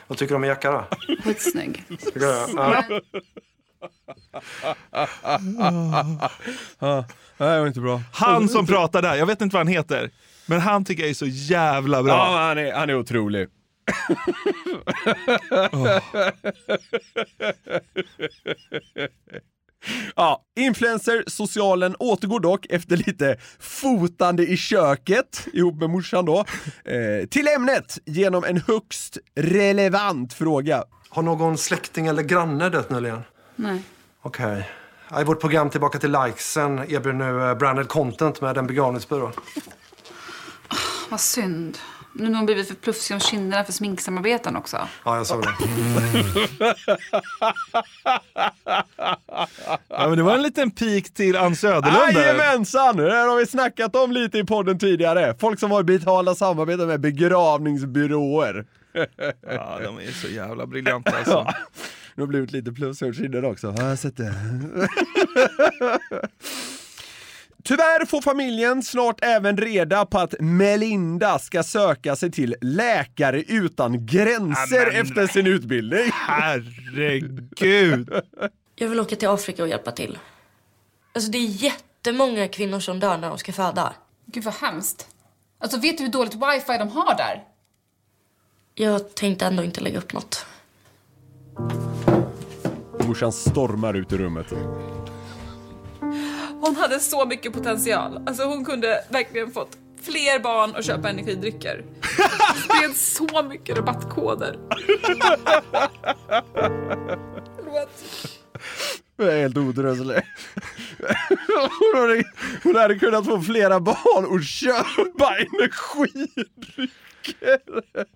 Vad 0.07 0.19
tycker 0.19 0.29
du 0.29 0.35
om 0.35 0.41
min 0.41 0.49
jacka 0.49 0.71
då? 0.71 0.85
Skitsnygg. 1.25 1.85
Ja. 2.15 2.49
Ja, 6.79 7.05
det 7.37 7.61
var 7.61 7.67
inte 7.67 7.81
bra. 7.81 8.03
Han 8.13 8.49
som 8.49 8.67
pratar 8.67 9.03
där, 9.03 9.15
jag 9.15 9.27
vet 9.27 9.41
inte 9.41 9.55
vad 9.55 9.61
han 9.61 9.73
heter, 9.75 10.11
men 10.47 10.61
han 10.61 10.85
tycker 10.85 11.03
jag 11.03 11.11
är 11.11 11.15
så 11.15 11.27
jävla 11.27 12.03
bra. 12.03 12.13
Ja, 12.13 12.39
han 12.49 12.59
är, 12.59 12.73
han 12.73 12.91
är 12.91 12.95
otrolig. 12.95 13.49
Ja, 20.17 20.43
influencer-socialen 20.57 21.97
återgår 21.99 22.41
dock 22.41 22.67
efter 22.71 22.97
lite 22.97 23.37
fotande 23.61 24.47
i 24.47 24.57
köket 24.57 25.47
ihop 25.53 25.81
med 25.81 25.91
morsan 25.91 26.25
då, 26.25 26.39
eh, 26.85 27.27
till 27.31 27.49
ämnet 27.49 27.99
genom 28.05 28.45
en 28.45 28.63
högst 28.67 29.19
relevant 29.35 30.33
fråga. 30.33 30.85
Har 31.09 31.23
någon 31.23 31.59
släkting 31.59 32.07
eller 32.07 32.23
granne 32.23 32.69
dött 32.69 32.91
nyligen? 32.91 33.23
Nej. 33.57 33.83
Okej. 34.23 34.71
Ja, 35.11 35.21
I 35.21 35.25
vårt 35.25 35.41
program 35.41 35.71
Tillbaka 35.71 35.99
till 35.99 36.13
likesen 36.13 36.79
erbjuder 36.79 37.13
nu 37.13 37.49
eh, 37.49 37.55
branded 37.55 37.89
content 37.89 38.41
med 38.41 38.59
en 38.59 38.67
begravningsbyrå. 38.67 39.33
Vad 41.11 41.21
synd. 41.21 41.79
Nu 42.15 42.29
har 42.31 42.37
hon 42.37 42.47
blivit 42.47 42.69
för 42.69 42.75
plufsig 42.75 43.15
om 43.15 43.21
kinderna 43.21 43.65
för 43.65 43.73
sminksamarbeten 43.73 44.57
också. 44.57 44.89
Ja, 45.05 45.17
jag 45.17 45.27
såg 45.27 45.43
det. 45.43 45.49
Ja, 49.89 50.09
men 50.09 50.17
det 50.17 50.23
var 50.23 50.35
en 50.35 50.43
liten 50.43 50.71
pik 50.71 51.15
till 51.15 51.37
Ann 51.37 51.57
Söderlund 51.57 52.15
där. 52.15 52.27
Jajamensan! 52.27 52.97
Det 52.97 53.13
här 53.13 53.29
har 53.29 53.37
vi 53.37 53.47
snackat 53.47 53.97
om 53.97 54.13
lite 54.13 54.39
i 54.39 54.45
podden 54.45 54.79
tidigare. 54.79 55.35
Folk 55.41 55.61
som 55.61 55.71
har 55.71 55.83
betalda 55.83 56.35
samarbeten 56.35 56.87
med 56.87 57.01
begravningsbyråer. 57.01 58.65
Ja, 59.47 59.79
de 59.85 59.99
är 59.99 60.13
så 60.13 60.29
jävla 60.29 60.67
briljanta 60.67 61.11
alltså. 61.17 61.47
Det 62.15 62.23
har 62.23 62.27
blivit 62.27 62.53
lite 62.53 62.73
plus 62.73 63.03
över 63.03 63.13
kinden 63.13 63.45
också. 63.45 63.67
Ja, 63.67 63.83
jag 63.83 63.89
har 63.89 63.97
sett 63.97 64.17
det. 64.17 64.35
Tyvärr 67.65 68.07
får 68.07 68.23
familjen 68.23 68.83
snart 68.83 69.19
även 69.23 69.57
reda 69.57 70.07
på 70.07 70.19
att 70.19 70.35
Melinda 70.41 71.39
ska 71.39 71.63
söka 71.63 72.17
sig 72.17 72.31
till 72.31 72.55
Läkare 72.61 73.43
utan 73.43 74.07
gränser 74.07 74.87
Amen. 74.87 75.03
efter 75.03 75.27
sin 75.27 75.47
utbildning. 75.47 76.11
Herregud! 76.13 78.11
Jag 78.75 78.89
vill 78.89 79.01
åka 79.01 79.17
till 79.17 79.29
Afrika 79.29 79.63
och 79.63 79.69
hjälpa 79.69 79.93
till. 79.93 80.19
Alltså 81.13 81.31
det 81.31 81.39
är 81.39 81.47
jättemånga 81.47 82.49
kvinnor 82.49 82.81
som 82.81 83.01
dör 83.01 83.19
när 83.19 83.29
de 83.29 83.39
ska 83.39 83.53
föda. 83.53 83.93
Gud 84.27 84.45
vad 84.45 84.55
hemskt. 84.55 85.09
Alltså 85.59 85.79
vet 85.79 85.99
du 85.99 86.05
hur 86.05 86.11
dåligt 86.11 86.35
wifi 86.35 86.79
de 86.79 86.89
har 86.89 87.17
där? 87.17 87.43
Jag 88.75 89.15
tänkte 89.15 89.47
ändå 89.47 89.63
inte 89.63 89.81
lägga 89.81 89.99
upp 89.99 90.13
något. 90.13 90.47
Morsan 93.07 93.33
stormar 93.33 93.95
ut 93.95 94.13
ur 94.13 94.19
rummet. 94.19 94.47
Hon 96.65 96.77
hade 96.77 97.01
så 97.01 97.27
mycket 97.27 97.53
potential. 97.53 98.23
Alltså 98.27 98.45
hon 98.45 98.65
kunde 98.65 99.05
verkligen 99.11 99.51
fått 99.51 99.77
fler 100.03 100.39
barn 100.39 100.75
och 100.75 100.85
köpa 100.85 101.11
energidrycker. 101.11 101.85
Det 102.69 102.85
är 102.85 102.95
så 102.95 103.43
mycket 103.43 103.77
rabattkoder. 103.77 104.59
Förlåt. 107.57 108.03
Jag 109.17 109.29
är 109.29 109.41
helt 109.41 109.57
odröslig. 109.57 110.23
Hon 111.93 112.01
hade, 112.01 112.23
hon 112.63 112.77
hade 112.77 112.99
kunnat 112.99 113.25
få 113.25 113.43
flera 113.43 113.81
barn 113.81 114.25
och 114.25 114.43
köpa 114.43 115.37
energidrycker. 115.37 116.91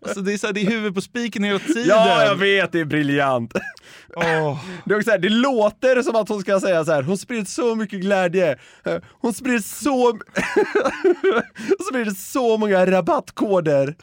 Alltså 0.04 0.20
det 0.20 0.32
är, 0.32 0.38
så 0.38 0.46
här, 0.46 0.54
det 0.54 0.60
är 0.60 0.70
huvudet 0.70 0.94
på 0.94 1.00
spiken 1.00 1.44
hela 1.44 1.58
tiden. 1.58 1.86
Ja, 1.86 2.24
jag 2.24 2.36
vet, 2.36 2.72
det 2.72 2.80
är 2.80 2.84
briljant. 2.84 3.52
Det, 4.14 4.20
är 4.20 4.96
också 4.96 5.04
så 5.04 5.10
här, 5.10 5.18
det 5.18 5.28
låter 5.28 6.02
som 6.02 6.16
att 6.16 6.28
hon 6.28 6.40
ska 6.40 6.60
säga 6.60 6.84
så 6.84 6.92
här, 6.92 7.02
hon 7.02 7.18
sprider 7.18 7.44
så 7.44 7.74
mycket 7.74 8.00
glädje, 8.00 8.58
hon 9.20 9.34
sprider 9.34 9.58
så, 9.58 10.10
hon 11.68 11.86
sprider 11.90 12.10
så 12.10 12.56
många 12.56 12.86
rabattkoder. 12.86 13.94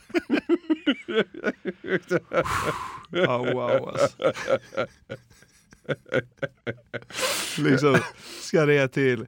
Ja, 3.11 3.37
wow 3.37 3.89
alltså. 3.89 4.33
liksom, 7.61 7.97
ska 8.41 8.65
det 8.65 8.87
till 8.87 9.25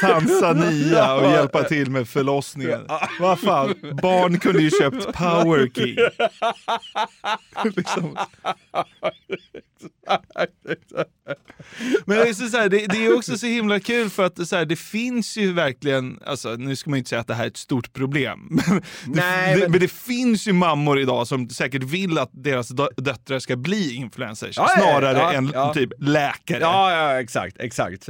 Tanzania 0.00 1.14
och 1.20 1.30
hjälpa 1.30 1.62
till 1.62 1.90
med 1.90 2.08
förlossningen. 2.08 2.80
Vad 3.20 3.40
fan, 3.40 3.74
barn 4.02 4.38
kunde 4.38 4.62
ju 4.62 4.70
köpt 4.70 5.12
power 5.12 5.70
key. 5.74 5.96
liksom. 7.76 8.16
Men 12.04 12.16
det 12.16 12.28
är, 12.28 12.32
så 12.32 12.56
här, 12.56 12.68
det, 12.68 12.86
det 12.86 13.06
är 13.06 13.16
också 13.16 13.38
så 13.38 13.46
himla 13.46 13.80
kul 13.80 14.10
för 14.10 14.24
att 14.24 14.48
så 14.48 14.56
här, 14.56 14.64
det 14.64 14.76
finns 14.76 15.36
ju 15.36 15.52
verkligen, 15.52 16.18
alltså, 16.26 16.48
nu 16.56 16.76
ska 16.76 16.90
man 16.90 16.96
ju 16.96 16.98
inte 16.98 17.08
säga 17.08 17.20
att 17.20 17.26
det 17.26 17.34
här 17.34 17.44
är 17.44 17.48
ett 17.48 17.56
stort 17.56 17.92
problem, 17.92 18.38
men, 18.60 18.82
Nej, 19.06 19.54
det, 19.54 19.60
men- 19.60 19.70
men... 19.70 19.80
det 19.80 19.92
finns 19.92 20.48
ju 20.48 20.52
mammor 20.52 21.00
idag 21.00 21.26
som 21.26 21.48
säkert 21.48 21.82
vill 21.82 22.18
att 22.18 22.30
deras 22.32 22.68
dö- 22.68 22.88
döttrar 22.96 23.38
ska 23.38 23.56
bli 23.56 23.94
influencers 23.94 24.56
ja, 24.56 24.68
snarare 24.78 25.18
ja, 25.18 25.32
än 25.32 25.50
ja. 25.54 25.74
typ 25.74 25.90
läkare. 25.98 26.60
Ja, 26.60 26.92
ja, 26.92 27.20
exakt, 27.20 27.56
exakt. 27.58 28.08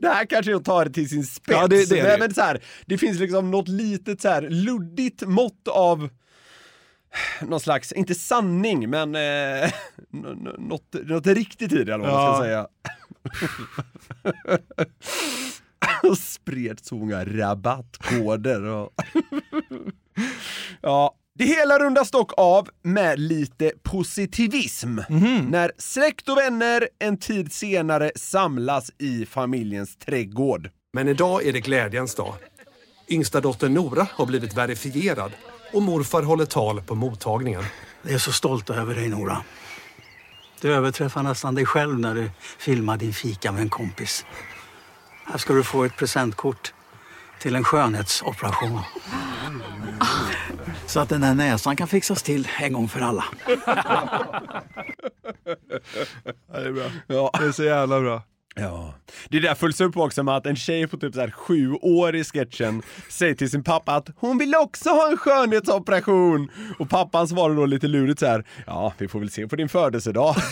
Det 0.00 0.08
här 0.08 0.24
kanske 0.26 0.50
jag 0.52 0.64
tar 0.64 0.86
till 0.86 1.08
sin 1.08 1.24
spets. 1.24 1.58
Ja, 1.60 1.66
det- 1.66 1.88
det 1.90 2.02
det. 2.02 2.16
men, 2.18 2.34
så 2.34 2.40
här, 2.40 2.60
det 2.86 2.98
finns 2.98 3.18
liksom 3.18 3.50
något 3.50 3.68
litet 3.68 4.20
så 4.20 4.28
här 4.28 4.42
luddigt 4.50 5.22
mått 5.26 5.68
av 5.68 6.08
någon 7.42 7.60
slags, 7.60 7.92
inte 7.92 8.14
sanning, 8.14 8.90
men 8.90 9.14
eh, 9.14 9.70
något, 10.58 10.94
något 11.06 11.26
riktigt 11.26 11.72
i 11.72 11.84
det 11.84 11.94
eller 11.94 11.98
vad 12.06 12.12
man 12.12 12.34
ska 12.36 12.42
säga. 12.44 12.68
Och 16.10 16.18
spred 16.18 16.80
så 16.84 16.94
många 16.94 17.24
rabattkoder. 17.24 18.62
Och 18.64 18.90
ja, 20.80 21.14
det 21.40 21.46
hela 21.46 21.78
rundas 21.78 22.10
dock 22.10 22.32
av 22.36 22.68
med 22.82 23.18
lite 23.18 23.72
positivism. 23.82 24.98
När 25.48 25.72
släkt 25.78 26.28
och 26.28 26.36
vänner 26.36 26.88
en 26.98 27.18
tid 27.18 27.52
senare 27.52 28.10
samlas 28.16 28.90
i 28.98 29.26
familjens 29.26 29.96
trädgård. 29.96 30.70
Men 30.92 31.08
idag 31.08 31.46
är 31.46 31.52
det 31.52 31.60
glädjens 31.60 32.14
dag. 32.14 32.34
Yngsta 33.08 33.40
dottern 33.40 33.74
Nora 33.74 34.06
har 34.14 34.26
blivit 34.26 34.54
verifierad 34.54 35.32
och 35.72 35.82
morfar 35.82 36.22
håller 36.22 36.44
tal 36.44 36.82
på 36.82 36.94
mottagningen. 36.94 37.64
Jag 38.02 38.12
är 38.12 38.18
så 38.18 38.32
stolt 38.32 38.70
över 38.70 38.94
dig 38.94 39.08
Nora. 39.08 39.42
Du 40.60 40.74
överträffar 40.74 41.22
nästan 41.22 41.54
dig 41.54 41.66
själv 41.66 41.98
när 41.98 42.14
du 42.14 42.30
filmar 42.58 42.96
din 42.96 43.12
fika 43.12 43.52
med 43.52 43.62
en 43.62 43.70
kompis. 43.70 44.26
Här 45.26 45.38
ska 45.38 45.52
du 45.52 45.64
få 45.64 45.84
ett 45.84 45.96
presentkort 45.96 46.72
till 47.38 47.56
en 47.56 47.64
skönhetsoperation. 47.64 48.80
Så 50.90 51.00
att 51.00 51.08
den 51.08 51.20
där 51.20 51.34
näsan 51.34 51.76
kan 51.76 51.88
fixas 51.88 52.22
till 52.22 52.48
en 52.60 52.72
gång 52.72 52.88
för 52.88 53.00
alla. 53.00 53.24
Ja, 56.52 56.60
det 56.60 56.66
är 56.68 56.72
bra. 56.72 56.84
Ja. 57.06 57.30
Det 57.38 57.44
är 57.46 57.52
så 57.52 57.64
jävla 57.64 58.00
bra. 58.00 58.22
Ja. 58.54 58.94
Det 59.28 59.40
där 59.40 59.54
följs 59.54 59.80
upp 59.80 59.96
också 59.96 60.22
med 60.22 60.36
att 60.36 60.46
en 60.46 60.56
tjej 60.56 60.86
på 60.86 60.96
typ 60.96 61.14
så 61.14 61.20
här 61.20 61.30
sju 61.30 61.72
år 61.72 62.16
i 62.16 62.24
sketchen 62.24 62.82
säger 63.08 63.34
till 63.34 63.50
sin 63.50 63.64
pappa 63.64 63.92
att 63.94 64.08
hon 64.16 64.38
vill 64.38 64.54
också 64.54 64.88
ha 64.90 65.10
en 65.10 65.16
skönhetsoperation. 65.16 66.50
Och 66.78 66.88
pappan 66.90 67.28
svarar 67.28 67.54
då 67.54 67.66
lite 67.66 67.86
lurigt 67.88 68.20
så 68.20 68.26
här, 68.26 68.44
ja 68.66 68.92
vi 68.98 69.08
får 69.08 69.18
väl 69.20 69.30
se 69.30 69.46
på 69.48 69.56
din 69.56 69.68
födelsedag. 69.68 70.34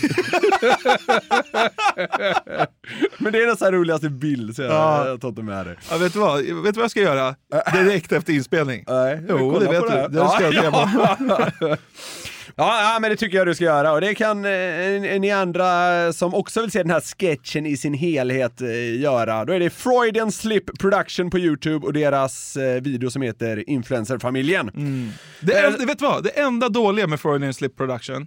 Men 3.18 3.32
det 3.32 3.42
är 3.42 3.46
den 3.46 3.56
så 3.56 3.64
här 3.64 3.72
roligaste 3.72 4.08
bild 4.10 4.56
så 4.56 4.62
jag 4.62 4.72
Ja. 4.72 5.04
jag 5.04 5.10
har 5.10 5.18
tagit 5.18 5.44
med 5.44 5.66
det. 5.66 5.76
Ja, 5.90 5.96
vet, 5.98 6.12
du 6.12 6.18
vad? 6.18 6.36
vet 6.38 6.46
du 6.48 6.62
vad 6.72 6.76
jag 6.82 6.90
ska 6.90 7.00
göra? 7.00 7.34
Direkt 7.72 8.12
efter 8.12 8.32
inspelning. 8.32 8.84
Nej, 8.88 9.20
Jo, 9.28 9.58
det 9.58 9.66
vet 9.68 9.80
på 9.80 9.88
du. 10.08 10.18
Det 10.20 10.28
ska 10.28 10.52
jag 10.52 10.72
på. 10.72 11.76
Ja, 12.60 12.92
ja, 12.94 12.98
men 13.00 13.10
det 13.10 13.16
tycker 13.16 13.38
jag 13.38 13.46
du 13.46 13.54
ska 13.54 13.64
göra 13.64 13.92
och 13.92 14.00
det 14.00 14.14
kan 14.14 14.44
eh, 14.44 15.20
ni 15.20 15.30
andra 15.30 16.12
som 16.12 16.34
också 16.34 16.60
vill 16.60 16.70
se 16.70 16.82
den 16.82 16.90
här 16.90 17.00
sketchen 17.00 17.66
i 17.66 17.76
sin 17.76 17.94
helhet 17.94 18.60
eh, 18.60 19.00
göra. 19.00 19.44
Då 19.44 19.52
är 19.52 19.60
det 19.60 19.70
Freudian 19.70 20.32
Slip 20.32 20.78
Production 20.78 21.30
på 21.30 21.38
Youtube 21.38 21.86
och 21.86 21.92
deras 21.92 22.56
eh, 22.56 22.82
video 22.82 23.10
som 23.10 23.22
heter 23.22 23.70
Influencerfamiljen. 23.70 24.70
Det, 25.40 25.58
enda, 25.58 25.86
vet 25.86 25.98
du 25.98 26.04
vad? 26.04 26.24
det 26.24 26.30
enda 26.30 26.68
dåliga 26.68 27.06
med 27.06 27.20
Freudian 27.20 27.54
Slip 27.54 27.76
Production, 27.76 28.26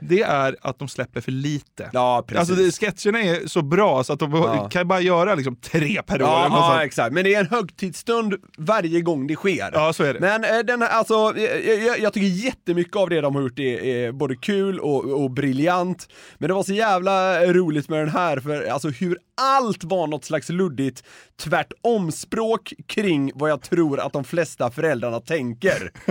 det 0.00 0.22
är 0.22 0.56
att 0.60 0.78
de 0.78 0.88
släpper 0.88 1.20
för 1.20 1.32
lite. 1.32 1.90
Ja, 1.92 2.24
precis. 2.26 2.50
Alltså 2.50 2.80
sketcherna 2.80 3.22
är 3.22 3.46
så 3.48 3.62
bra 3.62 4.04
så 4.04 4.12
att 4.12 4.18
de 4.18 4.32
Ja. 4.32 4.68
kan 4.68 4.88
bara 4.88 5.00
göra 5.00 5.34
liksom 5.34 5.56
tre 5.56 6.02
per 6.06 6.22
år. 6.22 6.28
Ja, 6.28 6.46
ja, 6.50 6.84
exakt. 6.84 7.12
Men 7.12 7.24
det 7.24 7.34
är 7.34 7.40
en 7.40 7.46
högtidsstund 7.46 8.34
varje 8.58 9.00
gång 9.00 9.26
det 9.26 9.34
sker. 9.36 9.70
Ja, 9.72 9.92
så 9.92 10.04
är 10.04 10.14
det. 10.14 10.20
Men 10.20 10.44
eh, 10.44 10.58
den, 10.64 10.82
alltså, 10.82 11.14
jag, 11.14 11.78
jag, 11.84 11.98
jag 12.00 12.12
tycker 12.12 12.26
jättemycket 12.26 12.96
av 12.96 13.08
det 13.10 13.20
de 13.20 13.34
har 13.34 13.42
gjort 13.42 13.58
är, 13.58 13.84
är 13.84 14.12
både 14.12 14.36
kul 14.36 14.80
och, 14.80 15.04
och 15.22 15.30
briljant. 15.30 16.08
Men 16.38 16.48
det 16.48 16.54
var 16.54 16.62
så 16.62 16.72
jävla 16.72 17.44
roligt 17.46 17.88
med 17.88 17.98
den 17.98 18.08
här, 18.10 18.40
för 18.40 18.64
alltså 18.70 18.88
hur 18.88 19.18
allt 19.38 19.84
var 19.84 20.06
något 20.06 20.24
slags 20.24 20.48
luddigt 20.48 21.04
tvärtomspråk 21.42 22.72
kring 22.86 23.32
vad 23.34 23.50
jag 23.50 23.62
tror 23.62 24.00
att 24.00 24.12
de 24.12 24.24
flesta 24.24 24.70
föräldrarna 24.70 25.20
tänker. 25.20 25.92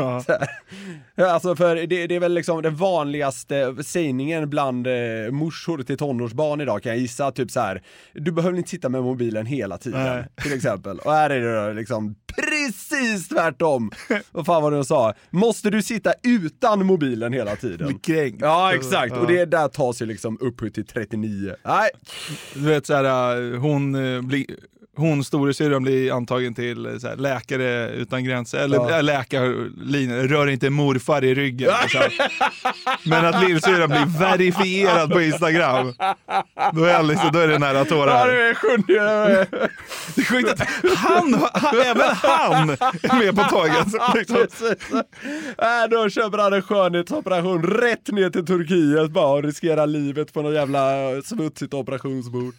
Ja. 1.15 1.29
Alltså 1.31 1.55
för 1.55 1.75
det, 1.75 2.07
det 2.07 2.15
är 2.15 2.19
väl 2.19 2.33
liksom 2.33 2.61
den 2.61 2.75
vanligaste 2.75 3.75
sägningen 3.83 4.49
bland 4.49 4.87
eh, 4.87 4.93
morsor 5.31 5.83
till 5.83 5.97
tonårsbarn 5.97 6.61
idag 6.61 6.83
kan 6.83 6.91
jag 6.91 6.99
gissa, 6.99 7.31
typ 7.31 7.51
så 7.51 7.59
här. 7.59 7.81
du 8.13 8.31
behöver 8.31 8.57
inte 8.57 8.69
sitta 8.69 8.89
med 8.89 9.03
mobilen 9.03 9.45
hela 9.45 9.77
tiden, 9.77 10.03
Nej. 10.03 10.25
till 10.43 10.53
exempel. 10.53 10.99
Och 10.99 11.11
här 11.11 11.29
är 11.29 11.41
det 11.41 11.65
då 11.67 11.73
liksom 11.73 12.15
precis 12.35 13.27
tvärtom. 13.27 13.91
Vad 14.31 14.45
fan 14.45 14.63
var 14.63 14.71
det 14.71 14.77
de 14.77 14.85
sa? 14.85 15.13
Måste 15.29 15.69
du 15.69 15.81
sitta 15.81 16.13
utan 16.23 16.85
mobilen 16.85 17.33
hela 17.33 17.55
tiden? 17.55 17.99
Kränkt. 17.99 18.41
Ja, 18.41 18.73
exakt. 18.73 19.13
Ja. 19.15 19.19
Och 19.19 19.27
det 19.27 19.45
där 19.45 19.67
tas 19.67 20.01
ju 20.01 20.05
liksom 20.05 20.37
upphöjt 20.41 20.73
till 20.73 20.85
39. 20.85 21.55
Nej. 21.63 21.89
Du 22.53 22.61
vet 22.61 22.85
såhär, 22.85 23.03
hon, 23.59 23.95
äh, 24.15 24.21
blir- 24.21 24.45
hon 24.97 25.23
storasyrran 25.23 25.83
blir 25.83 26.11
antagen 26.13 26.55
till 26.55 26.85
äh, 26.85 26.97
så 26.97 27.07
här, 27.07 27.15
Läkare 27.15 27.89
utan 27.91 28.23
gränser, 28.23 28.57
eller 28.57 28.77
Ja. 28.77 28.91
ja. 28.91 29.01
läkarlinjen, 29.01 30.27
rör 30.27 30.47
inte 30.49 30.69
morfar 30.69 31.23
i 31.23 31.35
ryggen. 31.35 31.71
Men 33.03 33.25
att 33.25 33.49
lillsyrran 33.49 33.89
blir 33.89 34.19
verifierad 34.19 35.11
på 35.11 35.21
Instagram, 35.21 35.93
då 36.73 36.83
är, 36.83 37.03
liksom, 37.03 37.29
då 37.33 37.39
är 37.39 37.47
det 37.47 37.59
nära 37.59 37.85
tårar. 37.85 38.27
det 38.27 38.97
är 40.19 40.23
sjukt 40.25 40.49
att 40.51 40.67
han, 40.97 41.33
han, 41.53 41.79
även 41.81 42.09
han 42.15 42.69
är 42.69 43.19
med 43.25 43.35
på 43.35 43.43
tåget. 43.43 43.87
Liksom. 44.15 44.37
Äh, 45.57 45.89
då 45.89 46.09
köper 46.09 46.37
han 46.37 46.53
en 46.53 46.61
skönhetsoperation 46.61 47.63
rätt 47.63 48.07
ner 48.11 48.29
till 48.29 48.45
Turkiet 48.45 49.11
bara 49.11 49.27
och 49.33 49.43
riskerar 49.43 49.87
livet 49.87 50.33
på 50.33 50.41
något 50.41 50.53
jävla 50.53 50.81
smutsigt 51.23 51.73
operationsbord. 51.73 52.53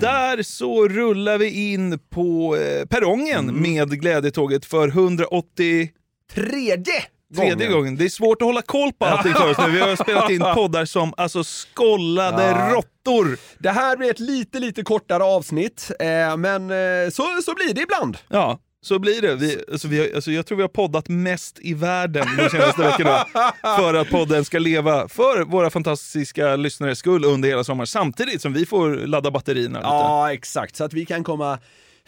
Där 0.00 0.42
så 0.42 0.88
rullar 0.88 1.38
vi 1.38 1.72
in 1.72 1.98
på 1.98 2.56
eh, 2.56 2.86
perrongen 2.86 3.46
med 3.62 4.00
glädjetåget 4.00 4.64
för 4.64 4.88
180 4.88 5.88
Tredje 6.34 7.02
Tredje 7.36 7.68
gången. 7.68 7.96
Det 7.96 8.04
är 8.04 8.08
svårt 8.08 8.42
att 8.42 8.46
hålla 8.46 8.62
koll 8.62 8.92
på 8.92 9.04
allting 9.06 9.32
för 9.34 9.50
oss 9.50 9.58
nu. 9.58 9.70
Vi 9.70 9.80
har 9.80 9.96
spelat 9.96 10.30
in 10.30 10.40
poddar 10.54 10.84
som 10.84 11.14
alltså 11.16 11.44
skollade 11.44 12.44
Ja. 12.44 12.70
råttor. 12.74 13.38
Det 13.58 13.70
här 13.70 13.96
blir 13.96 14.10
ett 14.10 14.20
lite, 14.20 14.58
lite 14.60 14.82
kortare 14.82 15.24
avsnitt, 15.24 15.90
eh, 16.00 16.36
men 16.36 16.70
eh, 16.70 17.10
så, 17.10 17.22
så 17.44 17.54
blir 17.54 17.74
det 17.74 17.80
ibland. 17.80 18.18
Ja, 18.28 18.58
så 18.80 18.98
blir 18.98 19.22
det. 19.22 19.34
Vi, 19.34 19.64
alltså, 19.72 19.88
vi 19.88 19.98
har, 19.98 20.14
alltså, 20.14 20.30
jag 20.30 20.46
tror 20.46 20.56
vi 20.56 20.62
har 20.62 20.68
poddat 20.68 21.08
mest 21.08 21.58
i 21.60 21.74
världen 21.74 22.26
de 22.36 22.50
senaste 22.50 22.82
veckorna 22.82 23.26
för 23.78 23.94
att 23.94 24.10
podden 24.10 24.44
ska 24.44 24.58
leva 24.58 25.08
för 25.08 25.44
våra 25.44 25.70
fantastiska 25.70 26.56
lyssnares 26.56 26.98
skull 26.98 27.24
under 27.24 27.48
hela 27.48 27.64
sommaren 27.64 27.86
samtidigt 27.86 28.42
som 28.42 28.52
vi 28.52 28.66
får 28.66 28.90
ladda 28.94 29.30
batterierna. 29.30 29.78
lite. 29.78 29.88
Ja, 29.88 30.32
exakt. 30.32 30.76
Så 30.76 30.84
att 30.84 30.92
vi 30.92 31.06
kan 31.06 31.24
komma 31.24 31.58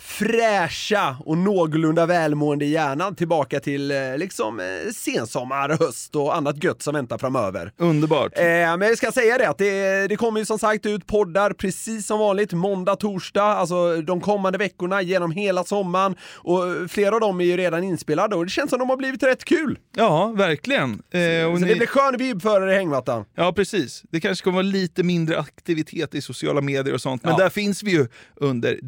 fräscha 0.00 1.16
och 1.24 1.38
någorlunda 1.38 2.06
välmående 2.06 2.64
hjärnan 2.64 3.14
tillbaka 3.14 3.60
till 3.60 3.90
eh, 3.90 3.96
liksom 4.16 4.60
eh, 4.60 4.66
sensommar, 4.94 5.68
höst 5.68 6.16
och 6.16 6.36
annat 6.36 6.64
gött 6.64 6.82
som 6.82 6.94
väntar 6.94 7.18
framöver. 7.18 7.72
Underbart. 7.78 8.38
Eh, 8.38 8.44
men 8.44 8.80
jag 8.82 8.98
ska 8.98 9.12
säga 9.12 9.38
det 9.38 9.48
att 9.48 9.58
det, 9.58 10.06
det 10.08 10.16
kommer 10.16 10.40
ju 10.40 10.46
som 10.46 10.58
sagt 10.58 10.86
ut 10.86 11.06
poddar 11.06 11.52
precis 11.52 12.06
som 12.06 12.18
vanligt 12.18 12.52
måndag, 12.52 12.96
torsdag, 12.96 13.42
alltså 13.44 13.96
de 14.02 14.20
kommande 14.20 14.58
veckorna 14.58 15.02
genom 15.02 15.30
hela 15.30 15.64
sommaren 15.64 16.14
och 16.34 16.62
flera 16.90 17.14
av 17.14 17.20
dem 17.20 17.40
är 17.40 17.44
ju 17.44 17.56
redan 17.56 17.84
inspelade 17.84 18.36
och 18.36 18.44
det 18.44 18.50
känns 18.50 18.70
som 18.70 18.78
de 18.78 18.90
har 18.90 18.96
blivit 18.96 19.22
rätt 19.22 19.44
kul. 19.44 19.78
Ja, 19.96 20.26
verkligen. 20.36 20.90
Eh, 20.92 21.20
Så 21.20 21.52
ni- 21.58 21.68
det 21.68 21.74
blir 21.76 21.86
skön 21.86 22.16
vibb 22.18 22.42
för 22.42 22.62
er 22.68 22.72
i 22.72 22.74
hängmattan. 22.74 23.24
Ja, 23.34 23.52
precis. 23.52 24.02
Det 24.10 24.20
kanske 24.20 24.44
kommer 24.44 24.54
vara 24.56 24.62
lite 24.62 25.02
mindre 25.02 25.38
aktivitet 25.40 26.14
i 26.14 26.22
sociala 26.22 26.60
medier 26.60 26.94
och 26.94 27.00
sånt, 27.00 27.22
men 27.24 27.32
Ja. 27.32 27.38
där 27.38 27.48
finns 27.50 27.82
vi 27.82 27.90
ju 27.90 28.06
under 28.36 28.78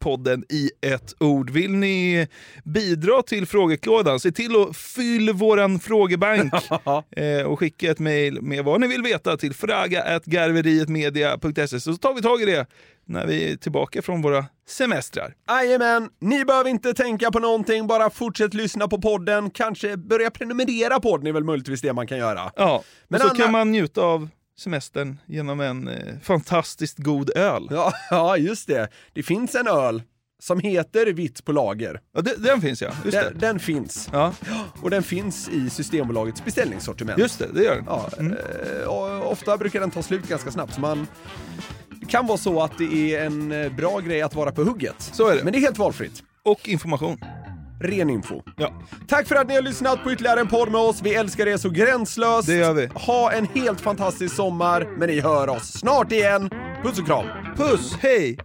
DSSF-podden 0.00 0.44
i 0.48 0.70
ett 0.82 1.14
ord. 1.20 1.50
Vill 1.50 1.74
ni 1.74 2.28
bidra 2.64 3.22
till 3.22 3.46
frågeklådan, 3.46 4.20
se 4.20 4.32
till 4.32 4.56
att 4.56 4.76
fylla 4.76 5.32
våran 5.32 5.78
frågebank 5.80 6.52
eh, 7.16 7.42
och 7.46 7.58
skicka 7.58 7.90
ett 7.90 7.98
mejl 7.98 8.42
med 8.42 8.64
vad 8.64 8.80
ni 8.80 8.86
vill 8.86 9.02
veta 9.02 9.36
till 9.36 9.54
fraga.garverietmedia.se 9.54 11.80
så 11.80 11.94
tar 11.96 12.14
vi 12.14 12.22
tag 12.22 12.42
i 12.42 12.44
det 12.44 12.66
när 13.08 13.26
vi 13.26 13.52
är 13.52 13.56
tillbaka 13.56 14.02
från 14.02 14.22
våra 14.22 14.44
semestrar. 14.68 15.34
Jajamän, 15.48 16.08
ni 16.20 16.44
behöver 16.44 16.70
inte 16.70 16.94
tänka 16.94 17.30
på 17.30 17.38
någonting, 17.38 17.86
bara 17.86 18.10
fortsätt 18.10 18.54
lyssna 18.54 18.88
på 18.88 19.00
podden, 19.00 19.50
kanske 19.50 19.96
börja 19.96 20.30
prenumerera 20.30 21.00
på 21.00 21.16
den 21.16 21.26
är 21.26 21.32
väl 21.32 21.44
möjligtvis 21.44 21.80
det 21.80 21.92
man 21.92 22.06
kan 22.06 22.18
göra. 22.18 22.50
Ja, 22.56 22.82
Men 23.08 23.20
och 23.20 23.26
så 23.26 23.30
Anna- 23.34 23.38
kan 23.42 23.52
man 23.52 23.72
njuta 23.72 24.00
av 24.00 24.28
semestern 24.58 25.18
genom 25.26 25.60
en 25.60 25.88
eh, 25.88 26.18
fantastiskt 26.22 26.98
god 26.98 27.30
öl. 27.36 27.68
Ja, 27.70 27.92
ja, 28.10 28.36
just 28.36 28.66
det. 28.66 28.88
Det 29.12 29.22
finns 29.22 29.54
en 29.54 29.66
öl 29.68 30.02
som 30.38 30.60
heter 30.60 31.06
Vitt 31.06 31.44
på 31.44 31.52
lager. 31.52 32.00
Ja, 32.14 32.20
det, 32.20 32.36
den 32.36 32.60
finns 32.60 32.82
ja. 32.82 32.90
Just 33.04 33.16
den, 33.16 33.32
det. 33.32 33.46
den 33.46 33.58
finns. 33.58 34.08
Ja. 34.12 34.32
Och 34.82 34.90
den 34.90 35.02
finns 35.02 35.48
i 35.48 35.70
Systembolagets 35.70 36.44
beställningssortiment. 36.44 37.18
Just 37.18 37.38
det, 37.38 37.46
det 37.54 37.64
gör 37.64 37.74
den. 37.74 37.84
Ja, 37.86 38.10
eh, 38.18 38.88
och 38.88 39.32
ofta 39.32 39.56
brukar 39.56 39.80
den 39.80 39.90
ta 39.90 40.02
slut 40.02 40.28
ganska 40.28 40.50
snabbt, 40.50 40.74
så 40.74 40.80
man... 40.80 41.06
Det 42.00 42.06
kan 42.06 42.26
vara 42.26 42.38
så 42.38 42.62
att 42.62 42.78
det 42.78 43.14
är 43.14 43.26
en 43.26 43.52
eh, 43.52 43.72
bra 43.72 44.00
grej 44.00 44.22
att 44.22 44.34
vara 44.34 44.52
på 44.52 44.64
hugget. 44.64 45.10
Så 45.12 45.28
är 45.28 45.36
det. 45.36 45.44
Men 45.44 45.52
det 45.52 45.58
är 45.58 45.60
helt 45.60 45.78
valfritt. 45.78 46.22
Och 46.42 46.68
information. 46.68 47.18
Ren 47.80 48.10
info. 48.10 48.42
Ja. 48.56 48.82
Tack 49.08 49.28
för 49.28 49.34
att 49.34 49.48
ni 49.48 49.54
har 49.54 49.62
lyssnat 49.62 50.02
på 50.04 50.12
ytterligare 50.12 50.40
en 50.40 50.48
podd 50.48 50.72
med 50.72 50.80
oss. 50.80 51.02
Vi 51.02 51.14
älskar 51.14 51.46
er 51.46 51.56
så 51.56 51.70
gränslöst. 51.70 52.48
Det 52.48 52.54
gör 52.54 52.74
vi. 52.74 52.86
Ha 52.94 53.32
en 53.32 53.46
helt 53.54 53.80
fantastisk 53.80 54.34
sommar, 54.34 54.86
men 54.98 55.08
ni 55.08 55.20
hör 55.20 55.48
oss 55.48 55.72
snart 55.72 56.12
igen. 56.12 56.50
Puss 56.82 56.98
och 56.98 57.06
kram. 57.06 57.26
Puss, 57.56 57.96
hej! 58.00 58.38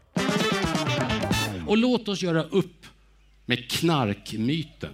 Och 1.68 1.78
låt 1.78 2.08
oss 2.08 2.22
göra 2.22 2.44
upp 2.44 2.86
med 3.46 3.72
knarkmyten. 3.72 4.94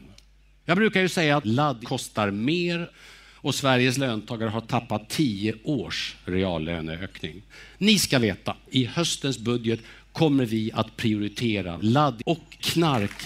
Jag 0.65 0.77
brukar 0.77 1.01
ju 1.01 1.09
säga 1.09 1.37
att 1.37 1.45
ladd 1.45 1.83
kostar 1.87 2.31
mer 2.31 2.89
och 3.35 3.55
Sveriges 3.55 3.97
löntagare 3.97 4.49
har 4.49 4.61
tappat 4.61 5.09
10 5.09 5.53
års 5.63 6.15
reallöneökning. 6.25 7.41
Ni 7.77 7.99
ska 7.99 8.19
veta, 8.19 8.55
i 8.71 8.85
höstens 8.85 9.39
budget 9.39 9.79
kommer 10.11 10.45
vi 10.45 10.71
att 10.73 10.97
prioritera 10.97 11.77
ladd 11.81 12.21
och 12.25 12.57
knark. 12.59 13.25